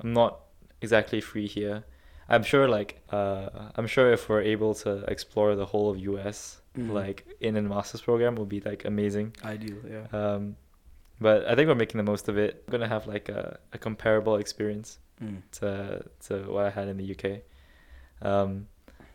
I'm 0.00 0.12
not 0.14 0.40
exactly 0.80 1.20
free 1.20 1.46
here. 1.46 1.84
I'm 2.30 2.42
sure 2.42 2.66
like 2.66 3.00
uh, 3.10 3.48
I'm 3.76 3.86
sure 3.86 4.10
if 4.12 4.28
we're 4.28 4.40
able 4.40 4.74
to 4.76 5.04
explore 5.06 5.54
the 5.54 5.66
whole 5.66 5.90
of 5.90 5.98
US 5.98 6.56
Mm. 6.78 6.92
like 6.92 7.26
in 7.40 7.56
a 7.56 7.62
master's 7.62 8.00
program 8.00 8.36
would 8.36 8.48
be 8.48 8.60
like 8.60 8.84
amazing. 8.84 9.34
Ideal, 9.44 9.76
yeah. 9.90 10.06
Um, 10.18 10.56
but 11.20 11.46
I 11.46 11.54
think 11.54 11.68
we're 11.68 11.74
making 11.74 11.98
the 11.98 12.10
most 12.12 12.28
of 12.28 12.38
it. 12.38 12.64
I'm 12.66 12.72
gonna 12.72 12.88
have 12.88 13.06
like 13.06 13.28
a, 13.28 13.58
a 13.72 13.78
comparable 13.78 14.36
experience 14.36 14.98
Mm. 15.22 15.42
to 15.60 16.02
to 16.28 16.34
what 16.50 16.64
I 16.64 16.70
had 16.70 16.88
in 16.88 16.96
the 16.96 17.04
UK. 17.14 17.42
Um, 18.26 18.66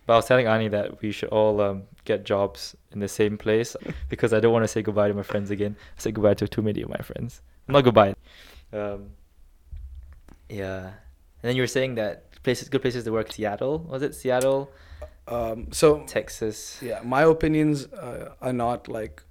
but 0.06 0.13
I 0.13 0.15
was 0.18 0.26
telling 0.28 0.46
Ani 0.46 0.68
that 0.68 1.02
we 1.02 1.12
should 1.12 1.30
all 1.30 1.60
um, 1.62 1.84
get 2.04 2.24
jobs 2.24 2.76
in 2.91 3.00
the 3.00 3.08
same 3.08 3.38
place 3.39 3.76
because 4.10 4.32
I 4.32 4.39
don't 4.39 4.54
want 4.54 4.63
to 4.63 4.68
say 4.68 4.84
goodbye 4.84 5.08
to 5.08 5.15
my 5.15 5.24
friends 5.24 5.50
again. 5.50 5.76
I 5.98 6.00
said 6.02 6.13
goodbye 6.13 6.36
to 6.36 6.48
too 6.48 6.62
many 6.62 6.84
of 6.84 6.89
my 6.89 7.00
friends. 7.00 7.41
Not 7.68 7.82
goodbye. 7.86 8.13
Um, 8.72 9.10
yeah. 10.50 10.84
And 11.41 11.50
then 11.50 11.56
you 11.56 11.63
were 11.63 11.68
saying 11.68 11.96
that 11.96 12.39
places, 12.44 12.70
good 12.70 12.82
places 12.82 13.04
to 13.06 13.12
work. 13.12 13.32
Seattle 13.32 13.80
was 13.80 14.02
it? 14.04 14.13
Seattle, 14.15 14.70
Um, 15.28 15.72
so 15.72 16.04
Texas. 16.06 16.78
yeah, 16.84 17.02
my 17.04 17.24
opinions 17.24 17.86
uh, 17.88 18.36
are 18.41 18.54
not 18.54 18.88
like 18.88 19.24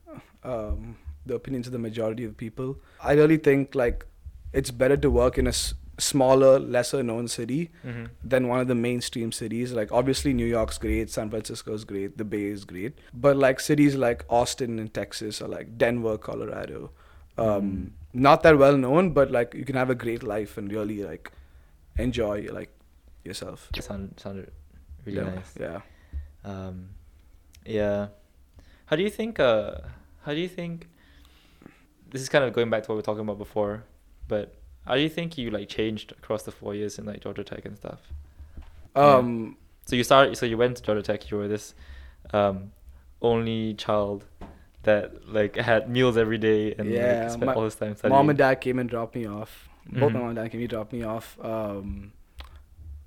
um, 0.43 0.97
the 1.27 1.35
opinions 1.35 1.67
of 1.67 1.73
the 1.73 1.79
majority 1.79 2.25
of 2.25 2.37
people. 2.37 2.77
I 3.03 3.13
really 3.15 3.37
think 3.39 3.75
like 3.75 4.07
it's 4.53 4.71
better 4.71 4.97
to 4.97 5.11
work 5.11 5.39
in 5.39 5.47
a 5.47 5.51
s- 5.51 5.75
smaller, 5.99 6.59
lesser 6.59 7.03
known 7.03 7.29
city 7.29 7.71
Mm-hmm. 7.87 8.05
than 8.23 8.49
one 8.49 8.61
of 8.61 8.69
the 8.69 8.75
mainstream 8.75 9.33
cities. 9.33 9.73
Like 9.73 9.93
obviously 9.93 10.33
New 10.35 10.47
York's 10.47 10.79
great, 10.79 11.11
San 11.11 11.31
Francisco's 11.31 11.85
great, 11.85 12.19
the 12.19 12.25
Bay 12.25 12.45
is 12.47 12.65
great, 12.65 12.99
but 13.13 13.37
like 13.37 13.61
cities 13.61 13.95
like 13.97 14.25
Austin 14.29 14.79
in 14.79 14.89
Texas 14.89 15.41
or 15.43 15.49
like 15.49 15.77
Denver, 15.79 16.17
Colorado, 16.19 16.91
um, 17.39 17.47
Mm. 17.47 17.91
not 18.13 18.43
that 18.45 18.59
well 18.59 18.77
known, 18.77 19.11
but 19.13 19.31
like 19.31 19.55
you 19.55 19.65
can 19.65 19.77
have 19.77 19.91
a 19.91 19.95
great 19.95 20.23
life 20.23 20.57
and 20.59 20.73
really 20.73 21.03
like 21.05 21.33
enjoy 21.99 22.49
like 22.53 22.71
yourself. 23.25 23.71
It 23.77 23.83
sounded 23.85 24.21
sounded 24.21 24.51
really 25.05 25.19
yeah, 25.19 25.35
nice. 25.35 25.55
Yeah. 25.61 25.81
Um, 26.45 26.91
yeah. 27.65 28.09
How 28.87 28.97
do 28.97 29.03
you 29.03 29.11
think? 29.11 29.41
Uh, 29.41 29.79
how 30.23 30.33
do 30.35 30.41
you 30.41 30.49
think? 30.49 30.89
This 32.11 32.23
is 32.23 32.29
kind 32.29 32.45
of 32.45 32.53
going 32.53 32.71
back 32.71 32.83
to 32.85 32.89
what 32.89 32.95
we 32.95 32.99
were 32.99 33.03
talking 33.03 33.23
about 33.23 33.39
before, 33.39 33.85
but 34.29 34.55
how 34.87 34.95
do 34.95 35.01
you 35.01 35.09
think 35.09 35.37
you 35.39 35.51
like 35.51 35.69
changed 35.69 36.13
across 36.13 36.43
the 36.45 36.53
four 36.53 36.75
years 36.75 36.99
in 36.99 37.07
like 37.07 37.21
Georgia 37.21 37.43
Tech 37.45 37.65
and 37.65 37.77
stuff? 37.77 38.01
Yeah. 38.97 39.17
Um, 39.17 39.57
So 39.87 39.97
you 39.97 40.05
started. 40.05 40.37
So 40.37 40.47
you 40.47 40.57
went 40.57 40.77
to 40.79 40.83
Georgia 40.83 41.03
Tech. 41.03 41.31
You 41.31 41.39
were 41.39 41.49
this 41.49 41.75
um, 42.33 42.73
only 43.21 43.75
child 43.75 44.25
that 44.85 45.27
like 45.29 45.57
had 45.57 45.89
meals 45.89 46.17
every 46.17 46.39
day 46.39 46.75
and 46.79 46.91
Yeah, 46.91 47.21
like, 47.21 47.31
spent 47.31 47.45
my 47.47 47.55
all 47.55 47.65
this 47.65 47.75
time 47.75 47.97
studying. 47.97 48.15
mom 48.17 48.29
and 48.29 48.39
dad 48.39 48.57
came 48.61 48.79
and 48.79 48.89
dropped 48.89 49.15
me 49.15 49.27
off. 49.27 49.69
Both 49.87 50.13
my 50.13 50.19
Mhm. 50.19 50.23
mom 50.23 50.29
and 50.29 50.37
dad 50.37 50.49
came 50.53 50.61
and 50.61 50.69
dropped 50.69 50.93
me 50.93 51.03
off. 51.03 51.39
Um, 51.43 52.13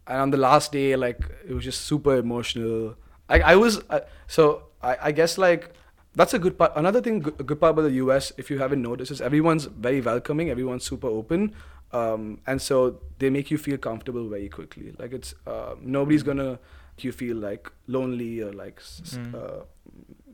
and 0.07 0.17
on 0.21 0.29
the 0.31 0.37
last 0.37 0.71
day, 0.71 0.95
like 0.95 1.19
it 1.47 1.53
was 1.53 1.63
just 1.63 1.81
super 1.85 2.15
emotional. 2.17 2.95
I 3.29 3.41
I 3.53 3.55
was 3.55 3.81
uh, 3.89 4.01
so 4.27 4.63
I 4.81 4.97
I 5.09 5.11
guess 5.11 5.37
like 5.37 5.71
that's 6.17 6.33
a 6.33 6.39
good 6.45 6.57
part. 6.57 6.71
Another 6.75 6.99
thing, 7.05 7.19
good, 7.27 7.35
a 7.39 7.43
good 7.43 7.59
part 7.61 7.71
about 7.75 7.83
the 7.89 7.95
U.S. 8.03 8.33
If 8.37 8.49
you 8.51 8.57
haven't 8.59 8.81
noticed, 8.81 9.11
is 9.15 9.21
everyone's 9.21 9.65
very 9.87 10.01
welcoming. 10.01 10.49
Everyone's 10.49 10.83
super 10.83 11.07
open, 11.07 11.53
um, 11.93 12.39
and 12.47 12.61
so 12.61 12.99
they 13.19 13.29
make 13.29 13.51
you 13.51 13.57
feel 13.57 13.77
comfortable 13.77 14.27
very 14.35 14.49
quickly. 14.49 14.93
Like 14.99 15.13
it's 15.13 15.33
uh, 15.45 15.75
nobody's 15.81 16.23
gonna 16.23 16.59
you 17.05 17.11
feel 17.11 17.37
like 17.37 17.71
lonely 17.85 18.41
or 18.41 18.51
like 18.51 18.79
Mm. 18.81 19.33
uh, 19.35 19.63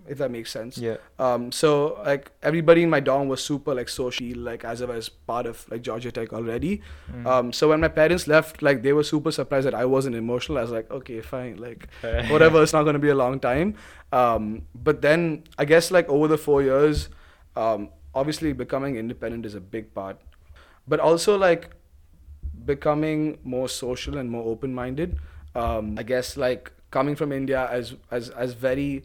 if 0.07 0.17
that 0.17 0.31
makes 0.31 0.51
sense. 0.51 0.77
Yeah. 0.77 0.97
Um, 1.19 1.51
so 1.51 2.01
like 2.05 2.31
everybody 2.41 2.83
in 2.83 2.89
my 2.89 2.99
dorm 2.99 3.27
was 3.27 3.43
super 3.43 3.73
like 3.73 3.89
social, 3.89 4.37
like 4.37 4.63
as 4.65 4.81
if 4.81 4.89
I 4.89 4.95
was 4.95 5.09
part 5.09 5.45
of 5.45 5.65
like 5.69 5.81
Georgia 5.81 6.11
Tech 6.11 6.33
already. 6.33 6.81
Mm. 7.11 7.25
Um, 7.25 7.53
so 7.53 7.69
when 7.69 7.79
my 7.79 7.87
parents 7.87 8.27
left, 8.27 8.61
like 8.61 8.83
they 8.83 8.93
were 8.93 9.03
super 9.03 9.31
surprised 9.31 9.67
that 9.67 9.73
I 9.73 9.85
wasn't 9.85 10.15
emotional. 10.15 10.57
I 10.57 10.61
was 10.61 10.71
like, 10.71 10.89
okay, 10.91 11.21
fine, 11.21 11.57
like 11.57 11.87
whatever. 12.29 12.61
It's 12.61 12.73
not 12.73 12.83
gonna 12.83 12.99
be 12.99 13.09
a 13.09 13.15
long 13.15 13.39
time. 13.39 13.75
Um, 14.11 14.63
but 14.75 15.01
then 15.01 15.43
I 15.57 15.65
guess 15.65 15.91
like 15.91 16.07
over 16.09 16.27
the 16.27 16.37
four 16.37 16.61
years, 16.61 17.09
um, 17.55 17.89
obviously 18.13 18.53
becoming 18.53 18.95
independent 18.95 19.45
is 19.45 19.55
a 19.55 19.61
big 19.61 19.93
part, 19.93 20.19
but 20.87 20.99
also 20.99 21.37
like 21.37 21.71
becoming 22.65 23.37
more 23.43 23.67
social 23.69 24.17
and 24.17 24.29
more 24.29 24.43
open-minded. 24.43 25.17
Um, 25.55 25.95
I 25.97 26.03
guess 26.03 26.37
like 26.37 26.71
coming 26.91 27.15
from 27.15 27.31
India 27.31 27.67
as 27.71 27.95
as 28.11 28.29
as 28.29 28.53
very 28.53 29.03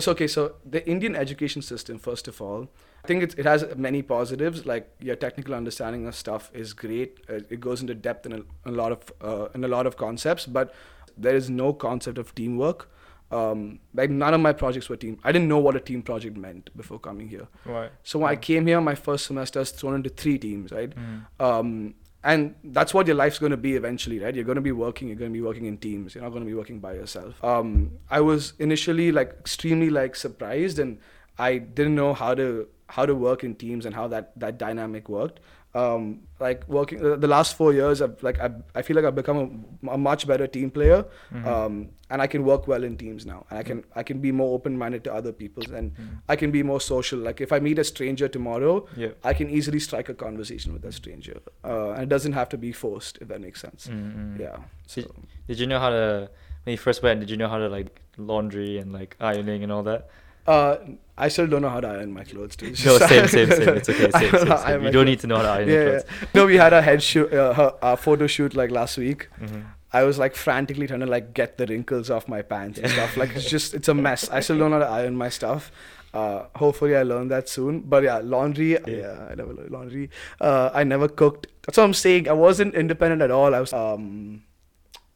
so 0.00 0.12
okay. 0.12 0.26
So 0.26 0.56
the 0.64 0.86
Indian 0.88 1.14
education 1.16 1.62
system, 1.62 1.98
first 1.98 2.28
of 2.28 2.40
all, 2.40 2.68
I 3.04 3.06
think 3.06 3.22
it's, 3.22 3.34
it 3.34 3.44
has 3.44 3.64
many 3.76 4.02
positives. 4.02 4.66
Like 4.66 4.88
your 5.00 5.16
technical 5.16 5.54
understanding 5.54 6.06
of 6.06 6.14
stuff 6.14 6.50
is 6.54 6.72
great. 6.72 7.20
Uh, 7.28 7.40
It 7.50 7.60
goes 7.60 7.80
into 7.80 7.94
depth 7.94 8.26
in 8.26 8.32
a, 8.32 8.40
a 8.64 8.72
lot 8.72 8.92
of 8.92 9.12
uh, 9.20 9.48
in 9.54 9.64
a 9.64 9.68
lot 9.68 9.86
of 9.86 9.96
concepts, 9.96 10.46
but 10.46 10.74
there 11.16 11.36
is 11.36 11.48
no 11.48 11.72
concept 11.72 12.18
of 12.18 12.34
teamwork. 12.34 12.88
Um, 13.30 13.80
like 13.94 14.10
none 14.10 14.34
of 14.34 14.40
my 14.40 14.52
projects 14.52 14.88
were 14.88 14.96
team. 14.96 15.18
I 15.24 15.32
didn't 15.32 15.48
know 15.48 15.58
what 15.58 15.74
a 15.76 15.80
team 15.80 16.02
project 16.02 16.36
meant 16.36 16.70
before 16.76 16.98
coming 17.00 17.28
here. 17.28 17.48
Right. 17.64 17.90
So 18.02 18.18
when 18.20 18.30
I 18.30 18.36
came 18.36 18.66
here, 18.66 18.80
my 18.80 18.94
first 18.94 19.26
semester, 19.26 19.58
I 19.58 19.62
was 19.62 19.70
thrown 19.72 19.94
into 19.94 20.10
three 20.10 20.38
teams, 20.38 20.70
right? 20.70 20.92
Mm. 20.94 21.22
um, 21.40 21.94
and 22.24 22.54
that's 22.64 22.94
what 22.94 23.06
your 23.06 23.16
life's 23.16 23.38
going 23.38 23.50
to 23.50 23.58
be 23.58 23.74
eventually, 23.76 24.18
right? 24.18 24.34
You're 24.34 24.44
going 24.44 24.56
to 24.56 24.62
be 24.62 24.72
working. 24.72 25.08
You're 25.08 25.16
going 25.18 25.30
to 25.30 25.38
be 25.38 25.42
working 25.42 25.66
in 25.66 25.76
teams. 25.76 26.14
You're 26.14 26.24
not 26.24 26.30
going 26.30 26.42
to 26.42 26.48
be 26.48 26.54
working 26.54 26.80
by 26.80 26.94
yourself. 26.94 27.42
Um, 27.44 27.98
I 28.10 28.20
was 28.22 28.54
initially 28.58 29.12
like 29.12 29.36
extremely 29.38 29.90
like 29.90 30.16
surprised, 30.16 30.78
and 30.78 30.98
I 31.38 31.58
didn't 31.58 31.94
know 31.94 32.14
how 32.14 32.34
to 32.34 32.66
how 32.88 33.04
to 33.04 33.14
work 33.14 33.44
in 33.44 33.54
teams 33.54 33.84
and 33.84 33.94
how 33.94 34.08
that 34.08 34.32
that 34.40 34.56
dynamic 34.56 35.10
worked. 35.10 35.40
Um, 35.74 36.20
like 36.38 36.68
working 36.68 37.02
the 37.02 37.16
the 37.16 37.26
last 37.26 37.56
four 37.56 37.72
years, 37.72 38.00
I've 38.00 38.22
like 38.22 38.38
I, 38.38 38.50
I 38.76 38.82
feel 38.82 38.94
like 38.94 39.04
I've 39.04 39.16
become 39.16 39.64
a, 39.88 39.90
a 39.90 39.98
much 39.98 40.24
better 40.26 40.46
team 40.46 40.70
player, 40.70 41.04
Mhm. 41.32 41.46
um, 41.46 41.88
and 42.10 42.22
I 42.22 42.28
can 42.28 42.44
work 42.44 42.68
well 42.68 42.84
in 42.84 42.96
teams 42.96 43.26
now. 43.26 43.44
And 43.50 43.58
I 43.58 43.62
can 43.64 43.82
I 43.96 44.04
can 44.04 44.20
be 44.20 44.30
more 44.30 44.54
open 44.54 44.78
minded 44.78 45.02
to 45.04 45.12
other 45.14 45.32
people, 45.32 45.64
and 45.74 45.90
Mhm. 45.96 46.20
I 46.28 46.36
can 46.36 46.52
be 46.52 46.62
more 46.62 46.80
social. 46.80 47.18
Like 47.18 47.40
if 47.40 47.50
I 47.52 47.58
meet 47.58 47.78
a 47.80 47.84
stranger 47.84 48.28
tomorrow, 48.28 48.86
Yeah. 48.96 49.08
I 49.24 49.34
can 49.34 49.50
easily 49.50 49.80
strike 49.80 50.08
a 50.08 50.14
conversation 50.14 50.72
with 50.72 50.82
that 50.82 50.94
stranger, 50.94 51.38
uh, 51.64 51.90
and 51.94 52.02
it 52.04 52.08
doesn't 52.08 52.34
have 52.34 52.48
to 52.50 52.58
be 52.58 52.70
forced, 52.70 53.18
if 53.20 53.26
that 53.28 53.40
makes 53.40 53.60
sense. 53.60 53.88
Mm-mm. 53.88 54.38
Yeah. 54.38 54.58
So 54.86 55.00
Did, 55.00 55.10
did 55.48 55.58
you 55.58 55.66
know 55.66 55.80
how 55.80 55.90
to 55.90 56.30
when 56.62 56.72
you 56.72 56.78
first 56.78 57.02
went? 57.02 57.18
Did 57.20 57.30
you 57.30 57.36
know 57.36 57.48
how 57.48 57.58
to 57.58 57.68
like 57.68 58.00
laundry 58.16 58.78
and 58.78 58.92
like 58.92 59.16
ironing 59.20 59.64
and 59.64 59.72
all 59.72 59.82
that? 59.90 60.06
Uh, 60.46 60.76
I 61.16 61.28
still 61.28 61.46
don't 61.46 61.62
know 61.62 61.68
how 61.68 61.80
to 61.80 61.88
iron 61.88 62.12
my 62.12 62.24
clothes. 62.24 62.56
Too. 62.56 62.70
No, 62.84 62.98
same, 62.98 63.28
same, 63.28 63.50
same. 63.50 63.68
It's 63.76 63.88
okay. 63.88 64.10
Same, 64.10 64.30
same, 64.30 64.58
same. 64.58 64.84
You 64.84 64.90
don't 64.90 65.06
need 65.06 65.20
to 65.20 65.26
know 65.28 65.36
how 65.36 65.42
to 65.42 65.48
iron 65.50 65.68
Yeah, 65.68 65.74
your 65.74 65.92
yeah. 65.94 66.00
clothes. 66.00 66.28
No, 66.34 66.46
we 66.46 66.56
had 66.56 66.72
a 66.72 66.82
head 66.82 67.02
shoot, 67.02 67.32
uh, 67.32 67.54
her- 67.54 67.74
our 67.82 67.96
photo 67.96 68.26
shoot 68.26 68.54
like 68.56 68.70
last 68.70 68.98
week. 68.98 69.28
Mhm. 69.40 69.64
I 69.92 70.02
was 70.02 70.18
like 70.18 70.34
frantically 70.34 70.88
trying 70.88 71.00
to 71.00 71.06
like 71.06 71.34
get 71.34 71.56
the 71.56 71.66
wrinkles 71.66 72.10
off 72.10 72.26
my 72.26 72.42
pants 72.42 72.80
and 72.80 72.90
stuff. 72.90 73.16
Like 73.16 73.36
it's 73.36 73.48
just 73.48 73.74
it's 73.74 73.86
a 73.86 73.94
mess. 73.94 74.28
I 74.28 74.40
still 74.40 74.58
don't 74.58 74.72
know 74.72 74.80
how 74.80 74.86
to 74.86 74.90
iron 74.90 75.16
my 75.16 75.28
stuff. 75.28 75.70
Uh, 76.12 76.46
hopefully 76.56 76.96
I 76.96 77.04
learn 77.04 77.28
that 77.28 77.48
soon. 77.48 77.78
But 77.80 78.02
yeah, 78.02 78.18
laundry. 78.18 78.72
Yeah, 78.88 79.28
I 79.30 79.36
never 79.36 79.52
learned 79.54 79.70
laundry. 79.70 80.10
Uh, 80.40 80.70
I 80.74 80.82
never 80.82 81.06
cooked. 81.06 81.46
That's 81.62 81.78
what 81.78 81.84
I'm 81.84 81.94
saying. 81.94 82.28
I 82.28 82.32
wasn't 82.32 82.74
independent 82.74 83.22
at 83.22 83.30
all. 83.30 83.54
I 83.54 83.60
was 83.60 83.72
um, 83.72 84.42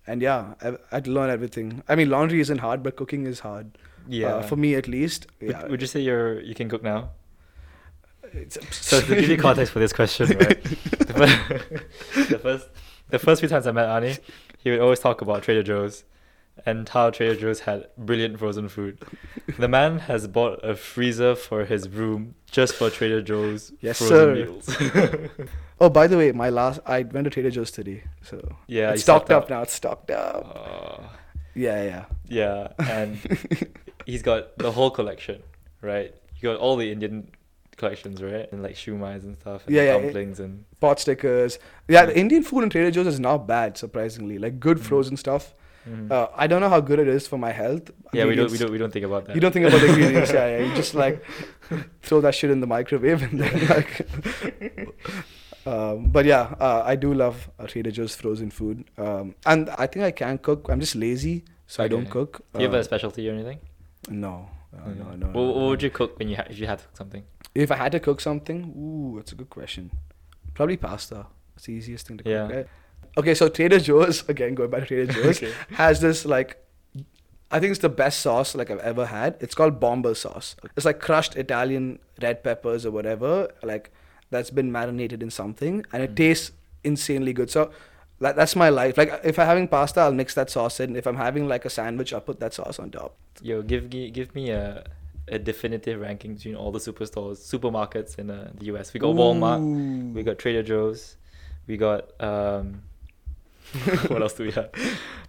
and 0.06 0.22
yeah, 0.22 0.54
I, 0.62 0.68
I 0.68 0.76
had 0.92 1.04
to 1.06 1.10
learn 1.10 1.28
everything. 1.30 1.82
I 1.88 1.96
mean, 1.96 2.08
laundry 2.08 2.38
isn't 2.40 2.58
hard, 2.58 2.82
but 2.84 2.94
cooking 2.94 3.26
is 3.26 3.40
hard. 3.40 3.76
Yeah. 4.08 4.36
uh, 4.36 4.42
for 4.42 4.56
me 4.56 4.74
at 4.74 4.88
least. 4.88 5.26
Would, 5.40 5.50
Yeah, 5.50 5.66
would 5.66 5.80
you 5.80 5.86
say 5.86 6.00
you're 6.00 6.40
you 6.40 6.54
can 6.54 6.68
cook 6.68 6.82
now? 6.82 7.10
It's, 8.32 8.58
So 8.76 9.00
to 9.00 9.14
give 9.14 9.28
you 9.28 9.36
context 9.48 9.72
for 9.72 9.78
this 9.78 9.92
question, 9.92 10.28
right? 10.38 10.62
The 11.08 11.14
first, 11.14 11.38
the 12.30 12.38
first, 12.38 12.68
the 13.10 13.18
first 13.18 13.40
few 13.40 13.48
times 13.48 13.66
I 13.66 13.72
met 13.72 13.88
Ani, 13.88 14.16
he 14.58 14.70
would 14.70 14.80
always 14.80 15.00
talk 15.00 15.20
about 15.22 15.42
Trader 15.42 15.62
Joe's 15.62 16.04
and 16.66 16.88
how 16.88 17.08
Trader 17.10 17.36
Joe's 17.36 17.60
had 17.60 17.86
brilliant 17.96 18.38
frozen 18.38 18.68
food. 18.68 19.02
The 19.58 19.68
man 19.68 20.00
has 20.00 20.26
bought 20.26 20.60
a 20.64 20.74
freezer 20.74 21.34
for 21.34 21.64
his 21.64 21.88
room 21.88 22.34
just 22.50 22.74
for 22.74 22.90
Trader 22.90 23.22
Joe's 23.22 23.72
Yes, 23.80 23.98
frozen 23.98 24.18
sir. 24.18 24.34
meals. 24.34 25.40
Oh, 25.80 25.88
by 25.88 26.06
the 26.08 26.16
way, 26.18 26.32
my 26.32 26.50
last 26.50 26.80
I 26.84 27.02
went 27.04 27.24
to 27.24 27.30
Trader 27.30 27.50
Joe's 27.50 27.70
today, 27.70 28.02
so 28.22 28.36
yeah, 28.66 28.90
it's 28.92 29.02
stocked 29.02 29.26
stocked 29.28 29.44
up 29.44 29.50
now. 29.50 29.62
It's 29.62 29.72
stocked 29.74 30.10
up. 30.10 30.42
Uh, 30.54 31.08
Yeah, 31.54 31.82
yeah. 31.84 32.04
yeah, 32.28 32.68
and 32.78 33.18
he's 34.10 34.22
got 34.30 34.42
the 34.64 34.72
whole 34.76 34.90
collection, 34.98 35.38
right? 35.90 36.10
You 36.36 36.42
got 36.50 36.56
all 36.64 36.76
the 36.82 36.88
Indian 36.94 37.16
collections, 37.80 38.16
right? 38.30 38.46
And 38.52 38.62
like 38.66 38.74
shumais 38.82 39.22
and 39.28 39.34
stuff, 39.42 39.60
and 39.66 39.74
Yeah, 39.76 39.82
yeah, 39.88 39.96
it- 39.96 40.02
dumplings 40.02 40.40
and 40.44 40.52
pot 40.80 40.96
stickers. 41.04 41.58
Yeah, 41.94 42.06
the 42.10 42.16
Indian 42.24 42.42
food 42.48 42.62
in 42.64 42.70
Trader 42.70 42.90
Joe's 42.90 43.06
is 43.16 43.20
not 43.20 43.46
bad, 43.46 43.76
surprisingly. 43.84 44.36
Like 44.44 44.54
good 44.68 44.78
Mm. 44.78 44.86
frozen 44.90 45.16
stuff. 45.24 45.44
Mhm. 45.88 46.10
Uh, 46.14 46.26
I 46.42 46.46
don't 46.50 46.60
know 46.64 46.68
how 46.76 46.80
good 46.90 46.98
it 47.04 47.08
is 47.18 47.26
for 47.32 47.38
my 47.38 47.52
health. 47.62 47.84
yeah, 48.12 48.24
we 48.30 48.34
don't, 48.38 48.50
we 48.54 48.58
don't, 48.62 48.72
we 48.76 48.78
don't 48.82 48.92
think 48.96 49.06
about 49.10 49.22
that. 49.26 49.34
You 49.36 49.40
don't 49.44 49.52
think 49.56 49.66
about 49.68 49.80
the 49.84 49.88
ingredients, 49.92 50.32
yeah, 50.38 50.46
yeah. 50.52 50.60
You 50.66 50.74
just 50.82 50.94
like 51.04 51.16
throw 52.06 52.20
that 52.26 52.34
shit 52.38 52.50
in 52.56 52.60
the 52.64 52.66
microwave 52.76 53.22
and 53.26 53.34
then 53.40 53.54
like. 53.74 53.92
um, 55.66 56.08
but 56.10 56.24
yeah, 56.24 56.54
uh, 56.60 56.82
I 56.84 56.96
do 56.96 57.14
love 57.14 57.48
uh, 57.58 57.66
Trader 57.66 57.90
Joe's 57.90 58.14
frozen 58.16 58.50
food, 58.50 58.84
um, 58.98 59.34
and 59.46 59.70
I 59.78 59.86
think 59.86 60.04
I 60.04 60.10
can 60.10 60.38
cook. 60.38 60.68
I'm 60.70 60.80
just 60.80 60.96
lazy, 60.96 61.44
so 61.66 61.82
I 61.84 61.88
don't 61.88 62.08
cook. 62.10 62.42
Do 62.54 62.60
you 62.60 62.66
have 62.66 62.74
Uh, 62.74 62.78
a 62.78 62.84
specialty 62.84 63.28
or 63.28 63.32
anything? 63.34 63.58
No, 64.10 64.48
uh, 64.74 64.76
no, 64.76 64.84
Mm. 64.84 64.96
no, 64.98 65.04
What, 65.04 65.18
no, 65.18 65.26
what 65.26 65.56
no. 65.56 65.66
would 65.68 65.82
you 65.82 65.90
cook 65.90 66.18
when 66.18 66.28
you 66.28 66.36
ha- 66.36 66.46
if 66.50 66.58
you 66.58 66.66
had 66.66 66.78
to 66.78 66.84
cook 66.84 66.96
something? 66.96 67.24
If 67.54 67.70
I 67.70 67.76
had 67.76 67.92
to 67.92 68.00
cook 68.00 68.20
something, 68.20 68.58
ooh, 68.76 69.16
that's 69.16 69.32
a 69.32 69.34
good 69.34 69.50
question. 69.50 69.90
Probably 70.54 70.76
pasta. 70.76 71.26
That's 71.54 71.66
the 71.66 71.72
easiest 71.72 72.06
thing 72.06 72.18
to 72.18 72.24
cook. 72.24 72.30
Yeah. 72.30 72.48
Right? 72.56 72.66
Okay, 73.16 73.34
so 73.34 73.48
Trader 73.48 73.80
Joe's 73.80 74.28
again, 74.28 74.54
going 74.54 74.70
back 74.70 74.82
to 74.82 74.86
Trader 74.86 75.12
Joe's, 75.12 75.38
Okay. 75.42 75.52
has 75.72 76.00
this 76.00 76.24
like, 76.24 76.56
I 77.50 77.58
think 77.60 77.70
it's 77.70 77.80
the 77.80 77.88
best 77.88 78.20
sauce 78.20 78.54
like 78.54 78.70
I've 78.70 78.78
ever 78.80 79.06
had. 79.06 79.36
It's 79.40 79.54
called 79.54 79.80
Bomba 79.80 80.14
sauce. 80.14 80.54
It's 80.76 80.84
like 80.84 81.00
crushed 81.00 81.34
Italian 81.36 81.98
red 82.22 82.44
peppers 82.44 82.84
or 82.86 82.90
whatever, 82.90 83.48
like 83.62 83.90
that's 84.30 84.50
been 84.50 84.70
marinated 84.70 85.22
in 85.22 85.30
something, 85.30 85.84
and 85.92 86.02
it 86.02 86.12
Mm. 86.12 86.16
tastes 86.16 86.52
insanely 86.84 87.32
good. 87.32 87.50
So. 87.50 87.70
That, 88.20 88.34
that's 88.36 88.56
my 88.56 88.68
life. 88.68 88.98
Like 88.98 89.20
if 89.24 89.38
I'm 89.38 89.46
having 89.46 89.68
pasta, 89.68 90.00
I'll 90.00 90.12
mix 90.12 90.34
that 90.34 90.50
sauce 90.50 90.80
in. 90.80 90.96
If 90.96 91.06
I'm 91.06 91.16
having 91.16 91.46
like 91.48 91.64
a 91.64 91.70
sandwich, 91.70 92.12
I'll 92.12 92.20
put 92.20 92.40
that 92.40 92.52
sauce 92.52 92.78
on 92.78 92.90
top. 92.90 93.16
Yo, 93.40 93.62
give 93.62 93.92
me 93.92 94.10
give 94.10 94.34
me 94.34 94.50
a 94.50 94.84
a 95.30 95.38
definitive 95.38 96.00
ranking 96.00 96.34
between 96.34 96.56
all 96.56 96.72
the 96.72 96.78
superstores, 96.78 97.36
supermarkets 97.38 98.18
in 98.18 98.30
uh, 98.30 98.50
the 98.54 98.66
US. 98.66 98.92
We 98.92 99.00
got 99.00 99.14
Walmart, 99.14 100.14
we 100.14 100.22
got 100.22 100.38
Trader 100.38 100.62
Joe's, 100.62 101.16
we 101.66 101.76
got 101.76 102.10
um, 102.20 102.82
what 104.08 104.22
else 104.22 104.32
do 104.32 104.44
we 104.44 104.52
have? 104.52 104.70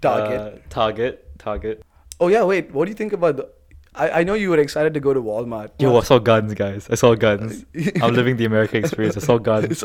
Target. 0.01 0.39
Uh, 0.39 0.51
Target, 0.69 1.37
Target. 1.37 1.83
Oh 2.19 2.27
yeah, 2.27 2.43
wait. 2.43 2.71
What 2.71 2.85
do 2.85 2.91
you 2.91 2.95
think 2.95 3.13
about 3.13 3.37
the? 3.37 3.49
I, 3.95 4.09
I 4.19 4.23
know 4.23 4.35
you 4.35 4.49
were 4.51 4.59
excited 4.59 4.93
to 4.93 4.99
go 4.99 5.13
to 5.13 5.21
Walmart. 5.21 5.71
Yo, 5.79 5.97
I 5.97 6.03
saw 6.03 6.19
guns, 6.19 6.53
guys. 6.53 6.87
I 6.89 6.95
saw 6.95 7.15
guns. 7.15 7.65
I'm 8.01 8.13
living 8.13 8.37
the 8.37 8.45
American 8.45 8.83
experience. 8.83 9.17
I 9.17 9.21
saw 9.21 9.37
guns. 9.51 9.79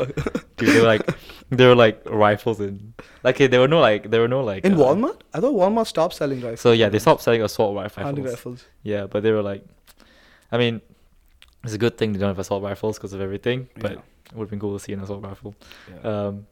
Dude, 0.57 0.69
they 0.69 0.79
were 0.79 0.85
like, 0.87 1.09
they 1.49 1.65
were 1.65 1.75
like 1.75 2.01
rifles 2.09 2.59
and 2.59 2.93
like 3.23 3.37
there 3.37 3.59
were 3.59 3.67
no 3.67 3.79
like 3.79 4.09
there 4.11 4.21
were 4.21 4.27
no 4.27 4.43
like 4.43 4.63
in 4.63 4.73
uh, 4.73 4.77
Walmart, 4.77 5.21
I 5.33 5.39
thought 5.39 5.53
Walmart 5.53 5.87
stopped 5.87 6.13
selling 6.15 6.39
rifles. 6.41 6.61
So 6.61 6.71
yeah, 6.71 6.89
they 6.89 6.99
stopped 6.99 7.21
selling 7.23 7.41
assault 7.41 7.75
rifles. 7.75 8.03
Hunting 8.03 8.25
rifles. 8.25 8.65
Yeah, 8.83 9.07
but 9.07 9.23
they 9.23 9.31
were 9.31 9.41
like, 9.41 9.63
I 10.51 10.57
mean, 10.57 10.81
it's 11.63 11.73
a 11.73 11.77
good 11.79 11.97
thing 11.97 12.13
they 12.13 12.19
don't 12.19 12.29
have 12.29 12.39
assault 12.39 12.63
rifles 12.63 12.97
because 12.97 13.13
of 13.13 13.21
everything. 13.21 13.67
But 13.79 13.91
Yeah. 13.93 13.97
it 13.97 14.35
would 14.35 14.43
have 14.45 14.49
been 14.51 14.59
cool 14.59 14.77
to 14.77 14.83
see 14.83 14.93
an 14.93 14.99
assault 15.01 15.23
rifle. 15.23 15.55
Yeah. 15.91 16.09
Um, 16.27 16.47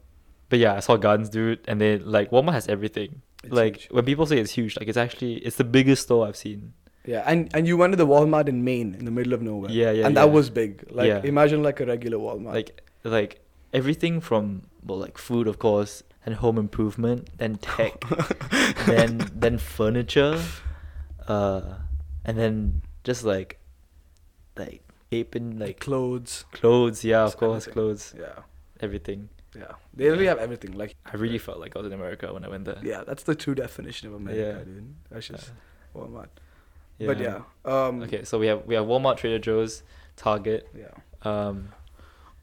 but 0.48 0.58
yeah, 0.58 0.74
I 0.74 0.80
saw 0.80 0.96
guns, 0.96 1.28
dude, 1.28 1.60
and 1.68 1.80
they 1.80 1.98
like 1.98 2.30
Walmart 2.30 2.52
has 2.54 2.68
everything. 2.68 3.22
It's 3.44 3.52
like 3.52 3.76
huge. 3.76 3.90
when 3.92 4.04
people 4.04 4.26
say 4.26 4.38
it's 4.38 4.52
huge, 4.52 4.76
like 4.76 4.88
it's 4.88 4.98
actually 4.98 5.34
it's 5.36 5.56
the 5.56 5.64
biggest 5.64 6.02
store 6.02 6.26
I've 6.26 6.36
seen. 6.36 6.72
Yeah, 7.06 7.22
and 7.26 7.50
and 7.54 7.66
you 7.66 7.76
went 7.76 7.92
to 7.92 7.96
the 7.96 8.06
Walmart 8.06 8.48
in 8.48 8.64
Maine, 8.64 8.94
in 8.94 9.04
the 9.04 9.10
middle 9.10 9.32
of 9.34 9.42
nowhere. 9.42 9.70
Yeah, 9.70 9.90
yeah, 9.90 10.06
And 10.06 10.14
yeah. 10.14 10.24
that 10.24 10.32
was 10.32 10.48
big. 10.50 10.84
Like 10.90 11.08
Yeah. 11.08 11.20
imagine 11.22 11.62
like 11.62 11.80
a 11.80 11.86
regular 11.86 12.18
Walmart. 12.18 12.54
Like 12.54 12.80
like 13.04 13.40
everything 13.72 14.20
from 14.20 14.62
well 14.82 14.98
like 14.98 15.18
food 15.18 15.46
of 15.46 15.58
course 15.58 16.02
and 16.24 16.36
home 16.36 16.56
improvement, 16.58 17.28
then 17.38 17.56
tech, 17.58 18.02
then 18.86 19.30
then 19.34 19.58
furniture, 19.58 20.40
uh, 21.28 21.60
and 22.24 22.38
then 22.38 22.82
just 23.04 23.24
like 23.24 23.58
like 24.56 24.82
aping 25.12 25.58
like 25.58 25.80
clothes. 25.80 26.44
clothes. 26.52 27.04
Yeah, 27.04 27.24
of 27.24 27.36
course, 27.36 27.64
everything. 27.68 27.72
clothes, 27.74 28.14
Yeah, 28.18 28.38
everything. 28.80 29.28
yeah. 29.54 29.72
They 29.92 30.08
really 30.08 30.26
have 30.26 30.38
everything. 30.38 30.72
Like 30.72 30.96
I 31.04 31.16
really 31.16 31.38
felt 31.38 31.58
like 31.60 31.76
I 31.76 31.80
was 31.80 31.86
in 31.88 31.92
America 31.92 32.32
when 32.32 32.44
I 32.44 32.48
went 32.48 32.64
there. 32.64 32.80
yeah, 32.82 33.04
that's 33.04 33.24
the 33.24 33.34
true 33.34 33.54
definition 33.54 34.08
of 34.08 34.14
America, 34.14 34.58
Yeah. 34.58 34.64
dude. 34.64 34.94
That's 35.10 35.28
just 35.28 35.50
Uh, 35.50 35.98
Walmart. 35.98 36.28
But 36.98 37.18
yeah. 37.18 37.42
Um, 37.64 38.02
Okay, 38.02 38.24
so 38.24 38.38
we 38.38 38.46
have 38.46 38.64
we 38.66 38.74
have 38.74 38.84
Walmart, 38.86 39.16
Trader 39.16 39.38
Joe's, 39.38 39.82
Target. 40.16 40.68
Yeah. 40.76 40.88
Um, 41.22 41.68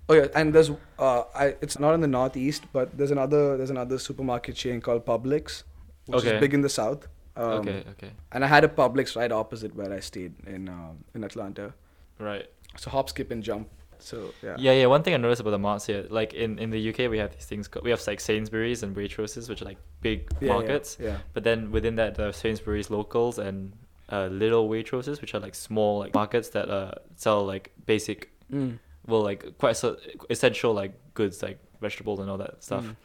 Oh 0.10 0.14
yeah, 0.16 0.28
and 0.36 0.52
there's 0.54 0.70
uh, 1.00 1.24
I 1.34 1.56
it's 1.62 1.80
not 1.80 1.94
in 1.94 2.02
the 2.02 2.08
northeast, 2.08 2.64
but 2.74 2.98
there's 2.98 3.12
another 3.12 3.56
there's 3.58 3.70
another 3.70 3.98
supermarket 3.98 4.56
chain 4.56 4.82
called 4.82 5.06
Publix, 5.06 5.64
which 6.08 6.18
Okay. 6.26 6.36
is 6.36 6.40
big 6.42 6.54
in 6.54 6.62
the 6.62 6.70
south. 6.70 7.08
Um, 7.38 7.46
okay, 7.60 7.86
okay, 7.92 8.12
And 8.34 8.44
I 8.44 8.48
had 8.48 8.66
a 8.66 8.68
Publix 8.68 9.16
right 9.16 9.32
opposite 9.32 9.74
where 9.74 9.94
I 9.94 10.02
stayed 10.02 10.34
in 10.46 10.68
um, 10.68 10.98
in 11.16 11.24
Atlanta. 11.24 11.74
right. 12.20 12.46
So 12.78 12.90
hop, 12.90 13.10
skip, 13.10 13.32
and 13.32 13.42
jump. 13.44 13.70
So 14.00 14.34
yeah. 14.44 14.56
Yeah, 14.58 14.74
yeah. 14.74 14.86
One 14.88 15.02
thing 15.04 15.14
I 15.14 15.18
noticed 15.18 15.40
about 15.42 15.52
the 15.52 15.60
marts 15.60 15.86
here, 15.86 16.06
like 16.10 16.34
in, 16.34 16.58
in 16.60 16.72
the 16.72 16.90
UK, 16.90 17.10
we 17.10 17.18
have 17.20 17.32
these 17.32 17.46
things. 17.46 17.68
Called, 17.70 17.86
we 17.86 17.92
have 17.92 18.06
like 18.08 18.20
Sainsbury's 18.20 18.84
and 18.84 18.96
Waitroses, 18.96 19.48
which 19.48 19.62
are 19.62 19.66
like 19.66 19.78
big 20.02 20.28
Yeah, 20.42 20.48
yeah, 20.48 20.54
markets. 20.54 20.98
Yeah. 21.00 21.18
But 21.34 21.44
then 21.44 21.72
within 21.72 21.96
that, 21.96 22.16
there 22.16 22.28
are 22.28 22.34
Sainsbury's 22.34 22.90
locals 22.90 23.38
and 23.40 23.74
uh, 24.12 24.28
little 24.28 24.68
Waitroses, 24.70 25.22
which 25.22 25.34
are 25.34 25.40
like 25.40 25.56
small 25.56 26.00
like 26.00 26.14
markets 26.14 26.50
that 26.50 26.70
uh, 26.70 26.92
sell 27.16 27.46
like 27.46 27.72
basic, 27.86 28.30
Mm. 28.52 28.80
well, 29.08 29.22
like 29.24 29.58
quite 29.58 29.78
so, 29.78 29.96
essential 30.30 30.74
like 30.74 30.94
goods 31.14 31.42
like 31.42 31.58
vegetables 31.80 32.20
and 32.20 32.30
all 32.30 32.38
that 32.38 32.62
stuff. 32.64 32.84
Mm. 32.84 32.96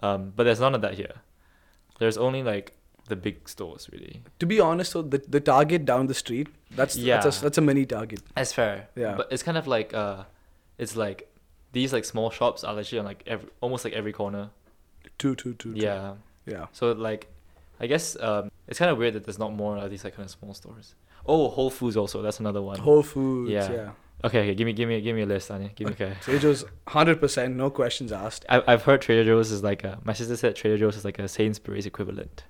Um, 0.00 0.32
but 0.36 0.44
there's 0.44 0.60
none 0.60 0.74
of 0.74 0.80
that 0.82 0.94
here. 0.94 1.14
There's 1.98 2.16
only 2.16 2.42
like 2.42 2.74
the 3.08 3.16
big 3.16 3.48
stores 3.48 3.88
really. 3.92 4.22
To 4.38 4.46
be 4.46 4.60
honest, 4.60 4.92
though, 4.92 5.02
the 5.02 5.18
the 5.18 5.40
Target 5.40 5.84
down 5.84 6.06
the 6.06 6.14
street 6.14 6.48
that's 6.70 6.96
Yeah. 6.96 7.20
that's, 7.20 7.38
a, 7.40 7.42
that's 7.42 7.58
a 7.58 7.60
mini 7.60 7.86
Target. 7.86 8.20
That's 8.36 8.52
fair. 8.52 8.88
Yeah. 8.96 9.14
But 9.16 9.28
it's 9.32 9.42
kind 9.42 9.58
of 9.58 9.66
like 9.66 9.92
uh, 9.94 10.24
it's 10.78 10.96
like 10.96 11.28
these 11.72 11.92
like 11.92 12.04
small 12.04 12.30
shops 12.30 12.62
are 12.64 12.78
actually 12.78 13.00
on 13.00 13.04
like 13.04 13.22
every 13.26 13.48
almost 13.60 13.84
like 13.84 13.94
every 13.94 14.12
corner. 14.12 14.50
Two, 15.18 15.34
two, 15.34 15.54
two. 15.54 15.74
two. 15.74 15.80
Yeah. 15.80 16.14
Yeah. 16.46 16.66
So 16.72 16.92
like, 16.92 17.26
I 17.80 17.86
guess 17.86 18.16
um, 18.20 18.50
It's 18.68 18.78
kind 18.78 18.90
of 18.90 18.98
weird 18.98 19.14
that 19.14 19.24
there's 19.24 19.38
not 19.38 19.52
more 19.52 19.76
of 19.76 19.90
these 19.90 20.04
like 20.04 20.16
kind 20.16 20.24
of 20.26 20.30
small 20.30 20.54
stores. 20.54 20.94
Oh, 21.26 21.48
Whole 21.48 21.70
Foods 21.70 21.96
also. 21.96 22.22
That's 22.22 22.40
another 22.40 22.62
one. 22.62 22.78
Whole 22.78 23.02
Foods. 23.02 23.50
Yeah. 23.50 23.70
Yeah. 23.72 23.90
okay, 24.24 24.40
okay, 24.40 24.54
give 24.54 24.66
me 24.66 24.72
give 24.72 24.88
me 24.88 25.00
give 25.00 25.14
me 25.16 25.22
a 25.22 25.26
list, 25.26 25.50
Anya. 25.50 25.70
Give 25.74 25.88
me 25.88 25.92
okay. 25.94 26.14
Trader 26.22 26.38
Joe's, 26.40 26.64
hundred 26.88 27.20
percent, 27.20 27.56
no 27.56 27.70
questions 27.70 28.10
asked. 28.12 28.44
I, 28.48 28.62
I've 28.66 28.82
heard 28.84 29.02
Trader 29.02 29.24
Joe's 29.24 29.50
is 29.50 29.62
like 29.62 29.84
a. 29.84 29.98
My 30.04 30.12
sister 30.14 30.36
said 30.36 30.56
Trader 30.56 30.78
Joe's 30.78 30.96
is 30.96 31.04
like 31.04 31.18
a 31.18 31.28
Sainsbury's 31.28 31.86
equivalent. 31.86 32.44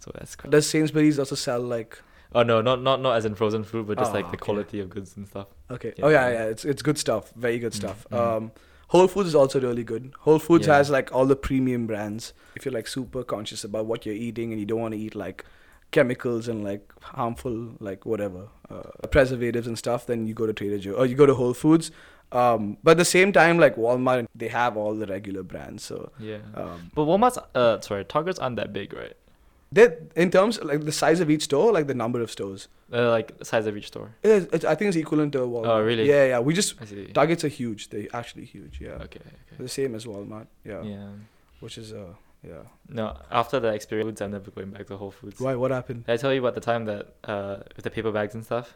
So 0.00 0.10
that's 0.14 0.36
cool. 0.36 0.50
Does 0.50 0.68
Sainsbury's 0.68 1.18
also 1.18 1.34
sell 1.34 1.60
like? 1.60 1.98
Oh 2.34 2.42
no, 2.42 2.60
not 2.60 2.82
not 2.82 3.00
not 3.00 3.16
as 3.16 3.24
in 3.24 3.34
frozen 3.34 3.62
food, 3.64 3.86
but 3.86 3.96
just 3.98 4.10
Oh, 4.10 4.14
like 4.14 4.24
the 4.26 4.36
okay. 4.36 4.44
quality 4.44 4.80
of 4.80 4.90
goods 4.90 5.16
and 5.16 5.26
stuff. 5.26 5.46
Okay. 5.70 5.92
Yeah. 5.96 6.04
Oh 6.04 6.08
yeah, 6.08 6.28
yeah. 6.30 6.44
It's 6.46 6.64
it's 6.64 6.82
good 6.82 6.98
stuff. 6.98 7.30
Very 7.36 7.58
good 7.58 7.72
stuff. 7.72 8.06
mm. 8.10 8.18
Um, 8.18 8.52
Whole 8.88 9.08
Foods 9.08 9.28
is 9.28 9.34
also 9.34 9.60
really 9.60 9.84
good. 9.84 10.12
Whole 10.20 10.38
Foods 10.38 10.66
Yeah. 10.66 10.76
has 10.76 10.90
like 10.90 11.12
all 11.12 11.26
the 11.26 11.36
premium 11.36 11.86
brands. 11.86 12.32
If 12.56 12.64
you're 12.64 12.72
like 12.74 12.86
super 12.86 13.24
conscious 13.24 13.64
about 13.64 13.86
what 13.86 14.06
you're 14.06 14.14
eating 14.14 14.50
and 14.52 14.60
you 14.60 14.66
don't 14.66 14.80
want 14.80 14.94
to 14.94 15.00
eat 15.00 15.14
like 15.14 15.44
chemicals 15.90 16.48
and 16.48 16.64
like 16.64 16.90
harmful 17.02 17.74
like 17.80 18.04
whatever 18.04 18.48
uh, 18.70 18.82
preservatives 19.10 19.66
and 19.66 19.78
stuff, 19.78 20.06
then 20.06 20.26
you 20.26 20.34
go 20.34 20.46
to 20.46 20.52
Trader 20.52 20.78
Joe 20.78 20.92
or 20.92 21.06
you 21.06 21.14
go 21.14 21.26
to 21.26 21.34
Whole 21.34 21.54
Foods. 21.54 21.90
Um, 22.32 22.78
but 22.82 22.92
at 22.92 22.96
the 22.98 23.04
same 23.04 23.32
time, 23.32 23.58
like 23.58 23.76
Walmart, 23.76 24.26
they 24.34 24.48
have 24.48 24.76
all 24.76 24.94
the 24.94 25.06
regular 25.06 25.42
brands. 25.42 25.84
So 25.84 26.10
Yeah. 26.18 26.38
um, 26.54 26.90
But 26.94 27.02
Walmart's 27.06 27.38
uh 27.54 27.80
sorry, 27.80 28.04
Targets 28.04 28.38
aren't 28.38 28.56
that 28.56 28.72
big, 28.72 28.92
right? 28.92 29.14
They 29.76 29.84
in 30.22 30.28
terms 30.36 30.54
like 30.70 30.80
the 30.90 30.96
size 31.02 31.18
of 31.24 31.28
each 31.34 31.44
store, 31.50 31.68
like 31.76 31.86
the 31.92 31.98
number 32.04 32.20
of 32.26 32.30
stores, 32.36 32.62
Uh, 32.92 33.10
like 33.16 33.28
the 33.42 33.44
size 33.52 33.66
of 33.70 33.74
each 33.78 33.88
store. 33.92 34.08
it 34.22 34.30
is, 34.36 34.42
it's, 34.56 34.64
I 34.72 34.74
think 34.76 34.88
it's 34.90 34.96
equivalent 35.04 35.32
to 35.36 35.40
Walmart. 35.54 35.72
Oh, 35.74 35.80
really? 35.90 36.06
Yeah, 36.14 36.24
yeah. 36.32 36.40
We 36.48 36.52
just 36.60 36.70
Targets 37.20 37.42
are 37.46 37.52
huge. 37.62 37.80
They're 37.90 38.10
actually 38.20 38.44
huge. 38.54 38.74
Yeah. 38.86 39.04
Okay, 39.06 39.20
okay. 39.30 39.56
The 39.68 39.68
same 39.78 39.92
as 39.98 40.04
Walmart. 40.10 40.46
Yeah. 40.72 40.82
Yeah. 40.94 41.08
Which 41.64 41.76
is 41.82 41.88
uh 41.92 42.14
yeah. 42.50 42.64
No, 42.98 43.04
after 43.40 43.56
the 43.64 43.70
experience, 43.78 44.18
I'm 44.22 44.32
never 44.38 44.50
going 44.56 44.70
back 44.76 44.86
to 44.90 44.96
Whole 45.02 45.14
Foods. 45.18 45.40
Why? 45.44 45.54
What 45.62 45.70
happened? 45.78 46.00
Did 46.06 46.12
I 46.16 46.18
tell 46.22 46.32
you 46.34 46.40
about 46.44 46.54
the 46.60 46.66
time 46.72 46.82
that 46.92 47.04
uh 47.32 47.56
with 47.76 47.84
the 47.88 47.90
paper 47.96 48.12
bags 48.18 48.34
and 48.36 48.44
stuff? 48.50 48.68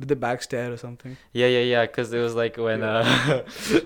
Did 0.00 0.08
the 0.14 0.20
bag 0.26 0.38
stare 0.48 0.70
or 0.74 0.76
something? 0.86 1.16
Yeah, 1.40 1.48
yeah, 1.56 1.64
yeah. 1.74 1.84
Because 1.86 2.08
it 2.18 2.22
was 2.26 2.34
like 2.42 2.54
when 2.68 2.80
Yeah. 2.80 2.98
uh, 2.98 3.42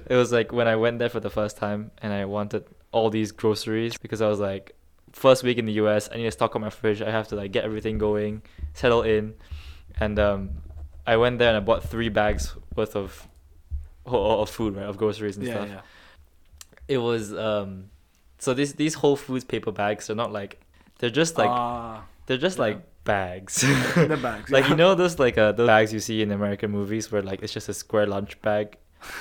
it 0.15 0.17
was 0.23 0.31
like 0.39 0.49
when 0.59 0.69
I 0.75 0.77
went 0.85 0.97
there 1.01 1.09
for 1.17 1.21
the 1.29 1.31
first 1.41 1.55
time 1.57 1.81
and 2.03 2.11
I 2.21 2.25
wanted 2.37 2.63
all 2.97 3.09
these 3.19 3.31
groceries 3.43 3.93
because 4.05 4.21
I 4.27 4.29
was 4.35 4.39
like, 4.51 4.67
first 5.13 5.43
week 5.43 5.59
in 5.59 5.67
the 5.67 5.73
U.S. 5.75 6.09
I 6.13 6.17
need 6.17 6.25
to 6.25 6.31
stock 6.31 6.55
up 6.55 6.61
my 6.61 6.71
fridge. 6.71 7.03
I 7.03 7.11
have 7.11 7.29
to 7.29 7.37
like 7.37 7.53
get 7.53 7.65
everything 7.65 7.99
going, 7.99 8.43
settle 8.75 9.03
in, 9.03 9.35
and 10.01 10.19
um, 10.19 10.51
I 11.07 11.17
went 11.17 11.39
there 11.39 11.49
and 11.49 11.57
I 11.57 11.61
bought 11.61 11.85
three 11.85 12.09
bags 12.09 12.55
worth 12.75 12.97
of 12.97 13.29
of 14.07 14.51
food, 14.51 14.77
right, 14.77 14.87
of 14.87 14.97
groceries 14.97 15.37
and 15.37 15.47
stuff. 15.47 15.69
It 16.89 16.99
was 16.99 17.33
um, 17.35 17.91
so 18.39 18.55
these 18.55 18.75
these 18.75 18.95
Whole 18.95 19.17
Foods 19.17 19.45
paper 19.45 19.71
bags 19.73 20.11
are 20.11 20.15
not 20.15 20.33
like 20.33 20.61
they're 20.99 21.11
just 21.11 21.39
like 21.39 21.49
Ah, 21.51 22.05
they're 22.27 22.37
just 22.39 22.59
yeah. 22.59 22.65
like 22.65 23.05
bags. 23.05 23.61
the 23.61 24.19
bags. 24.23 24.51
like 24.51 24.69
you 24.69 24.77
know 24.77 24.95
those 24.95 25.19
like 25.19 25.39
uh 25.39 25.53
those 25.53 25.67
bags 25.69 25.93
you 25.93 26.01
see 26.01 26.23
in 26.23 26.31
American 26.33 26.71
movies 26.71 27.11
where 27.13 27.23
like 27.23 27.43
it's 27.43 27.53
just 27.53 27.69
a 27.69 27.75
square 27.75 28.07
lunch 28.07 28.41
bag 28.43 28.77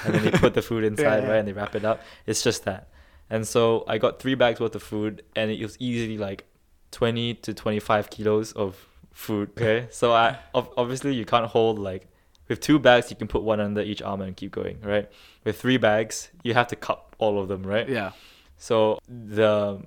and 0.05 0.13
then 0.13 0.23
they 0.23 0.31
put 0.31 0.53
the 0.53 0.61
food 0.61 0.83
inside 0.91 1.23
yeah. 1.23 1.29
right 1.29 1.37
and 1.37 1.47
they 1.47 1.53
wrap 1.53 1.75
it 1.75 1.85
up. 1.85 2.01
It's 2.25 2.43
just 2.43 2.65
that. 2.65 2.89
And 3.32 3.47
so 3.47 3.86
I 3.88 3.97
got 3.97 4.19
three 4.19 4.36
bags 4.36 4.59
worth 4.59 4.75
of 4.75 4.84
food 4.84 5.23
and 5.38 5.49
it 5.49 5.61
was 5.63 5.77
easily 5.79 6.17
like 6.17 6.43
twenty 6.91 7.34
to 7.36 7.53
twenty 7.53 7.79
five 7.79 8.09
kilos 8.09 8.51
of 8.51 8.88
food. 9.13 9.51
Okay. 9.57 9.88
So 9.91 10.13
I 10.13 10.38
obviously 10.53 11.15
you 11.15 11.25
can't 11.25 11.45
hold 11.45 11.79
like 11.79 12.07
with 12.49 12.59
two 12.59 12.77
bags 12.77 13.09
you 13.09 13.15
can 13.15 13.29
put 13.29 13.43
one 13.43 13.61
under 13.61 13.82
each 13.82 14.01
arm 14.01 14.21
and 14.21 14.36
keep 14.36 14.51
going, 14.51 14.82
right? 14.82 15.09
With 15.45 15.59
three 15.59 15.77
bags, 15.77 16.29
you 16.43 16.53
have 16.53 16.67
to 16.67 16.75
cup 16.75 17.15
all 17.19 17.39
of 17.39 17.47
them, 17.47 17.63
right? 17.63 17.88
Yeah. 17.88 18.11
So 18.57 18.99
the 19.07 19.82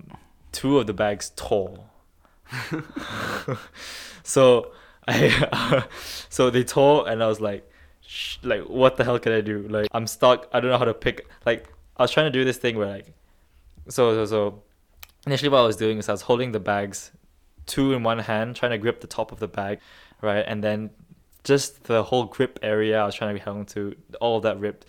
two 0.52 0.78
of 0.78 0.86
the 0.86 0.94
bags 0.94 1.30
tore. 1.36 1.84
so 4.22 4.72
I 5.06 5.84
so 6.30 6.48
they 6.48 6.64
tore 6.64 7.06
and 7.08 7.22
I 7.22 7.26
was 7.26 7.42
like 7.42 7.70
Sh- 8.06 8.38
like 8.42 8.62
what 8.62 8.96
the 8.96 9.04
hell 9.04 9.18
can 9.18 9.32
I 9.32 9.42
do? 9.42 9.66
Like 9.68 9.88
I'm 9.92 10.06
stuck. 10.06 10.48
I 10.52 10.60
don't 10.60 10.70
know 10.70 10.78
how 10.78 10.84
to 10.86 10.94
pick 10.94 11.28
like 11.44 11.68
I 11.98 12.04
was 12.04 12.10
trying 12.10 12.32
to 12.32 12.38
do 12.38 12.44
this 12.44 12.56
thing 12.56 12.78
where 12.78 12.88
like 12.88 13.12
so 13.88 14.14
so 14.14 14.24
so 14.26 14.62
initially 15.26 15.48
what 15.48 15.58
I 15.58 15.66
was 15.66 15.76
doing 15.76 15.98
is 15.98 16.08
I 16.08 16.12
was 16.12 16.22
holding 16.22 16.52
the 16.52 16.60
bags 16.60 17.12
two 17.66 17.92
in 17.92 18.02
one 18.02 18.18
hand 18.18 18.56
trying 18.56 18.72
to 18.72 18.78
grip 18.78 19.00
the 19.00 19.06
top 19.06 19.32
of 19.32 19.38
the 19.38 19.48
bag, 19.48 19.80
right? 20.20 20.44
And 20.46 20.62
then 20.62 20.90
just 21.44 21.84
the 21.84 22.02
whole 22.02 22.24
grip 22.24 22.58
area 22.62 23.00
I 23.00 23.06
was 23.06 23.14
trying 23.14 23.34
to 23.34 23.42
be 23.42 23.50
on 23.50 23.66
to 23.66 23.94
all 24.20 24.36
of 24.38 24.42
that 24.42 24.58
ripped 24.58 24.86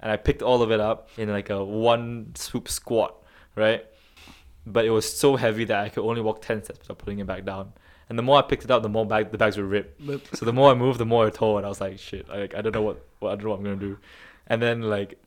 and 0.00 0.10
I 0.10 0.16
picked 0.16 0.42
all 0.42 0.62
of 0.62 0.72
it 0.72 0.80
up 0.80 1.08
in 1.16 1.28
like 1.30 1.48
a 1.50 1.64
one 1.64 2.32
swoop 2.34 2.68
squat, 2.68 3.14
right? 3.54 3.86
But 4.66 4.84
it 4.84 4.90
was 4.90 5.10
so 5.10 5.36
heavy 5.36 5.64
that 5.64 5.84
I 5.84 5.88
could 5.88 6.04
only 6.04 6.20
walk 6.20 6.42
ten 6.42 6.62
steps 6.62 6.80
without 6.80 6.98
putting 6.98 7.20
it 7.20 7.26
back 7.26 7.44
down. 7.44 7.72
And 8.08 8.18
the 8.18 8.22
more 8.22 8.38
I 8.38 8.42
picked 8.42 8.64
it 8.64 8.70
up, 8.70 8.82
the 8.82 8.88
more 8.88 9.06
bag 9.06 9.30
the 9.30 9.38
bags 9.38 9.56
were 9.56 9.64
ripped. 9.64 10.36
So 10.36 10.44
the 10.44 10.52
more 10.52 10.70
I 10.70 10.74
moved, 10.74 10.98
the 10.98 11.06
more 11.06 11.28
it 11.28 11.34
tore, 11.34 11.58
and 11.58 11.64
I 11.64 11.68
was 11.68 11.80
like, 11.80 11.98
shit, 11.98 12.28
like 12.28 12.54
I 12.54 12.60
don't 12.60 12.74
know 12.74 12.82
what, 12.82 13.04
what 13.20 13.30
I 13.30 13.34
don't 13.36 13.44
know 13.44 13.50
what 13.50 13.58
I'm 13.58 13.64
gonna 13.64 13.76
do. 13.76 13.98
And 14.48 14.60
then 14.60 14.82
like, 14.82 15.18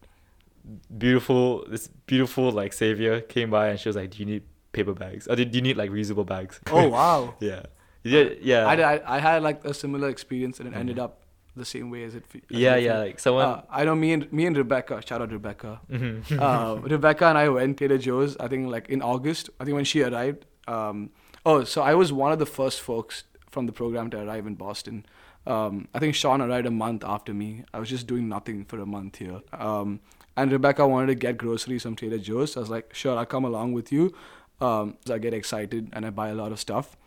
beautiful, 0.98 1.66
this 1.70 1.88
beautiful 2.06 2.52
like 2.52 2.74
savior 2.74 3.22
came 3.22 3.50
by, 3.50 3.70
and 3.70 3.80
she 3.80 3.90
was 3.90 3.96
like, 3.96 4.12
do 4.12 4.20
you 4.20 4.26
need 4.26 4.44
paper 4.72 4.94
bags? 4.94 5.28
Or 5.28 5.36
do 5.36 5.46
do 5.46 5.58
you 5.58 5.62
need 5.62 5.78
like 5.78 5.92
reusable 5.92 6.26
bags? 6.26 6.60
oh 6.72 6.88
wow. 6.98 7.36
yeah, 7.40 7.64
yeah, 8.04 8.30
yeah. 8.42 8.66
I, 8.66 8.76
I 8.96 9.16
I 9.18 9.20
had 9.20 9.44
like 9.44 9.64
a 9.66 9.74
similar 9.74 10.10
experience 10.10 10.60
and 10.60 10.68
it 10.70 10.76
ended 10.78 11.00
up 11.00 11.22
the 11.56 11.66
same 11.66 11.90
way 11.90 12.04
as 12.04 12.16
it. 12.16 12.26
as 12.34 12.42
yeah, 12.50 12.76
it 12.76 12.84
yeah. 12.84 12.98
Like 13.00 13.20
someone. 13.20 13.46
Uh, 13.46 13.62
I 13.70 13.86
know 13.86 13.96
me 13.96 14.14
and 14.14 14.32
me 14.32 14.46
and 14.46 14.58
Rebecca. 14.58 15.02
Shout 15.08 15.22
out 15.22 15.32
Rebecca. 15.32 15.80
Mhm. 15.90 16.40
uh, 16.40 16.82
Rebecca 16.96 17.28
and 17.28 17.38
I 17.38 17.50
went 17.50 17.78
Trader 17.78 17.98
Joe's. 17.98 18.36
I 18.38 18.48
think 18.48 18.68
like 18.70 18.90
in 18.90 19.02
August. 19.02 19.50
I 19.60 19.66
think 19.66 19.76
when 19.76 19.86
she 19.86 20.02
arrived. 20.04 20.46
Um, 20.68 21.12
oh, 21.46 21.64
so 21.64 21.82
I 21.82 21.94
was 21.94 22.12
one 22.12 22.32
of 22.32 22.40
the 22.40 22.46
first 22.46 22.82
folks 22.82 23.24
from 23.50 23.68
the 23.68 23.72
program 23.72 24.10
to 24.10 24.20
arrive 24.22 24.46
in 24.48 24.56
Boston. 24.56 25.06
Um, 25.48 25.88
I 25.94 26.00
think 26.00 26.16
Sean 26.16 26.42
arrived 26.42 26.66
a 26.66 26.72
month 26.72 27.04
after 27.06 27.34
me. 27.34 27.64
I 27.74 27.80
was 27.80 27.88
just 27.90 28.08
doing 28.08 28.28
nothing 28.28 28.66
for 28.66 28.80
a 28.80 28.86
month 28.86 29.18
here. 29.18 29.42
Um, 29.54 30.00
and 30.38 30.52
Rebecca 30.52 30.88
wanted 30.88 31.08
to 31.08 31.16
get 31.16 31.38
groceries 31.38 31.84
from 31.84 31.96
Trader 31.96 32.18
Joe's. 32.18 32.54
So 32.54 32.60
I 32.60 32.62
was 32.62 32.70
like, 32.70 32.94
sure, 32.94 33.18
I'll 33.18 33.26
come 33.26 33.46
along 33.46 33.74
with 33.74 33.92
you. 33.92 34.14
Um, 34.62 34.98
so 35.06 35.16
I 35.16 35.18
get 35.18 35.34
excited 35.34 35.90
and 35.94 36.06
I 36.06 36.10
buy 36.10 36.30
a 36.30 36.36
lot 36.36 36.52
of 36.52 36.60
stuff. 36.60 36.98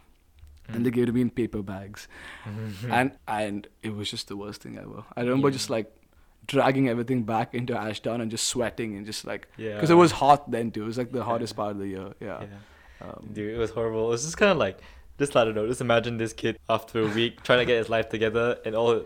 And 0.70 0.84
they 0.84 0.90
gave 0.90 1.04
it 1.04 1.06
to 1.06 1.12
me 1.12 1.22
in 1.22 1.30
paper 1.30 1.62
bags, 1.62 2.08
and 2.90 3.12
and 3.26 3.66
it 3.82 3.94
was 3.96 4.10
just 4.10 4.28
the 4.28 4.36
worst 4.36 4.60
thing 4.62 4.76
ever. 4.76 5.02
I 5.16 5.22
remember 5.22 5.48
Yeah. 5.48 5.52
just 5.52 5.70
like 5.70 5.90
dragging 6.46 6.90
everything 6.90 7.22
back 7.22 7.54
into 7.54 7.74
Ashdown 7.74 8.20
and 8.20 8.30
just 8.30 8.48
sweating 8.48 8.94
and 8.96 9.06
just 9.06 9.24
like 9.26 9.48
yeah. 9.56 9.76
because 9.76 9.88
it 9.88 9.94
was 9.94 10.12
hot 10.12 10.50
then 10.50 10.70
too. 10.70 10.82
It 10.82 10.86
was 10.86 10.98
like 10.98 11.10
the 11.10 11.24
hottest 11.24 11.56
part 11.56 11.70
of 11.70 11.78
the 11.78 11.86
year. 11.88 12.12
Yeah. 12.20 12.42
Yeah. 12.42 13.06
Um, 13.08 13.30
Dude, 13.32 13.54
it 13.54 13.56
was 13.56 13.70
horrible. 13.70 14.08
It 14.08 14.10
was 14.10 14.24
just 14.24 14.36
kind 14.36 14.52
of 14.52 14.58
like, 14.58 14.78
just 15.18 15.34
I 15.36 15.44
don't 15.44 15.54
know. 15.54 15.66
Just 15.66 15.80
imagine 15.80 16.18
this 16.18 16.34
kid 16.34 16.58
after 16.68 17.00
a 17.00 17.08
week 17.08 17.42
trying 17.44 17.60
to 17.60 17.64
get 17.64 17.78
his 17.78 17.88
life 17.88 18.10
together 18.10 18.58
and 18.66 18.74
all. 18.74 19.04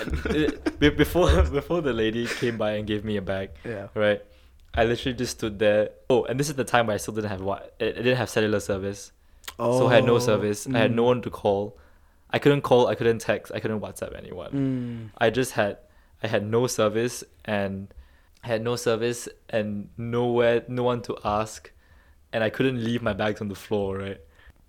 and 0.26 0.26
it- 0.36 0.78
be- 0.80 0.90
before 0.90 1.42
before 1.60 1.80
the 1.80 1.92
lady 1.92 2.26
came 2.26 2.56
by 2.58 2.72
and 2.72 2.86
gave 2.86 3.04
me 3.04 3.16
a 3.16 3.22
bag, 3.22 3.50
yeah. 3.64 3.88
right? 3.94 4.22
I 4.74 4.84
literally 4.84 5.16
just 5.16 5.38
stood 5.38 5.58
there. 5.58 5.90
Oh, 6.10 6.24
and 6.24 6.38
this 6.38 6.48
is 6.48 6.56
the 6.56 6.64
time 6.64 6.86
where 6.88 6.94
I 6.94 6.96
still 6.98 7.14
didn't 7.14 7.30
have 7.30 7.40
what 7.40 7.74
I 7.80 7.84
didn't 7.84 8.16
have 8.16 8.28
cellular 8.28 8.60
service, 8.60 9.12
so 9.56 9.86
I 9.86 9.94
had 9.94 10.04
no 10.04 10.16
Oh, 10.16 10.18
service. 10.18 10.66
I 10.66 10.78
had 10.78 10.92
no 10.94 11.02
mm. 11.04 11.06
one 11.06 11.22
to 11.22 11.30
call. 11.30 11.78
I 12.30 12.38
couldn't 12.40 12.62
call. 12.62 12.88
I 12.88 12.96
couldn't 12.96 13.20
text. 13.20 13.52
I 13.54 13.60
couldn't 13.60 13.80
WhatsApp 13.80 14.16
anyone. 14.16 14.50
Mm. 14.52 15.10
I 15.18 15.30
just 15.30 15.52
had 15.52 15.78
I 16.22 16.26
had 16.26 16.44
no 16.44 16.66
service 16.66 17.22
and 17.44 17.94
I 18.42 18.48
had 18.48 18.62
no 18.62 18.74
service 18.76 19.28
and 19.50 19.88
nowhere 19.96 20.64
no 20.68 20.82
one 20.82 21.02
to 21.02 21.16
ask 21.24 21.70
and 22.32 22.42
I 22.42 22.50
couldn't 22.50 22.82
leave 22.82 23.00
my 23.02 23.12
bags 23.12 23.40
on 23.40 23.48
the 23.48 23.54
floor, 23.54 23.98
right? 23.98 24.20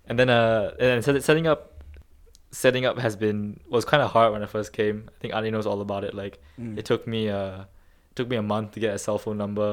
And 0.06 0.16
then 0.18 0.30
uh 0.30 0.74
and 0.78 1.02
then 1.02 1.20
setting 1.20 1.48
up 1.48 1.75
setting 2.62 2.84
up 2.88 2.96
has 3.06 3.14
been 3.24 3.38
was 3.76 3.84
kind 3.92 4.02
of 4.04 4.10
hard 4.16 4.30
when 4.32 4.42
I 4.46 4.48
first 4.56 4.70
came. 4.80 4.96
I 5.14 5.18
think 5.20 5.34
Ali 5.34 5.50
knows 5.54 5.66
all 5.70 5.80
about 5.88 6.02
it. 6.08 6.14
Like 6.22 6.34
Mm. 6.60 6.78
it 6.80 6.84
took 6.90 7.02
me 7.14 7.20
uh 7.40 7.60
it 8.10 8.16
took 8.18 8.28
me 8.32 8.36
a 8.44 8.46
month 8.54 8.68
to 8.74 8.80
get 8.84 8.92
a 8.94 8.98
cell 9.06 9.18
phone 9.24 9.38
number 9.44 9.70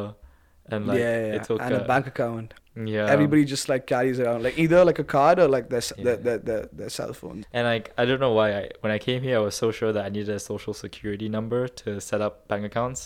and 0.71 0.87
like 0.89 0.99
yeah, 1.03 1.17
yeah, 1.27 1.35
it 1.37 1.43
took 1.49 1.59
and 1.61 1.73
uh, 1.75 1.79
a 1.83 1.87
bank 1.91 2.05
account. 2.13 2.49
yeah 2.95 3.05
Everybody 3.15 3.43
just 3.55 3.65
like 3.73 3.83
carries 3.93 4.17
around 4.23 4.39
like 4.47 4.57
either 4.63 4.79
like 4.89 4.99
a 5.05 5.07
card 5.15 5.37
or 5.43 5.47
like 5.55 5.65
their 5.73 5.83
Yeah. 5.97 6.03
their, 6.05 6.17
their, 6.25 6.37
their, 6.47 6.63
their 6.79 6.91
cell 6.97 7.13
phone. 7.19 7.39
And 7.57 7.63
like 7.73 7.85
I 8.01 8.03
don't 8.07 8.21
know 8.25 8.33
why 8.39 8.47
I 8.59 8.63
when 8.83 8.91
I 8.97 8.99
came 9.07 9.21
here 9.27 9.37
I 9.41 9.43
was 9.49 9.55
so 9.63 9.67
sure 9.79 9.91
that 9.95 10.03
I 10.07 10.09
needed 10.15 10.33
a 10.39 10.39
social 10.51 10.73
security 10.85 11.27
number 11.37 11.61
to 11.83 11.89
set 12.09 12.19
up 12.27 12.33
bank 12.51 12.63
accounts. 12.71 13.01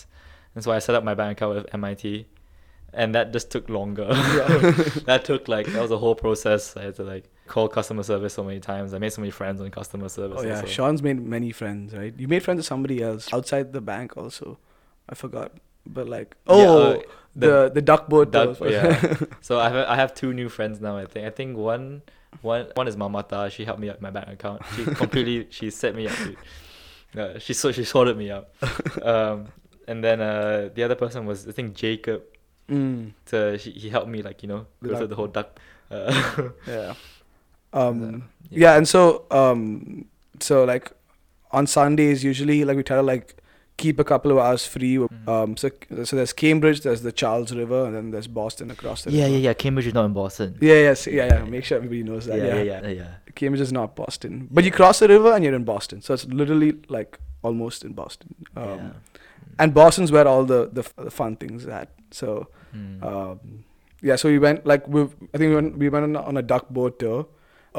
And 0.54 0.60
so 0.64 0.68
I 0.76 0.78
set 0.86 0.94
up 0.98 1.04
my 1.10 1.14
bank 1.20 1.30
account 1.36 1.52
with 1.56 1.66
MIT. 1.80 2.04
And 3.00 3.08
that 3.16 3.26
just 3.36 3.48
took 3.54 3.66
longer. 3.78 4.08
Yeah. 4.38 4.48
that 5.10 5.20
took 5.30 5.42
like 5.54 5.66
that 5.74 5.82
was 5.86 5.92
a 5.98 6.00
whole 6.04 6.16
process. 6.26 6.62
I 6.80 6.82
had 6.88 6.96
to 7.00 7.04
like 7.14 7.26
call 7.48 7.68
customer 7.68 8.02
service 8.02 8.34
so 8.34 8.44
many 8.44 8.60
times. 8.60 8.94
I 8.94 8.98
made 8.98 9.12
so 9.12 9.20
many 9.20 9.30
friends 9.30 9.60
on 9.60 9.70
customer 9.70 10.08
service. 10.08 10.38
Oh 10.40 10.46
yeah, 10.46 10.56
also. 10.60 10.66
Sean's 10.66 11.02
made 11.02 11.20
many 11.20 11.50
friends, 11.52 11.94
right? 11.94 12.14
You 12.16 12.28
made 12.28 12.42
friends 12.42 12.58
with 12.58 12.66
somebody 12.66 13.02
else 13.02 13.32
outside 13.32 13.72
the 13.72 13.80
bank 13.80 14.16
also. 14.16 14.58
I 15.08 15.14
forgot, 15.14 15.52
but 15.86 16.08
like 16.08 16.36
Yeah, 16.46 16.54
oh 16.54 16.92
uh, 16.92 17.02
the 17.34 17.70
the 17.74 17.82
duck 17.82 18.08
boat. 18.08 18.30
Duck- 18.30 18.60
yeah. 18.60 19.16
So 19.40 19.58
I 19.58 19.68
have 19.70 19.88
I 19.88 19.96
have 19.96 20.14
two 20.14 20.32
new 20.32 20.48
friends 20.48 20.80
now. 20.80 20.96
I 20.98 21.06
think 21.06 21.26
I 21.26 21.30
think 21.30 21.56
one 21.56 22.02
one 22.42 22.66
one 22.74 22.88
is 22.88 22.96
Mamata. 22.96 23.50
She 23.50 23.64
helped 23.64 23.80
me 23.80 23.88
out 23.90 24.00
my 24.00 24.10
bank 24.10 24.28
account. 24.28 24.62
She 24.76 24.84
completely 25.02 25.46
she 25.50 25.70
set 25.70 25.94
me 25.94 26.06
up. 26.08 26.16
Dude. 26.24 26.36
Uh, 27.16 27.38
she 27.38 27.54
so 27.54 27.72
she 27.72 27.84
sorted 27.84 28.16
me 28.16 28.30
out. 28.30 28.48
Um, 29.02 29.46
and 29.86 30.04
then 30.04 30.20
uh, 30.20 30.68
the 30.74 30.82
other 30.82 30.94
person 30.94 31.24
was 31.26 31.48
I 31.48 31.52
think 31.52 31.74
Jacob. 31.74 32.22
Mm, 32.68 33.12
To 33.32 33.56
he, 33.56 33.70
he 33.70 33.88
helped 33.88 34.08
me 34.08 34.20
like 34.20 34.42
you 34.42 34.48
know 34.52 34.66
The 34.82 34.88
go 34.88 34.96
through 34.98 35.06
the 35.06 35.16
whole 35.16 35.28
duck. 35.28 35.58
Uh, 35.90 36.12
yeah. 36.66 36.92
Um, 37.72 38.24
yeah. 38.50 38.76
and 38.76 38.88
so 38.88 39.24
um, 39.30 40.06
so 40.40 40.64
like 40.64 40.92
on 41.52 41.66
Sundays 41.66 42.24
usually 42.24 42.64
like 42.64 42.76
we 42.76 42.82
try 42.82 42.96
to 42.96 43.02
like 43.02 43.34
keep 43.76 43.98
a 44.00 44.04
couple 44.04 44.30
of 44.32 44.38
hours 44.38 44.66
free. 44.66 44.96
Mhm. 44.96 45.28
Um, 45.28 45.56
so 45.56 45.70
so 46.04 46.16
there's 46.16 46.32
Cambridge, 46.32 46.80
there's 46.80 47.02
the 47.02 47.12
Charles 47.12 47.52
River, 47.54 47.84
and 47.86 47.94
then 47.94 48.10
there's 48.10 48.26
Boston 48.26 48.70
across 48.70 49.02
the 49.04 49.12
Yeah, 49.12 49.24
river. 49.24 49.30
yeah, 49.34 49.38
yeah. 49.38 49.48
Yeah. 49.50 49.54
Cambridge 49.54 49.86
is 49.86 49.94
not 49.94 50.04
in 50.06 50.12
Boston. 50.12 50.56
Yeah, 50.60 50.74
yes, 50.74 51.06
yeah, 51.06 51.26
yeah. 51.26 51.44
Make 51.44 51.64
sure 51.64 51.76
everybody 51.76 52.02
knows 52.02 52.26
that. 52.26 52.38
yeah, 52.38 52.60
yeah, 52.62 52.80
yeah, 52.82 52.88
yeah. 52.88 53.08
Cambridge 53.34 53.60
is 53.60 53.72
not 53.72 53.94
Boston, 53.94 54.48
but 54.50 54.64
you 54.64 54.70
cross 54.72 54.98
the 54.98 55.08
river 55.08 55.32
and 55.32 55.44
you're 55.44 55.54
in 55.54 55.64
Boston, 55.64 56.02
so 56.02 56.14
it's 56.14 56.26
literally 56.26 56.74
like 56.88 57.18
almost 57.42 57.84
in 57.84 57.92
Boston. 57.92 58.34
Um, 58.56 58.64
yeah. 58.78 58.90
And 59.60 59.74
Boston's 59.74 60.10
where 60.10 60.26
all 60.26 60.44
the 60.44 60.68
the, 60.72 60.80
f- 60.80 60.94
the 60.96 61.10
fun 61.10 61.36
things 61.36 61.66
are 61.66 61.72
at. 61.72 61.90
So 62.10 62.48
Mm. 62.76 63.02
um, 63.02 63.64
yeah, 64.02 64.16
so 64.16 64.28
we 64.28 64.38
went 64.38 64.66
like 64.66 64.86
we 64.88 65.02
I 65.02 65.38
think 65.38 65.48
we 65.50 65.54
went, 65.54 65.78
we 65.78 65.88
went 65.88 66.04
on, 66.04 66.16
on 66.16 66.36
a 66.36 66.42
duck 66.42 66.68
boat 66.68 66.98
tour, 66.98 67.26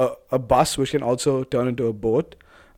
a, 0.05 0.07
a 0.31 0.39
bus 0.39 0.77
which 0.77 0.91
can 0.91 1.03
also 1.03 1.43
turn 1.43 1.67
into 1.67 1.87
a 1.87 1.93
boat. 1.93 2.35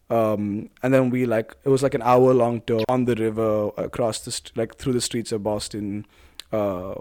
Um, 0.09 0.69
and 0.84 0.93
then 0.93 1.09
we 1.09 1.26
like 1.26 1.55
it 1.63 1.69
was 1.69 1.84
like 1.84 1.93
an 1.93 2.01
hour 2.01 2.34
long 2.34 2.61
tour 2.67 2.84
on 2.89 3.05
the 3.05 3.15
river 3.15 3.72
across 3.78 4.19
the 4.19 4.32
st- 4.32 4.57
like 4.57 4.76
through 4.76 4.93
the 4.93 5.01
streets 5.01 5.32
of 5.32 5.41
Boston. 5.43 6.05
Uh, 6.51 6.93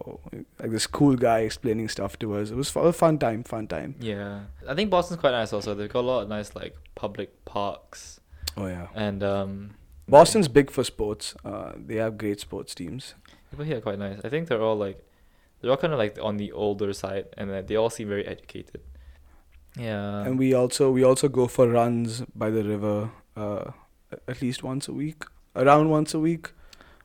like 0.61 0.71
this 0.71 0.87
cool 0.87 1.17
guy 1.17 1.41
explaining 1.41 1.89
stuff 1.89 2.17
to 2.21 2.37
us. 2.37 2.51
It 2.53 2.57
was 2.57 2.75
a 2.77 2.93
fun 2.93 3.19
time, 3.19 3.43
fun 3.43 3.67
time. 3.67 3.97
yeah, 3.99 4.43
I 4.69 4.75
think 4.77 4.91
Boston's 4.91 5.19
quite 5.19 5.33
nice. 5.33 5.53
Also, 5.53 5.75
they've 5.75 5.89
got 5.93 6.01
a 6.01 6.09
lot 6.13 6.21
of 6.23 6.29
nice 6.29 6.55
like 6.55 6.77
public 6.95 7.45
parks 7.45 8.21
Oh 8.57 8.67
yeah. 8.69 8.87
and 8.95 9.23
um. 9.25 9.71
Boston's 10.09 10.49
big 10.49 10.71
for 10.71 10.83
sports. 10.85 11.35
Uh, 11.45 11.73
they 11.77 11.97
have 11.97 12.17
great 12.19 12.39
sports 12.41 12.75
teams. 12.77 13.15
People 13.51 13.65
here 13.65 13.79
are 13.79 13.81
quite 13.81 13.99
nice. 13.99 14.19
I 14.25 14.29
think 14.29 14.49
they're 14.49 14.63
all 14.63 14.77
like, 14.77 14.99
they're 15.61 15.71
all 15.71 15.77
kind 15.77 15.93
of 15.93 15.99
like 16.01 16.17
on 16.23 16.37
the 16.37 16.51
older 16.53 16.93
side, 16.93 17.27
and 17.37 17.51
uh, 17.51 17.63
they 17.63 17.75
all 17.77 17.91
seem 17.91 18.09
very 18.09 18.27
educated. 18.27 18.81
Yeah. 19.77 20.25
and 20.27 20.39
we 20.39 20.53
also 20.55 20.91
we 20.91 21.05
also 21.05 21.29
go 21.29 21.47
for 21.47 21.69
runs 21.69 22.23
by 22.35 22.51
the 22.51 22.65
river 22.65 23.11
uh, 23.37 23.71
at 24.27 24.43
least 24.43 24.63
once 24.63 24.89
a 24.89 24.93
week, 24.93 25.25
around 25.55 25.89
once 25.91 26.15
a 26.15 26.19
week. 26.19 26.51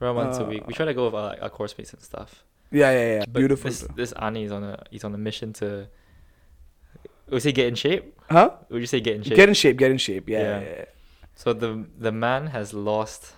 around 0.02 0.16
once 0.16 0.38
a 0.38 0.44
uh, 0.46 0.50
week. 0.50 0.68
We 0.68 0.74
try 0.74 0.86
to 0.86 0.94
go 0.94 1.06
with 1.06 1.16
our, 1.16 1.30
like, 1.30 1.42
our 1.42 1.50
course 1.50 1.78
mates 1.78 1.94
and 1.94 2.02
stuff. 2.02 2.44
Yeah, 2.72 2.92
yeah, 2.92 3.14
yeah. 3.14 3.20
But 3.20 3.34
Beautiful. 3.34 3.70
This 3.70 3.88
this 3.96 4.12
Ani 4.14 4.44
is 4.44 4.52
on 4.52 4.64
a 4.64 4.84
he's 4.90 5.04
on 5.04 5.14
a 5.14 5.18
mission 5.18 5.54
to. 5.54 5.88
Would 7.28 7.36
you 7.36 7.40
say 7.40 7.52
get 7.52 7.68
in 7.68 7.76
shape? 7.76 8.20
huh? 8.30 8.52
Would 8.70 8.82
you 8.82 8.88
say 8.88 9.00
get 9.00 9.16
in 9.16 9.24
shape? 9.24 9.36
Get 9.36 9.50
in 9.50 9.56
shape. 9.56 9.78
Get 9.78 9.92
in 9.92 9.98
shape. 9.98 10.30
Yeah. 10.30 10.40
Yeah. 10.40 10.60
yeah, 10.60 10.76
yeah. 10.80 10.86
So 11.36 11.54
the 11.54 11.86
the 11.98 12.12
man 12.12 12.48
has 12.48 12.74
lost. 12.74 13.34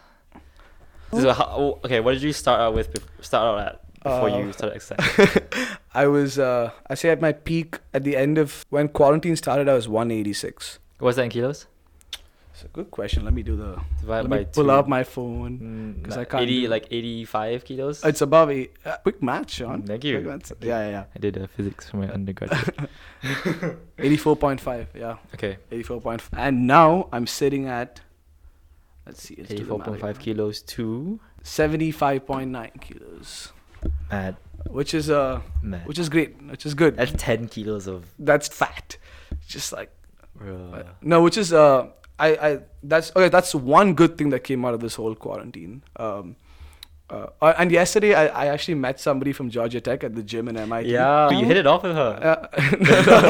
So 1.11 1.31
how, 1.31 1.45
oh, 1.45 1.79
okay, 1.85 1.99
what 2.01 2.13
did 2.13 2.21
you 2.21 2.33
start 2.33 2.59
out 2.59 2.73
with? 2.73 2.89
Start 3.21 3.43
out 3.47 3.67
at 3.67 4.03
before 4.03 4.29
Uh, 4.29 4.37
you 4.39 4.53
started 4.53 4.75
exercising? 4.75 5.41
I 5.93 6.07
was 6.07 6.37
uh, 6.37 6.71
I 6.89 6.95
say 6.95 7.09
at 7.09 7.21
my 7.21 7.31
peak 7.31 7.79
at 7.93 8.03
the 8.03 8.15
end 8.15 8.37
of 8.37 8.65
when 8.69 8.87
quarantine 8.89 9.35
started. 9.35 9.67
I 9.69 9.73
was 9.73 9.87
186. 9.87 10.79
What's 10.99 11.17
that 11.17 11.23
in 11.23 11.29
kilos? 11.29 11.67
It's 12.53 12.63
a 12.65 12.69
good 12.69 12.89
question. 12.89 13.23
Let 13.23 13.35
me 13.35 13.43
do 13.43 13.55
the. 13.55 13.79
Divide 14.01 14.21
Let 14.21 14.29
by 14.29 14.37
me 14.39 14.45
pull 14.51 14.63
two. 14.63 14.71
up 14.71 14.87
my 14.87 15.03
phone. 15.03 15.93
because 16.01 16.15
nah, 16.15 16.21
I 16.21 16.25
can't 16.25 16.41
80 16.43 16.61
do- 16.61 16.67
like 16.69 16.87
85 16.89 17.65
kilos. 17.65 18.03
It's 18.03 18.21
above 18.21 18.49
a 18.49 18.67
uh, 18.83 18.97
quick 19.03 19.21
math, 19.21 19.51
Sean. 19.51 19.83
Thank 19.83 20.03
you. 20.03 20.15
Quick 20.17 20.27
maths. 20.27 20.49
Thank 20.49 20.63
you. 20.63 20.69
Yeah, 20.69 20.89
yeah, 20.89 21.03
I 21.15 21.19
did 21.19 21.37
uh, 21.37 21.45
physics 21.55 21.89
for 21.89 21.97
my 21.97 22.09
undergraduate. 22.09 22.75
84.5. 23.99 24.87
Yeah. 24.95 25.17
okay, 25.35 25.57
84.5. 25.71 26.29
And 26.33 26.65
now 26.65 27.09
I'm 27.11 27.27
sitting 27.27 27.67
at. 27.67 28.01
Let's 29.05 29.21
see. 29.21 29.35
Let's 29.37 29.53
do 29.53 29.63
the 29.63 29.77
math. 29.77 29.87
84.5 29.87 30.19
kilos 30.19 30.61
to 30.63 31.19
75.9 31.43 32.81
kilos, 32.81 33.53
mad, 34.11 34.35
which 34.69 34.93
is 34.93 35.09
uh, 35.09 35.41
mad. 35.61 35.85
which 35.87 35.99
is 35.99 36.09
great, 36.09 36.41
which 36.43 36.65
is 36.65 36.73
good. 36.73 36.97
That's 36.97 37.13
10 37.17 37.47
kilos 37.49 37.87
of. 37.87 38.05
That's 38.19 38.47
fat. 38.47 38.97
Just 39.47 39.71
like 39.71 39.91
Bro. 40.35 40.83
no, 41.01 41.21
which 41.23 41.37
is 41.37 41.51
uh, 41.51 41.87
I 42.19 42.27
I 42.27 42.59
that's 42.83 43.11
okay. 43.15 43.29
That's 43.29 43.55
one 43.55 43.93
good 43.93 44.17
thing 44.17 44.29
that 44.29 44.43
came 44.43 44.65
out 44.65 44.73
of 44.73 44.79
this 44.79 44.95
whole 44.95 45.15
quarantine. 45.15 45.83
Um, 45.95 46.35
uh, 47.09 47.27
uh, 47.41 47.53
and 47.57 47.71
yesterday 47.71 48.13
I, 48.13 48.27
I 48.27 48.45
actually 48.47 48.75
met 48.75 48.99
somebody 48.99 49.31
from 49.31 49.49
Georgia 49.49 49.79
Tech 49.79 50.03
at 50.03 50.13
the 50.13 50.23
gym 50.23 50.47
in 50.47 50.57
MIT. 50.57 50.89
Yeah, 50.89 51.29
you 51.29 51.45
hit 51.45 51.57
it 51.57 51.65
off 51.65 51.83
with 51.83 51.95
her. 51.95 52.19
Uh, 52.21 53.23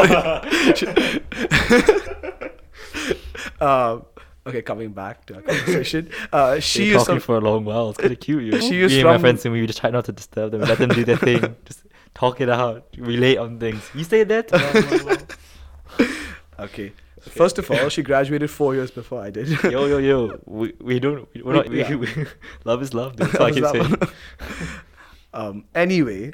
uh, 3.61 3.99
okay, 4.47 4.61
coming 4.61 4.91
back 4.91 5.25
to 5.27 5.35
our 5.35 5.41
conversation. 5.49 6.09
Uh, 6.33 6.59
she 6.59 6.61
She 6.85 6.89
is 6.91 6.97
talking 7.03 7.05
some, 7.15 7.19
for 7.19 7.37
a 7.37 7.41
long 7.41 7.65
while. 7.65 7.89
It's 7.89 7.97
kind 7.99 8.11
of 8.13 8.19
cute. 8.19 8.43
You 8.43 8.51
know? 8.57 8.59
She 8.59 8.81
is 8.81 8.91
Me 8.91 8.99
and 9.01 9.07
my 9.07 9.13
from- 9.15 9.21
friends 9.21 9.45
and 9.45 9.53
we 9.53 9.65
just 9.67 9.79
try 9.79 9.89
not 9.89 10.05
to 10.05 10.11
disturb 10.11 10.51
them. 10.51 10.61
Let 10.61 10.77
them 10.79 10.89
do 10.89 11.03
their 11.03 11.17
thing. 11.17 11.41
Just 11.65 11.83
talk 12.13 12.41
it 12.41 12.49
out. 12.49 12.85
Relate 12.97 13.37
on 13.37 13.59
things. 13.59 13.83
You 13.93 14.03
say 14.03 14.23
that. 14.23 14.51
okay. 16.59 16.93
First 17.21 17.57
of 17.59 17.69
all, 17.69 17.89
she 17.89 18.01
graduated 18.03 18.49
four 18.49 18.73
years 18.73 18.89
before 18.89 19.21
I 19.21 19.29
did. 19.31 19.49
yo 19.63 19.85
yo 19.85 19.97
yo. 19.97 20.39
We, 20.45 20.73
we 20.79 20.99
don't. 20.99 21.27
We're 21.43 21.53
not. 21.53 21.67
We, 21.69 21.79
Yeah. 21.79 21.95
we, 21.95 22.07
love 22.63 22.81
is 22.81 22.93
love. 22.93 23.17
That's 23.17 23.33
what 23.33 23.41
I 23.41 23.51
keep 23.51 23.63
Love 23.63 23.75
is 23.75 23.81
saying. 23.87 23.99
love. 23.99 24.83
um, 25.33 25.65
anyway, 25.75 26.31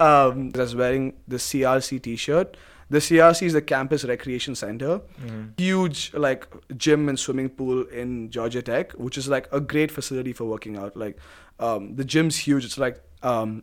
um, 0.00 0.50
I 0.54 0.58
was 0.58 0.74
wearing 0.74 1.14
the 1.28 1.36
CRC 1.36 2.00
T-shirt. 2.02 2.56
The 2.92 2.98
CRC 2.98 3.46
is 3.46 3.54
the 3.54 3.62
Campus 3.62 4.04
Recreation 4.04 4.54
Center. 4.54 5.00
Mhm. 5.26 5.58
Huge 5.58 6.00
like 6.14 6.46
gym 6.76 7.08
and 7.08 7.18
swimming 7.18 7.48
pool 7.48 7.84
in 8.00 8.30
Georgia 8.30 8.60
Tech, 8.60 8.92
which 8.92 9.16
is 9.16 9.28
like 9.28 9.48
a 9.50 9.60
great 9.60 9.90
facility 9.90 10.34
for 10.34 10.44
working 10.44 10.76
out. 10.76 10.96
Like 11.04 11.16
um, 11.58 11.94
the 11.96 12.04
gym's 12.04 12.36
huge. 12.46 12.66
It's 12.66 12.76
like 12.76 13.00
um, 13.22 13.62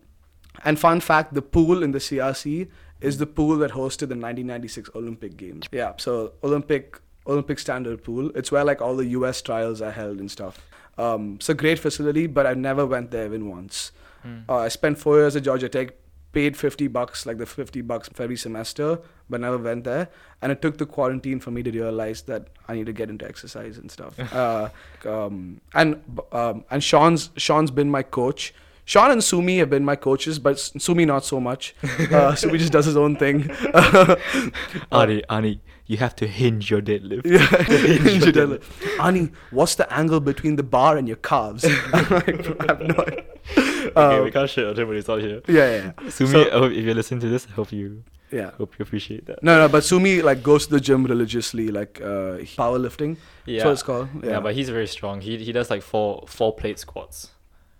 and 0.65 0.80
fun 0.80 0.99
fact, 0.99 1.34
the 1.36 1.43
pool 1.43 1.84
in 1.84 1.91
the 1.91 1.99
CRC 1.99 2.69
is 3.01 3.19
the 3.19 3.27
pool 3.27 3.57
that 3.57 3.71
hosted 3.71 4.09
the 4.13 4.17
1996 4.17 4.89
Olympic 4.95 5.38
Games. 5.38 5.67
Yeah, 5.71 5.93
so 5.97 6.34
Olympic 6.43 6.99
Olympic 7.27 7.59
standard 7.59 8.03
pool. 8.03 8.32
It's 8.36 8.51
where 8.51 8.63
like 8.63 8.82
all 8.82 8.95
the 8.95 9.05
U.S. 9.19 9.41
trials 9.43 9.80
are 9.82 9.91
held 9.91 10.19
and 10.19 10.32
stuff. 10.32 10.59
Um, 10.97 11.36
it's 11.36 11.49
a 11.49 11.53
great 11.53 11.77
facility, 11.77 12.27
but 12.27 12.47
I 12.47 12.55
never 12.55 12.86
went 12.86 13.11
there 13.11 13.25
even 13.25 13.47
once. 13.47 13.91
Mm. 14.25 14.49
Uh, 14.49 14.57
I 14.57 14.67
spent 14.69 14.97
four 14.97 15.17
years 15.19 15.36
at 15.36 15.43
Georgia 15.43 15.69
Tech, 15.69 15.93
paid 16.32 16.57
50 16.57 16.88
bucks, 16.88 17.25
like 17.25 17.38
the 17.38 17.45
50 17.45 17.82
bucks 17.82 18.09
for 18.09 18.23
every 18.23 18.36
semester, 18.38 18.99
but 19.30 19.41
never 19.41 19.57
went 19.57 19.84
there. 19.84 20.09
And 20.41 20.51
it 20.51 20.61
took 20.61 20.77
the 20.77 20.86
quarantine 20.86 21.39
for 21.39 21.51
me 21.51 21.63
to 21.63 21.71
realize 21.71 22.21
that 22.23 22.47
I 22.67 22.73
need 22.75 22.86
to 22.88 22.93
get 22.93 23.09
into 23.09 23.25
exercise 23.27 23.77
and 23.77 23.91
stuff. 23.91 24.17
uh, 24.34 24.69
um, 25.05 25.61
and 25.73 26.01
um, 26.32 26.63
and 26.71 26.84
Sean's 26.84 27.30
Sean's 27.38 27.71
been 27.71 27.89
my 27.91 28.03
coach. 28.03 28.53
Sean 28.86 29.11
and 29.11 29.23
Sumi 29.23 29.59
have 29.59 29.69
been 29.69 29.86
my 29.86 29.95
coaches, 29.95 30.39
but 30.39 30.57
Sumi 30.59 31.05
not 31.05 31.23
so 31.23 31.39
much. 31.39 31.75
Uh, 32.11 32.34
Sumi 32.34 32.57
just 32.57 32.71
does 32.71 32.86
his 32.86 32.97
own 32.97 33.15
thing. 33.17 33.47
Ani, 34.91 35.21
Ani, 35.30 35.61
you 35.86 35.97
have 35.97 36.15
to 36.15 36.25
hinge 36.27 36.71
your 36.71 36.82
deadlift. 36.82 37.21
Yeah, 37.25 37.45
Hinge 37.65 38.25
your 38.25 38.34
Jadela. 38.34 38.99
Ani, 38.99 39.30
what's 39.51 39.75
the 39.75 39.91
angle 39.93 40.19
between 40.19 40.55
the 40.55 40.63
bar 40.63 40.97
and 40.97 41.07
your 41.07 41.17
calves? 41.17 41.65
I'm 41.93 42.09
like, 42.09 42.30
I 42.61 42.65
have 42.67 42.82
no 42.82 42.95
idea. 43.03 43.23
Okay, 43.57 44.19
we 44.21 44.27
Um, 44.27 44.32
can't 44.32 44.49
shit 44.49 44.65
on 44.65 44.75
him 44.75 44.88
when 44.88 44.97
he's 44.97 45.07
not 45.07 45.19
here. 45.19 45.41
yeah, 45.47 45.69
yeah, 45.69 45.91
yeah. 46.03 46.09
Sumi, 46.09 46.32
So- 46.32 46.47
I 46.47 46.59
hope 46.59 46.71
if 46.71 46.84
you're 46.84 46.95
listening 46.95 47.19
to 47.21 47.30
this, 47.30 47.47
I 47.47 47.51
hope 47.53 47.71
you 47.71 48.03
yeah. 48.32 48.51
hope 48.57 48.77
you 48.80 48.84
appreciate 48.84 49.25
that. 49.27 49.43
No, 49.43 49.57
no, 49.59 49.67
but 49.69 49.84
Sumi 49.84 50.21
like 50.21 50.43
goes 50.43 50.65
to 50.67 50.71
the 50.73 50.80
gym 50.80 51.03
religiously, 51.05 51.69
like 51.69 51.99
uh, 52.01 52.38
powerlifting. 52.57 53.17
Yeah. 53.45 53.55
That's 53.57 53.65
what 53.65 53.71
it's 53.73 53.84
called. 53.84 54.09
yeah. 54.23 54.30
Yeah, 54.32 54.39
but 54.39 54.53
he's 54.55 54.69
very 54.69 54.88
strong. 54.88 55.21
He 55.21 55.38
he 55.38 55.51
does 55.51 55.69
like 55.69 55.82
four 55.82 56.23
four 56.27 56.55
plate 56.55 56.80
squats, 56.80 57.32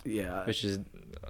yeah, 0.04 0.46
which 0.46 0.64
is 0.64 0.80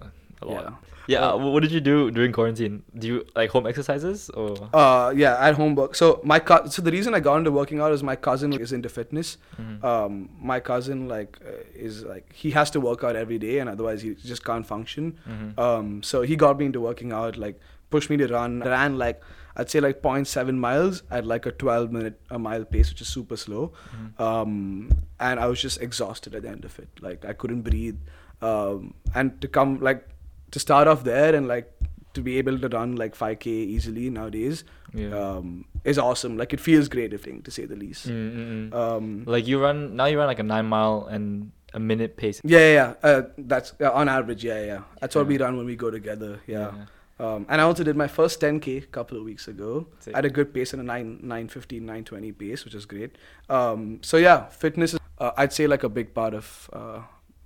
uh, 0.01 0.05
a 0.41 0.45
lot. 0.45 0.63
yeah. 0.63 0.69
Yeah. 1.07 1.25
uh, 1.29 1.37
what 1.37 1.63
did 1.63 1.71
you 1.71 1.79
do 1.81 2.11
during 2.11 2.31
quarantine? 2.31 2.83
Do 2.95 3.07
you 3.07 3.25
like 3.35 3.49
home 3.49 3.65
exercises 3.65 4.29
or? 4.29 4.69
Uh, 4.71 5.11
yeah, 5.15 5.43
at 5.43 5.55
home 5.55 5.73
work. 5.73 5.95
So 5.95 6.21
my 6.23 6.37
co- 6.37 6.67
so 6.67 6.83
the 6.83 6.91
reason 6.91 7.15
I 7.15 7.19
got 7.19 7.37
into 7.37 7.51
working 7.51 7.79
out 7.81 7.91
is 7.91 8.03
my 8.03 8.15
cousin 8.15 8.53
is 8.53 8.71
into 8.71 8.89
fitness. 8.89 9.37
Mhm. 9.59 9.83
Um, 9.83 10.29
my 10.39 10.59
cousin 10.59 11.07
like 11.07 11.39
uh, 11.43 11.63
is 11.87 12.03
like 12.03 12.31
he 12.31 12.51
has 12.51 12.69
to 12.71 12.79
work 12.79 13.03
out 13.03 13.15
every 13.15 13.39
day, 13.39 13.57
and 13.57 13.67
otherwise 13.71 14.03
he 14.03 14.13
just 14.13 14.45
can't 14.45 14.67
function. 14.67 15.17
Mhm. 15.27 15.57
Um, 15.57 16.03
so 16.03 16.21
he 16.21 16.35
got 16.35 16.59
me 16.59 16.65
into 16.67 16.79
working 16.79 17.11
out, 17.11 17.37
like 17.37 17.59
pushed 17.89 18.09
me 18.09 18.17
to 18.17 18.27
run. 18.27 18.61
I 18.63 18.69
ran 18.69 18.97
like 18.97 19.21
I'd 19.55 19.69
say 19.69 19.79
like 19.79 20.01
0.7 20.01 20.55
miles 20.55 21.03
at 21.11 21.25
like 21.25 21.45
a 21.45 21.51
12 21.51 21.91
minute 21.91 22.21
a 22.29 22.39
mile 22.39 22.63
pace, 22.65 22.89
which 22.89 23.01
is 23.01 23.07
super 23.07 23.35
slow. 23.35 23.73
Mhm. 23.95 24.19
Um, 24.19 24.91
and 25.19 25.39
I 25.39 25.47
was 25.47 25.61
just 25.61 25.81
exhausted 25.81 26.35
at 26.35 26.43
the 26.43 26.49
end 26.49 26.65
of 26.65 26.79
it. 26.79 26.89
Like 27.01 27.25
I 27.25 27.33
couldn't 27.33 27.61
breathe. 27.61 27.97
Um, 28.41 28.93
and 29.13 29.41
to 29.41 29.47
come 29.47 29.79
like 29.79 30.07
to 30.51 30.59
start 30.59 30.87
off 30.87 31.03
there 31.03 31.35
and 31.35 31.47
like 31.47 31.71
to 32.13 32.21
be 32.21 32.37
able 32.37 32.57
to 32.57 32.67
run 32.69 32.95
like 32.95 33.15
5k 33.15 33.47
easily 33.47 34.09
nowadays 34.09 34.63
yeah. 34.93 35.09
um, 35.09 35.65
is 35.83 35.97
awesome. 35.97 36.37
Like 36.37 36.53
it 36.53 36.59
feels 36.59 36.87
great, 36.87 37.13
I 37.13 37.17
think, 37.17 37.45
to 37.45 37.51
say 37.51 37.65
the 37.65 37.75
least. 37.75 38.07
Mm, 38.07 38.35
mm, 38.35 38.69
mm. 38.69 38.73
Um, 38.73 39.23
like 39.25 39.47
you 39.47 39.61
run 39.61 39.95
now. 39.95 40.05
You 40.05 40.17
run 40.17 40.27
like 40.27 40.39
a 40.39 40.43
nine 40.43 40.65
mile 40.65 41.07
and 41.09 41.51
a 41.73 41.79
minute 41.79 42.17
pace. 42.17 42.41
yeah, 42.43 42.59
yeah, 42.59 42.73
yeah. 42.73 43.09
Uh, 43.09 43.21
that's 43.37 43.73
uh, 43.81 43.91
on 43.91 44.09
average. 44.09 44.43
Yeah, 44.43 44.63
yeah. 44.63 44.81
That's 45.01 45.15
what 45.15 45.27
we 45.27 45.37
run 45.37 45.57
when 45.57 45.65
we 45.65 45.75
go 45.75 45.91
together. 45.91 46.39
Yeah. 46.47 46.71
Um, 47.19 47.45
and 47.49 47.59
I 47.59 47.65
also 47.65 47.83
did 47.83 47.97
my 47.97 48.07
first 48.07 48.39
10k 48.39 48.83
a 48.83 48.87
couple 48.87 49.17
of 49.17 49.23
weeks 49.23 49.47
ago. 49.47 49.87
Sick. 49.99 50.15
At 50.15 50.23
a 50.23 50.29
good 50.29 50.53
pace 50.53 50.73
at 50.73 50.79
a 50.79 50.83
9 50.83 51.19
915 51.21 51.85
920 51.85 52.31
pace, 52.31 52.63
which 52.65 52.73
is 52.73 52.85
great. 52.85 53.17
Um, 53.49 53.99
so 54.01 54.17
yeah, 54.17 54.45
fitness 54.47 54.93
is 54.93 54.99
uh, 55.17 55.31
I'd 55.35 55.51
say 55.51 55.67
like 55.67 55.83
a 55.83 55.89
big 55.89 56.13
part 56.13 56.33
of 56.33 56.69
uh, 56.71 57.01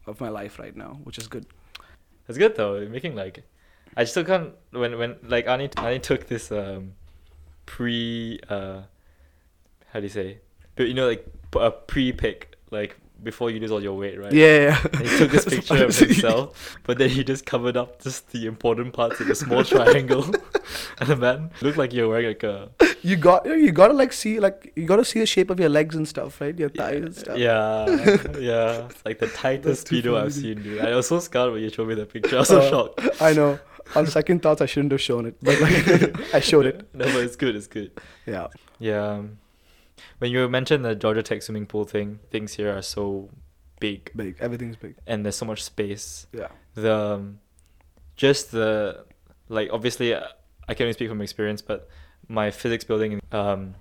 of 0.05 0.21
my 0.21 0.29
life 0.29 0.59
right 0.59 0.75
now, 0.75 0.99
which 1.03 1.17
is 1.17 1.27
good. 1.27 1.47
It's 2.27 2.37
good 2.37 2.55
though. 2.55 2.87
Making 2.87 3.15
like, 3.15 3.43
I 3.97 4.03
still 4.03 4.23
can't 4.23 4.53
when 4.71 4.97
when 4.97 5.15
like 5.23 5.47
Ani 5.47 5.69
Ani 5.77 5.99
took 5.99 6.27
this 6.27 6.51
um, 6.51 6.93
pre 7.65 8.39
uh 8.49 8.81
how 9.91 9.99
do 9.99 10.03
you 10.03 10.09
say 10.09 10.39
but 10.75 10.87
you 10.87 10.93
know 10.93 11.07
like 11.07 11.25
a 11.55 11.71
pre 11.71 12.11
pick 12.11 12.55
like 12.71 12.97
before 13.23 13.49
you 13.51 13.59
lose 13.59 13.71
all 13.71 13.81
your 13.81 13.93
weight 13.93 14.19
right 14.19 14.31
Yeah, 14.33 14.57
yeah. 14.67 14.87
and 14.93 15.07
he 15.07 15.17
took 15.17 15.31
this 15.31 15.45
picture 15.53 15.85
of 15.85 15.97
himself 16.05 16.77
but 16.83 16.97
then 16.97 17.09
he 17.09 17.23
just 17.23 17.45
covered 17.45 17.77
up 17.77 18.01
just 18.03 18.31
the 18.31 18.45
important 18.45 18.93
parts 18.93 19.21
in 19.21 19.31
a 19.31 19.35
small 19.35 19.63
triangle 19.73 20.23
and 20.99 21.09
the 21.09 21.15
man 21.15 21.51
looked 21.61 21.77
like 21.77 21.93
you're 21.93 22.09
wearing 22.09 22.27
like 22.27 22.43
a 22.43 22.69
You 23.03 23.15
got 23.17 23.45
you 23.45 23.71
gotta 23.71 23.93
like 23.93 24.13
see 24.13 24.39
like 24.39 24.71
you 24.75 24.85
gotta 24.85 25.03
see 25.05 25.19
the 25.19 25.25
shape 25.25 25.49
of 25.49 25.59
your 25.59 25.69
legs 25.69 25.93
and 25.95 26.07
stuff, 26.07 26.39
right? 26.41 26.57
Your 26.57 26.69
thighs 26.69 27.01
and 27.03 27.15
stuff. 27.15 27.37
yeah 27.37 27.85
yeah 28.39 28.85
it's 28.89 29.03
like 29.05 29.19
the 29.19 29.27
tightest 29.27 29.87
speedo 29.87 30.17
I've 30.21 30.33
seen 30.33 30.61
dude 30.63 30.79
I 30.81 30.95
was 30.95 31.07
so 31.07 31.19
scared 31.19 31.51
when 31.53 31.61
you 31.63 31.69
showed 31.69 31.87
me 31.89 31.95
the 31.95 32.05
picture 32.05 32.37
I 32.37 32.39
was 32.39 32.47
so 32.47 32.59
Uh, 32.61 32.69
shocked 32.69 33.21
I 33.21 33.33
know. 33.33 33.59
On 33.95 34.07
second 34.07 34.41
thoughts, 34.41 34.61
I 34.61 34.65
shouldn't 34.65 34.93
have 34.93 35.01
shown 35.01 35.25
it, 35.25 35.35
but 35.41 35.59
like 35.59 36.33
I 36.33 36.39
showed 36.39 36.65
it. 36.65 36.87
no 36.93 37.05
but 37.05 37.21
it's 37.27 37.35
good 37.35 37.55
it's 37.55 37.67
good 37.67 37.91
Yeah. 38.25 38.47
Yeah. 38.79 39.21
When 40.19 40.31
you 40.31 40.47
mentioned 40.49 40.83
the 40.85 40.95
Georgia 40.95 41.23
Tech 41.23 41.41
swimming 41.41 41.65
pool 41.65 41.83
thing, 41.85 42.19
things 42.31 42.53
here 42.53 42.75
are 42.75 42.81
so 42.81 43.29
big 43.79 44.11
Big. 44.15 44.37
Everything's 44.39 44.75
big. 44.77 44.95
and 45.07 45.23
there's 45.25 45.35
so 45.35 45.45
much 45.45 45.61
space. 45.63 46.27
Yeah. 46.31 46.47
The 46.75 46.93
um, 46.95 47.39
just 48.15 48.51
the 48.51 49.05
like 49.49 49.69
obviously 49.71 50.13
uh, 50.13 50.27
I 50.69 50.73
can 50.73 50.85
only 50.85 50.93
speak 50.93 51.09
from 51.09 51.21
experience, 51.21 51.61
but 51.61 51.89
my 52.27 52.51
physics 52.51 52.83
building 52.85 53.19
um 53.31 53.75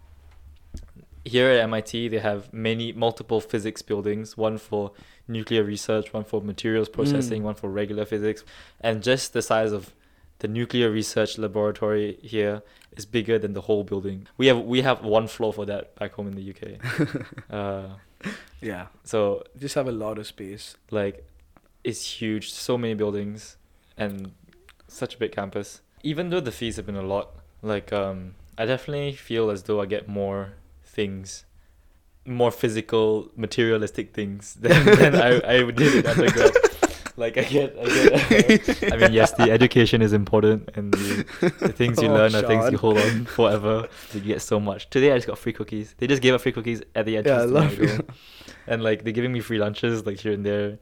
here 1.25 1.49
at 1.51 1.61
MIT 1.61 2.09
they 2.09 2.19
have 2.19 2.53
many 2.53 2.93
multiple 2.93 3.41
physics 3.41 3.81
buildings, 3.83 4.37
one 4.37 4.59
for 4.59 4.93
nuclear 5.29 5.63
research, 5.63 6.13
one 6.13 6.25
for 6.25 6.41
materials 6.41 6.89
processing, 6.89 7.43
Mm. 7.43 7.45
one 7.45 7.55
for 7.55 7.71
regular 7.71 8.05
physics, 8.05 8.43
and 8.81 9.03
just 9.03 9.33
the 9.33 9.43
size 9.43 9.71
of 9.73 9.95
the 10.43 10.49
nuclear 10.49 10.91
research 10.91 11.39
laboratory 11.39 12.19
here 12.23 12.63
is 12.99 13.05
bigger 13.07 13.39
than 13.39 13.53
the 13.59 13.63
whole 13.69 13.85
building. 13.85 14.27
We 14.37 14.47
have 14.51 14.61
we 14.75 14.83
have 14.83 14.99
one 15.19 15.27
floor 15.29 15.53
for 15.59 15.65
that 15.73 15.95
back 15.99 16.13
home 16.17 16.27
in 16.31 16.35
the 16.41 16.47
UK. 16.53 16.63
uh, 17.59 17.87
Yeah. 18.61 18.87
so 19.05 19.43
Just 19.59 19.75
have 19.79 19.89
a 19.89 19.97
lot 20.05 20.19
of 20.19 20.27
space. 20.27 20.77
like 20.91 21.17
it's 21.85 22.03
huge, 22.21 22.47
so 22.53 22.77
many 22.79 22.95
buildings 22.95 23.57
and 23.97 24.15
such 24.89 25.15
a 25.17 25.19
big 25.19 25.33
campus. 25.33 25.81
Even 26.11 26.31
though 26.31 26.41
the 26.49 26.53
fees 26.53 26.77
have 26.77 26.87
been 26.87 27.01
a 27.07 27.09
lot, 27.15 27.27
like 27.63 27.93
um 27.93 28.35
I 28.61 28.67
definitely 28.67 29.13
feel 29.29 29.51
as 29.55 29.61
though 29.67 29.81
I 29.85 29.87
get 29.87 30.09
more 30.09 30.43
things 30.99 31.45
more 32.25 32.53
physical, 32.53 33.09
materialistic 33.37 34.07
things 34.15 34.55
than, 34.63 34.79
than 35.03 35.13
I, 35.29 35.31
I 35.55 35.71
did 35.81 35.93
in 35.99 36.07
undergrad. 36.13 36.53
Like 37.17 37.37
I 37.37 37.43
get, 37.45 37.77
I 37.79 37.85
get. 37.85 38.93
I 38.93 38.97
mean, 38.97 39.13
yes, 39.13 39.33
the 39.33 39.51
education 39.51 40.01
is 40.01 40.13
important, 40.13 40.71
and 40.75 40.93
the, 40.95 41.53
the 41.61 41.69
things 41.73 42.01
you 42.01 42.09
Oh, 42.11 42.15
learn 42.15 42.35
are 42.35 42.43
things 42.43 42.71
you 42.73 42.79
hold 42.79 42.99
on 42.99 43.27
forever. 43.27 43.87
You 44.15 44.21
get 44.21 44.41
so 44.41 44.59
much. 44.59 44.89
Today 44.91 45.13
I 45.13 45.17
just 45.17 45.27
got 45.27 45.39
free 45.39 45.53
cookies. 45.53 45.95
They 45.99 46.07
just 46.07 46.23
gave 46.23 46.33
out 46.35 46.41
free 46.41 46.53
cookies 46.53 46.83
at 46.95 47.05
the 47.07 47.19
entrance 47.19 47.51
Yeah, 47.53 47.59
I 47.59 47.63
love 47.63 47.79
you. 47.79 48.07
and 48.67 48.83
like 48.83 49.05
they're 49.05 49.13
giving 49.13 49.33
me 49.33 49.41
free 49.41 49.59
lunches 49.59 50.07
like 50.07 50.19
here 50.21 50.33
and 50.33 50.45
there, 50.47 50.79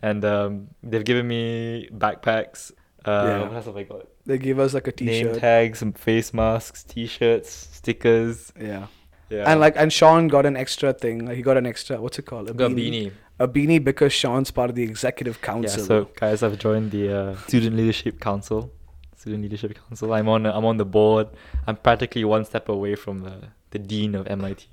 and 0.00 0.24
um, 0.24 0.68
they've 0.82 1.04
given 1.04 1.28
me 1.28 1.88
backpacks. 1.92 2.72
Uh, 3.04 3.10
Yeah. 3.26 3.42
What 3.42 3.52
else 3.54 3.66
have 3.66 3.76
I 3.76 3.84
got? 3.84 4.06
They 4.26 4.36
give 4.38 4.58
us 4.58 4.74
like 4.74 4.88
a 4.88 5.04
Name 5.04 5.34
tags, 5.36 5.78
some 5.78 5.92
face 5.92 6.34
masks, 6.34 6.82
T-shirts, 6.84 7.68
stickers. 7.72 8.52
Yeah. 8.60 8.86
Yeah, 9.30 9.44
And 9.46 9.60
like, 9.60 9.74
and 9.76 9.92
Sean 9.92 10.26
got 10.28 10.46
an 10.46 10.56
extra 10.56 10.94
thing. 10.94 11.26
Like, 11.26 11.36
he 11.36 11.42
got 11.42 11.58
an 11.58 11.66
extra. 11.66 12.00
What's 12.00 12.18
it 12.18 12.24
called? 12.24 12.48
I 12.48 12.54
got 12.54 12.72
a 12.72 12.74
beanie. 12.74 13.12
A 13.40 13.46
beanie 13.46 13.82
because 13.82 14.12
Sean's 14.12 14.50
part 14.50 14.68
of 14.70 14.76
the 14.76 14.82
executive 14.82 15.40
council. 15.40 15.62
Yeah, 15.82 15.86
council. 15.88 16.04
so 16.06 16.10
guys, 16.18 16.42
I've 16.42 16.58
joined 16.58 16.90
the 16.90 17.12
uh, 17.16 17.36
student 17.46 17.76
leadership 17.76 18.18
council. 18.20 18.72
Student 19.16 19.42
leadership 19.42 19.78
council. 19.88 20.12
I'm 20.12 20.28
on. 20.28 20.46
I'm 20.46 20.64
on 20.64 20.76
the 20.76 20.84
board. 20.84 21.28
I'm 21.66 21.76
practically 21.76 22.24
one 22.24 22.44
step 22.44 22.68
away 22.68 22.94
from 22.96 23.20
the 23.20 23.34
the 23.70 23.78
dean 23.78 24.14
of 24.14 24.26
MIT. 24.26 24.66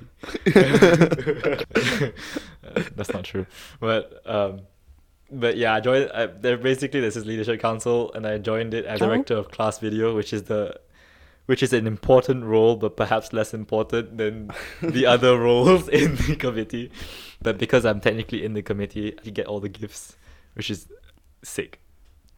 Uh, 2.66 2.82
that's 2.96 3.14
not 3.14 3.24
true, 3.24 3.46
but 3.80 4.22
um, 4.26 4.62
but 5.32 5.56
yeah, 5.56 5.76
I 5.76 5.80
joined. 5.80 6.10
I, 6.14 6.26
there 6.26 6.58
basically 6.58 7.00
this 7.00 7.16
is 7.16 7.26
leadership 7.26 7.62
council, 7.62 8.12
and 8.14 8.26
I 8.26 8.38
joined 8.40 8.74
it 8.74 8.86
as 8.86 9.02
Oh. 9.02 9.06
director 9.08 9.36
of 9.36 9.52
class 9.52 9.78
video, 9.80 10.16
which 10.16 10.34
is 10.34 10.44
the 10.44 10.80
which 11.46 11.62
is 11.62 11.74
an 11.74 11.86
important 11.86 12.44
role, 12.44 12.76
but 12.76 12.98
perhaps 12.98 13.34
less 13.34 13.54
important 13.54 14.18
than 14.18 14.52
the 14.82 15.06
other 15.14 15.38
roles 15.40 15.88
in 15.90 16.16
the 16.16 16.36
committee. 16.36 16.92
But 17.42 17.58
because 17.58 17.86
I'm 17.86 18.00
technically 18.02 18.44
in 18.44 18.54
the 18.54 18.62
committee, 18.62 19.16
I 19.26 19.30
get 19.30 19.48
all 19.48 19.60
the 19.60 19.70
gifts, 19.70 20.18
which 20.54 20.70
is 20.70 20.88
sick. 21.44 21.80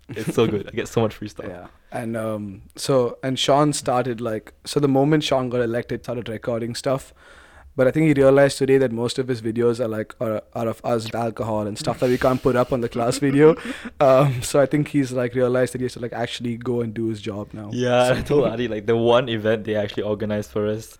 It's 0.09 0.33
so 0.33 0.47
good. 0.47 0.67
I 0.67 0.71
get 0.71 0.87
so 0.87 1.01
much 1.01 1.15
free 1.15 1.27
stuff. 1.27 1.47
Yeah. 1.47 1.67
And 1.91 2.15
um 2.15 2.61
so 2.75 3.17
and 3.23 3.37
Sean 3.37 3.73
started 3.73 4.21
like 4.21 4.53
so 4.65 4.79
the 4.79 4.87
moment 4.87 5.23
Sean 5.23 5.49
got 5.49 5.61
elected 5.61 6.03
started 6.03 6.29
recording 6.29 6.75
stuff. 6.75 7.13
But 7.77 7.87
I 7.87 7.91
think 7.91 8.07
he 8.07 8.13
realized 8.21 8.57
today 8.57 8.77
that 8.79 8.91
most 8.91 9.19
of 9.19 9.27
his 9.27 9.41
videos 9.41 9.79
are 9.79 9.87
like 9.87 10.15
are, 10.19 10.41
are 10.53 10.67
of 10.67 10.81
us 10.83 11.05
with 11.05 11.15
alcohol 11.15 11.67
and 11.67 11.77
stuff 11.77 11.99
that 11.99 12.09
we 12.09 12.17
can't 12.17 12.41
put 12.41 12.55
up 12.61 12.73
on 12.73 12.81
the 12.81 12.89
class 12.89 13.19
video. 13.19 13.55
Um 14.07 14.41
so 14.41 14.59
I 14.59 14.65
think 14.65 14.87
he's 14.95 15.11
like 15.21 15.35
realized 15.35 15.73
that 15.73 15.81
he 15.81 15.85
has 15.85 15.93
to 15.93 15.99
like 16.05 16.13
actually 16.23 16.57
go 16.57 16.81
and 16.81 16.93
do 17.01 17.05
his 17.11 17.21
job 17.21 17.53
now. 17.53 17.69
Yeah, 17.71 18.07
So- 18.07 18.15
I 18.15 18.21
told 18.31 18.43
Adi 18.53 18.67
like 18.67 18.85
the 18.87 18.97
one 18.97 19.29
event 19.29 19.63
they 19.65 19.75
actually 19.83 20.03
organized 20.13 20.49
for 20.51 20.65
us. 20.75 20.97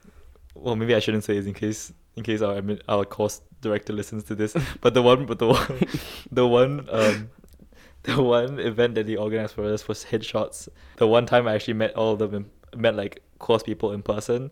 Well, 0.56 0.76
maybe 0.76 0.94
I 0.96 1.00
shouldn't 1.00 1.24
say 1.24 1.34
this 1.40 1.48
in 1.48 1.54
case 1.64 1.82
in 2.16 2.24
case 2.30 2.42
our 2.42 2.62
our 2.88 3.06
course 3.06 3.42
director 3.62 3.94
listens 3.94 4.24
to 4.26 4.36
this. 4.36 4.56
But 4.82 4.94
the 4.94 5.02
one, 5.02 5.26
but 5.26 5.40
the 5.40 5.48
one, 5.48 5.88
the 6.32 6.46
one, 6.48 6.74
um, 6.92 7.30
the 8.04 8.22
one 8.22 8.60
event 8.60 8.96
that 8.96 9.06
they 9.08 9.16
organized 9.16 9.54
for 9.56 9.66
us 9.74 9.88
was 9.88 10.06
headshots. 10.06 10.68
The 10.98 11.08
one 11.08 11.26
time 11.26 11.48
I 11.48 11.54
actually 11.56 11.74
met 11.84 11.96
all 11.96 12.22
of 12.22 12.32
them, 12.32 12.50
met 12.76 12.96
like 12.96 13.22
course 13.40 13.64
people 13.64 13.92
in 13.94 14.02
person. 14.04 14.52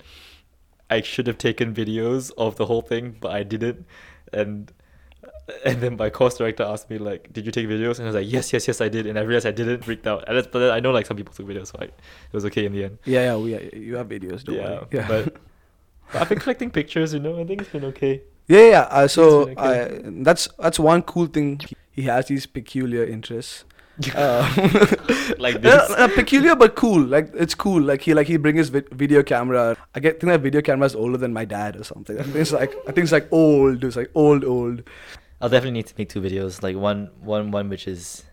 I 0.90 1.02
should 1.02 1.28
have 1.28 1.38
taken 1.38 1.74
videos 1.74 2.32
of 2.38 2.56
the 2.56 2.66
whole 2.66 2.82
thing, 2.82 3.18
but 3.20 3.32
I 3.32 3.44
didn't, 3.44 3.86
and. 4.32 4.72
And 5.64 5.80
then 5.80 5.96
my 5.98 6.10
course 6.10 6.38
director 6.40 6.64
asked 6.64 6.90
me 6.90 6.98
like, 6.98 7.32
"Did 7.32 7.46
you 7.46 7.52
take 7.52 7.68
videos?" 7.68 8.00
And 8.00 8.08
I 8.08 8.12
was 8.12 8.16
like, 8.16 8.32
"Yes, 8.32 8.52
yes, 8.52 8.68
yes, 8.68 8.82
I 8.82 8.90
did." 8.90 9.06
And 9.06 9.18
I 9.18 9.22
realized 9.22 9.46
I 9.46 9.52
didn't. 9.52 9.84
Freaked 9.84 10.08
out. 10.08 10.24
And 10.28 10.36
that's, 10.36 10.48
but 10.48 10.72
I 10.72 10.80
know 10.80 10.90
like 10.90 11.06
some 11.06 11.18
people 11.18 11.36
took 11.36 11.46
videos, 11.46 11.68
so 11.68 11.78
I, 11.80 11.84
it 11.84 11.94
was 12.34 12.46
okay 12.46 12.66
in 12.66 12.72
the 12.72 12.86
end. 12.86 12.98
Yeah, 13.06 13.22
yeah, 13.26 13.36
we 13.36 13.52
you 13.74 13.96
have 13.96 14.10
videos, 14.10 14.44
don't 14.44 14.56
yeah, 14.56 14.70
worry. 14.70 14.88
Yeah. 14.92 15.08
but, 15.08 15.36
but 16.12 16.22
I've 16.22 16.30
been 16.30 16.40
collecting 16.40 16.72
pictures. 16.72 17.14
You 17.14 17.20
know, 17.20 17.40
I 17.40 17.44
think 17.44 17.62
it's 17.62 17.70
been 17.70 17.86
okay. 17.86 18.24
Yeah, 18.48 18.70
yeah. 18.70 18.82
Uh, 18.90 19.08
so 19.08 19.46
been 19.46 19.60
I, 19.60 20.24
that's 20.24 20.48
that's 20.58 20.80
one 20.80 21.04
cool 21.04 21.28
thing. 21.28 21.62
He 21.92 22.04
has 22.04 22.26
these 22.26 22.48
peculiar 22.48 23.04
interests. 23.04 23.66
Uh, 24.14 24.44
like 25.40 25.62
this. 25.62 25.90
uh, 25.92 26.08
peculiar 26.16 26.56
but 26.56 26.76
cool. 26.76 27.02
Like 27.02 27.32
it's 27.34 27.56
cool. 27.56 27.82
Like 27.82 28.02
he 28.02 28.14
like 28.14 28.28
he 28.28 28.38
bring 28.38 28.58
his 28.58 28.70
vi- 28.70 28.84
video 28.92 29.24
camera. 29.24 29.78
I 29.96 30.00
get 30.00 30.20
think 30.20 30.32
that 30.32 30.42
video 30.42 30.62
camera 30.62 30.86
is 30.86 30.96
older 30.96 31.18
than 31.18 31.32
my 31.34 31.46
dad 31.46 31.76
or 31.78 31.84
something. 31.84 32.20
I 32.20 32.24
think 32.24 32.36
it's 32.36 32.52
like 32.52 32.74
I 32.88 32.92
think 32.92 33.00
it's 33.06 33.12
like 33.12 33.28
old. 33.32 33.84
It's 33.84 33.96
like 33.96 34.12
old 34.14 34.44
old. 34.44 34.84
I'll 35.42 35.50
definitely 35.50 35.72
need 35.80 35.88
to 35.88 35.94
make 35.98 36.10
two 36.10 36.22
videos. 36.22 36.62
Like 36.64 36.76
one, 36.76 37.10
one, 37.22 37.52
one 37.52 37.70
which 37.70 37.88
is, 37.88 38.24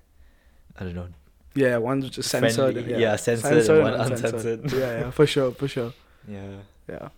I 0.78 0.84
don't 0.84 0.94
know. 0.94 1.08
Yeah, 1.54 1.76
one's 1.78 2.08
just 2.10 2.28
censored. 2.30 2.74
Friendly- 2.74 2.92
yeah, 2.92 2.98
yeah, 2.98 3.16
censored 3.16 3.68
and 3.68 3.82
one 3.82 3.94
uncensored. 3.94 4.34
uncensored. 4.34 4.72
Yeah, 4.80 4.98
yeah, 5.00 5.10
for 5.10 5.26
sure, 5.26 5.52
for 5.52 5.68
sure. 5.68 5.92
Yeah. 6.28 6.56
Yeah. 6.88 7.08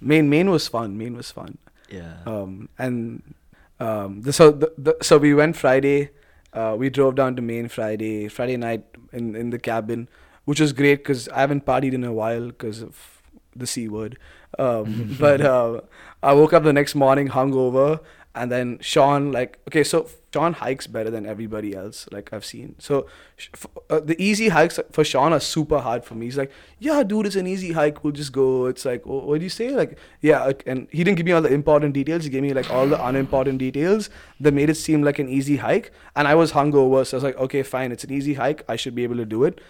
Maine 0.00 0.28
Maine 0.28 0.50
was 0.50 0.66
fun. 0.68 0.98
Maine 0.98 1.16
was 1.16 1.30
fun. 1.30 1.58
Yeah. 1.88 2.14
Um 2.26 2.68
and 2.78 3.22
um 3.78 4.22
the, 4.22 4.32
so 4.32 4.50
the, 4.50 4.72
the 4.76 4.96
so 5.02 5.18
we 5.18 5.34
went 5.34 5.56
Friday. 5.56 6.10
Uh, 6.52 6.74
we 6.78 6.90
drove 6.90 7.14
down 7.14 7.36
to 7.36 7.42
Maine 7.42 7.68
Friday 7.68 8.28
Friday 8.28 8.56
night 8.56 8.84
in 9.12 9.36
in 9.36 9.50
the 9.50 9.58
cabin, 9.58 10.08
which 10.44 10.60
was 10.60 10.72
great 10.72 10.96
because 10.96 11.28
I 11.28 11.40
haven't 11.40 11.64
partied 11.64 11.92
in 11.92 12.04
a 12.04 12.12
while 12.12 12.48
because 12.48 12.82
of 12.82 13.22
the 13.54 13.66
c 13.66 13.88
word. 13.88 14.18
Um, 14.58 15.16
but 15.20 15.40
uh, 15.40 15.80
I 16.22 16.32
woke 16.32 16.52
up 16.52 16.64
the 16.64 16.72
next 16.72 16.94
morning 16.94 17.28
hungover, 17.28 18.00
and 18.34 18.50
then 18.50 18.78
Sean 18.80 19.30
like 19.32 19.58
okay, 19.68 19.84
so 19.84 20.08
Sean 20.32 20.52
hikes 20.52 20.86
better 20.86 21.10
than 21.10 21.26
everybody 21.26 21.74
else 21.74 22.06
like 22.12 22.32
I've 22.32 22.44
seen. 22.44 22.76
So 22.78 23.06
uh, 23.88 23.98
the 24.00 24.20
easy 24.22 24.48
hikes 24.48 24.78
for 24.92 25.02
Sean 25.02 25.32
are 25.32 25.40
super 25.40 25.80
hard 25.80 26.04
for 26.04 26.14
me. 26.14 26.26
He's 26.26 26.38
like, 26.38 26.52
yeah, 26.78 27.02
dude, 27.02 27.26
it's 27.26 27.36
an 27.36 27.48
easy 27.48 27.72
hike. 27.72 28.04
We'll 28.04 28.12
just 28.12 28.32
go. 28.32 28.66
It's 28.66 28.84
like, 28.84 29.02
oh, 29.06 29.26
what 29.26 29.38
do 29.38 29.44
you 29.44 29.50
say? 29.50 29.70
Like, 29.70 29.98
yeah, 30.20 30.52
and 30.66 30.86
he 30.92 31.02
didn't 31.02 31.16
give 31.16 31.26
me 31.26 31.32
all 31.32 31.42
the 31.42 31.52
important 31.52 31.94
details. 31.94 32.24
He 32.24 32.30
gave 32.30 32.42
me 32.42 32.52
like 32.52 32.70
all 32.70 32.86
the 32.86 33.04
unimportant 33.04 33.58
details 33.58 34.08
that 34.38 34.54
made 34.54 34.70
it 34.70 34.76
seem 34.76 35.02
like 35.02 35.18
an 35.18 35.28
easy 35.28 35.56
hike. 35.56 35.90
And 36.14 36.28
I 36.28 36.36
was 36.36 36.52
hungover, 36.52 37.04
so 37.04 37.16
I 37.16 37.18
was 37.18 37.24
like, 37.24 37.36
okay, 37.36 37.64
fine, 37.64 37.90
it's 37.90 38.04
an 38.04 38.12
easy 38.12 38.34
hike. 38.34 38.64
I 38.68 38.76
should 38.76 38.94
be 38.94 39.02
able 39.02 39.16
to 39.16 39.26
do 39.26 39.42
it. 39.44 39.60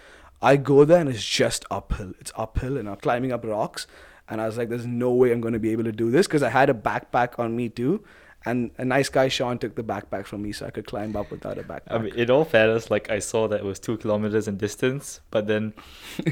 I 0.43 0.57
go 0.57 0.85
there 0.85 0.99
and 0.99 1.09
it's 1.09 1.25
just 1.25 1.65
uphill. 1.71 2.13
It's 2.19 2.31
uphill 2.35 2.77
and 2.77 2.87
I'm 2.87 2.97
climbing 2.97 3.31
up 3.31 3.43
rocks. 3.45 3.87
And 4.29 4.39
I 4.39 4.45
was 4.45 4.57
like, 4.57 4.69
there's 4.69 4.85
no 4.85 5.11
way 5.11 5.31
I'm 5.31 5.41
going 5.41 5.53
to 5.53 5.59
be 5.59 5.71
able 5.71 5.83
to 5.83 5.91
do 5.91 6.09
this 6.09 6.25
because 6.27 6.43
I 6.43 6.49
had 6.49 6.69
a 6.69 6.73
backpack 6.73 7.37
on 7.37 7.55
me 7.55 7.67
too. 7.67 8.03
And 8.45 8.71
a 8.77 8.85
nice 8.85 9.09
guy, 9.09 9.27
Sean, 9.27 9.59
took 9.59 9.75
the 9.75 9.83
backpack 9.83 10.25
from 10.25 10.41
me 10.41 10.51
so 10.51 10.65
I 10.65 10.71
could 10.71 10.87
climb 10.87 11.15
up 11.15 11.29
without 11.29 11.57
a 11.57 11.63
backpack. 11.63 11.91
I 11.91 11.97
mean, 11.99 12.15
in 12.15 12.31
all 12.31 12.43
fairness, 12.43 12.89
like 12.89 13.09
I 13.11 13.19
saw 13.19 13.47
that 13.47 13.59
it 13.59 13.65
was 13.65 13.79
two 13.79 13.97
kilometers 13.97 14.47
in 14.47 14.57
distance, 14.57 15.21
but 15.29 15.47
then 15.47 15.73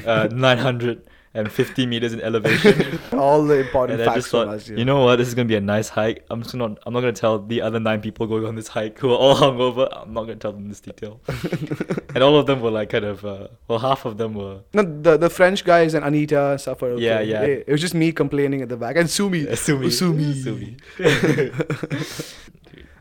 uh, 0.04 0.28
900, 0.32 1.02
and 1.32 1.50
50 1.50 1.86
meters 1.86 2.12
in 2.12 2.20
elevation. 2.20 2.98
All 3.12 3.44
the 3.44 3.60
important 3.60 4.00
and 4.00 4.08
I 4.08 4.12
facts 4.12 4.24
just 4.24 4.30
from 4.30 4.46
thought, 4.48 4.54
us. 4.56 4.68
you 4.68 4.84
know 4.84 5.04
what, 5.04 5.16
this 5.16 5.28
is 5.28 5.34
gonna 5.34 5.46
be 5.46 5.54
a 5.54 5.60
nice 5.60 5.88
hike. 5.88 6.24
I'm 6.28 6.42
just 6.42 6.54
not. 6.56 6.78
I'm 6.84 6.92
not 6.92 7.00
gonna 7.00 7.12
tell 7.12 7.38
the 7.38 7.62
other 7.62 7.78
nine 7.78 8.00
people 8.00 8.26
going 8.26 8.44
on 8.46 8.56
this 8.56 8.66
hike 8.68 8.98
who 8.98 9.10
are 9.12 9.16
all 9.16 9.36
hungover. 9.44 9.88
I'm 9.92 10.12
not 10.12 10.22
gonna 10.22 10.36
tell 10.36 10.52
them 10.52 10.68
this 10.68 10.80
detail. 10.80 11.20
and 12.14 12.22
all 12.24 12.36
of 12.36 12.46
them 12.46 12.60
were 12.60 12.70
like 12.72 12.90
kind 12.90 13.04
of. 13.04 13.24
Uh, 13.24 13.48
well, 13.68 13.78
half 13.78 14.04
of 14.04 14.18
them 14.18 14.34
were. 14.34 14.60
No, 14.74 14.82
the 14.82 15.16
the 15.16 15.30
French 15.30 15.64
guys 15.64 15.94
and 15.94 16.04
Anita 16.04 16.58
were 16.80 16.88
okay. 16.88 17.02
Yeah, 17.02 17.20
yeah. 17.20 17.42
It, 17.42 17.64
it 17.68 17.72
was 17.72 17.80
just 17.80 17.94
me 17.94 18.10
complaining 18.12 18.62
at 18.62 18.68
the 18.68 18.76
back 18.76 18.96
and 18.96 19.08
Sumi. 19.08 19.48
Uh, 19.48 19.54
Sumi. 19.54 19.90
Sumi. 19.90 20.34
Sumi. 20.34 20.76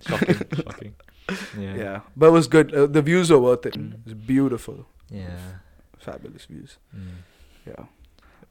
Shocking, 0.01 0.35
shocking. 0.55 0.95
Yeah. 1.57 1.75
Yeah, 1.75 1.99
but 2.15 2.27
it 2.27 2.31
was 2.31 2.47
good. 2.47 2.73
Uh, 2.73 2.87
the 2.87 3.01
views 3.01 3.29
were 3.29 3.39
worth 3.39 3.65
it. 3.65 3.73
Mm. 3.73 3.93
It 3.93 3.99
was 4.05 4.13
beautiful, 4.13 4.87
Yeah. 5.11 5.37
fabulous 5.97 6.45
views. 6.45 6.77
Mm. 6.95 7.07
Yeah. 7.67 7.85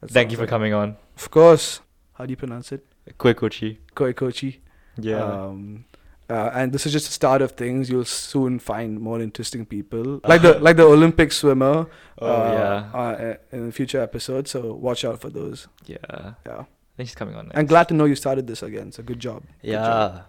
That 0.01 0.11
Thank 0.11 0.31
you 0.31 0.37
sounds 0.37 0.47
for 0.47 0.51
coming 0.51 0.73
on. 0.75 0.97
Of 1.17 1.31
course. 1.31 1.81
How 2.15 2.27
do 2.27 2.31
you 2.31 2.37
pronounce 2.37 2.73
it? 2.73 2.85
Koikochi. 3.19 3.79
Koikochi. 3.95 4.59
Yeah. 4.97 5.23
Um, 5.23 5.85
uh, 6.31 6.51
and 6.53 6.73
this 6.73 6.85
is 6.87 6.93
just 6.93 7.07
the 7.07 7.13
start 7.13 7.41
of 7.41 7.53
things. 7.53 7.89
You'll 7.89 8.05
soon 8.05 8.59
find 8.59 9.01
more 9.01 9.21
interesting 9.21 9.65
people, 9.65 10.21
like 10.29 10.43
the 10.43 10.59
like 10.59 10.77
the 10.77 10.85
Olympic 10.85 11.33
swimmer. 11.33 11.87
oh 12.19 12.27
uh, 12.27 12.53
yeah. 12.93 13.01
Uh, 13.01 13.35
in 13.57 13.73
future 13.73 14.01
episodes, 14.01 14.51
so 14.51 14.75
watch 14.75 15.05
out 15.05 15.21
for 15.21 15.31
those. 15.31 15.69
Yeah. 15.87 15.97
I 16.11 16.35
Yeah. 16.47 16.65
think 16.97 17.09
she's 17.09 17.15
coming 17.15 17.35
on 17.35 17.47
next. 17.47 17.59
I'm 17.59 17.67
glad 17.67 17.89
to 17.89 17.95
know 17.95 18.05
you 18.05 18.15
started 18.15 18.47
this 18.47 18.63
again. 18.63 18.93
So 18.93 19.03
good 19.03 19.21
job. 19.21 19.43
Good 19.63 19.71
Yeah. 19.73 19.87
job. 19.87 20.23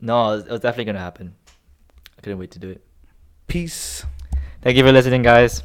No, 0.00 0.32
it 0.32 0.36
was, 0.36 0.44
it 0.46 0.50
was 0.52 0.60
definitely 0.60 0.86
gonna 0.86 1.04
happen. 1.04 1.34
I 2.16 2.20
couldn't 2.22 2.38
wait 2.38 2.50
to 2.52 2.58
do 2.58 2.70
it. 2.70 2.82
Peace. 3.46 4.06
Thank 4.62 4.76
you 4.78 4.84
for 4.84 4.92
listening, 4.92 5.22
guys. 5.22 5.62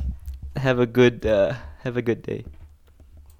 Have 0.57 0.79
a 0.79 0.85
good 0.85 1.25
uh, 1.25 1.53
have 1.83 1.95
a 1.95 2.01
good 2.01 2.21
day. 2.23 2.43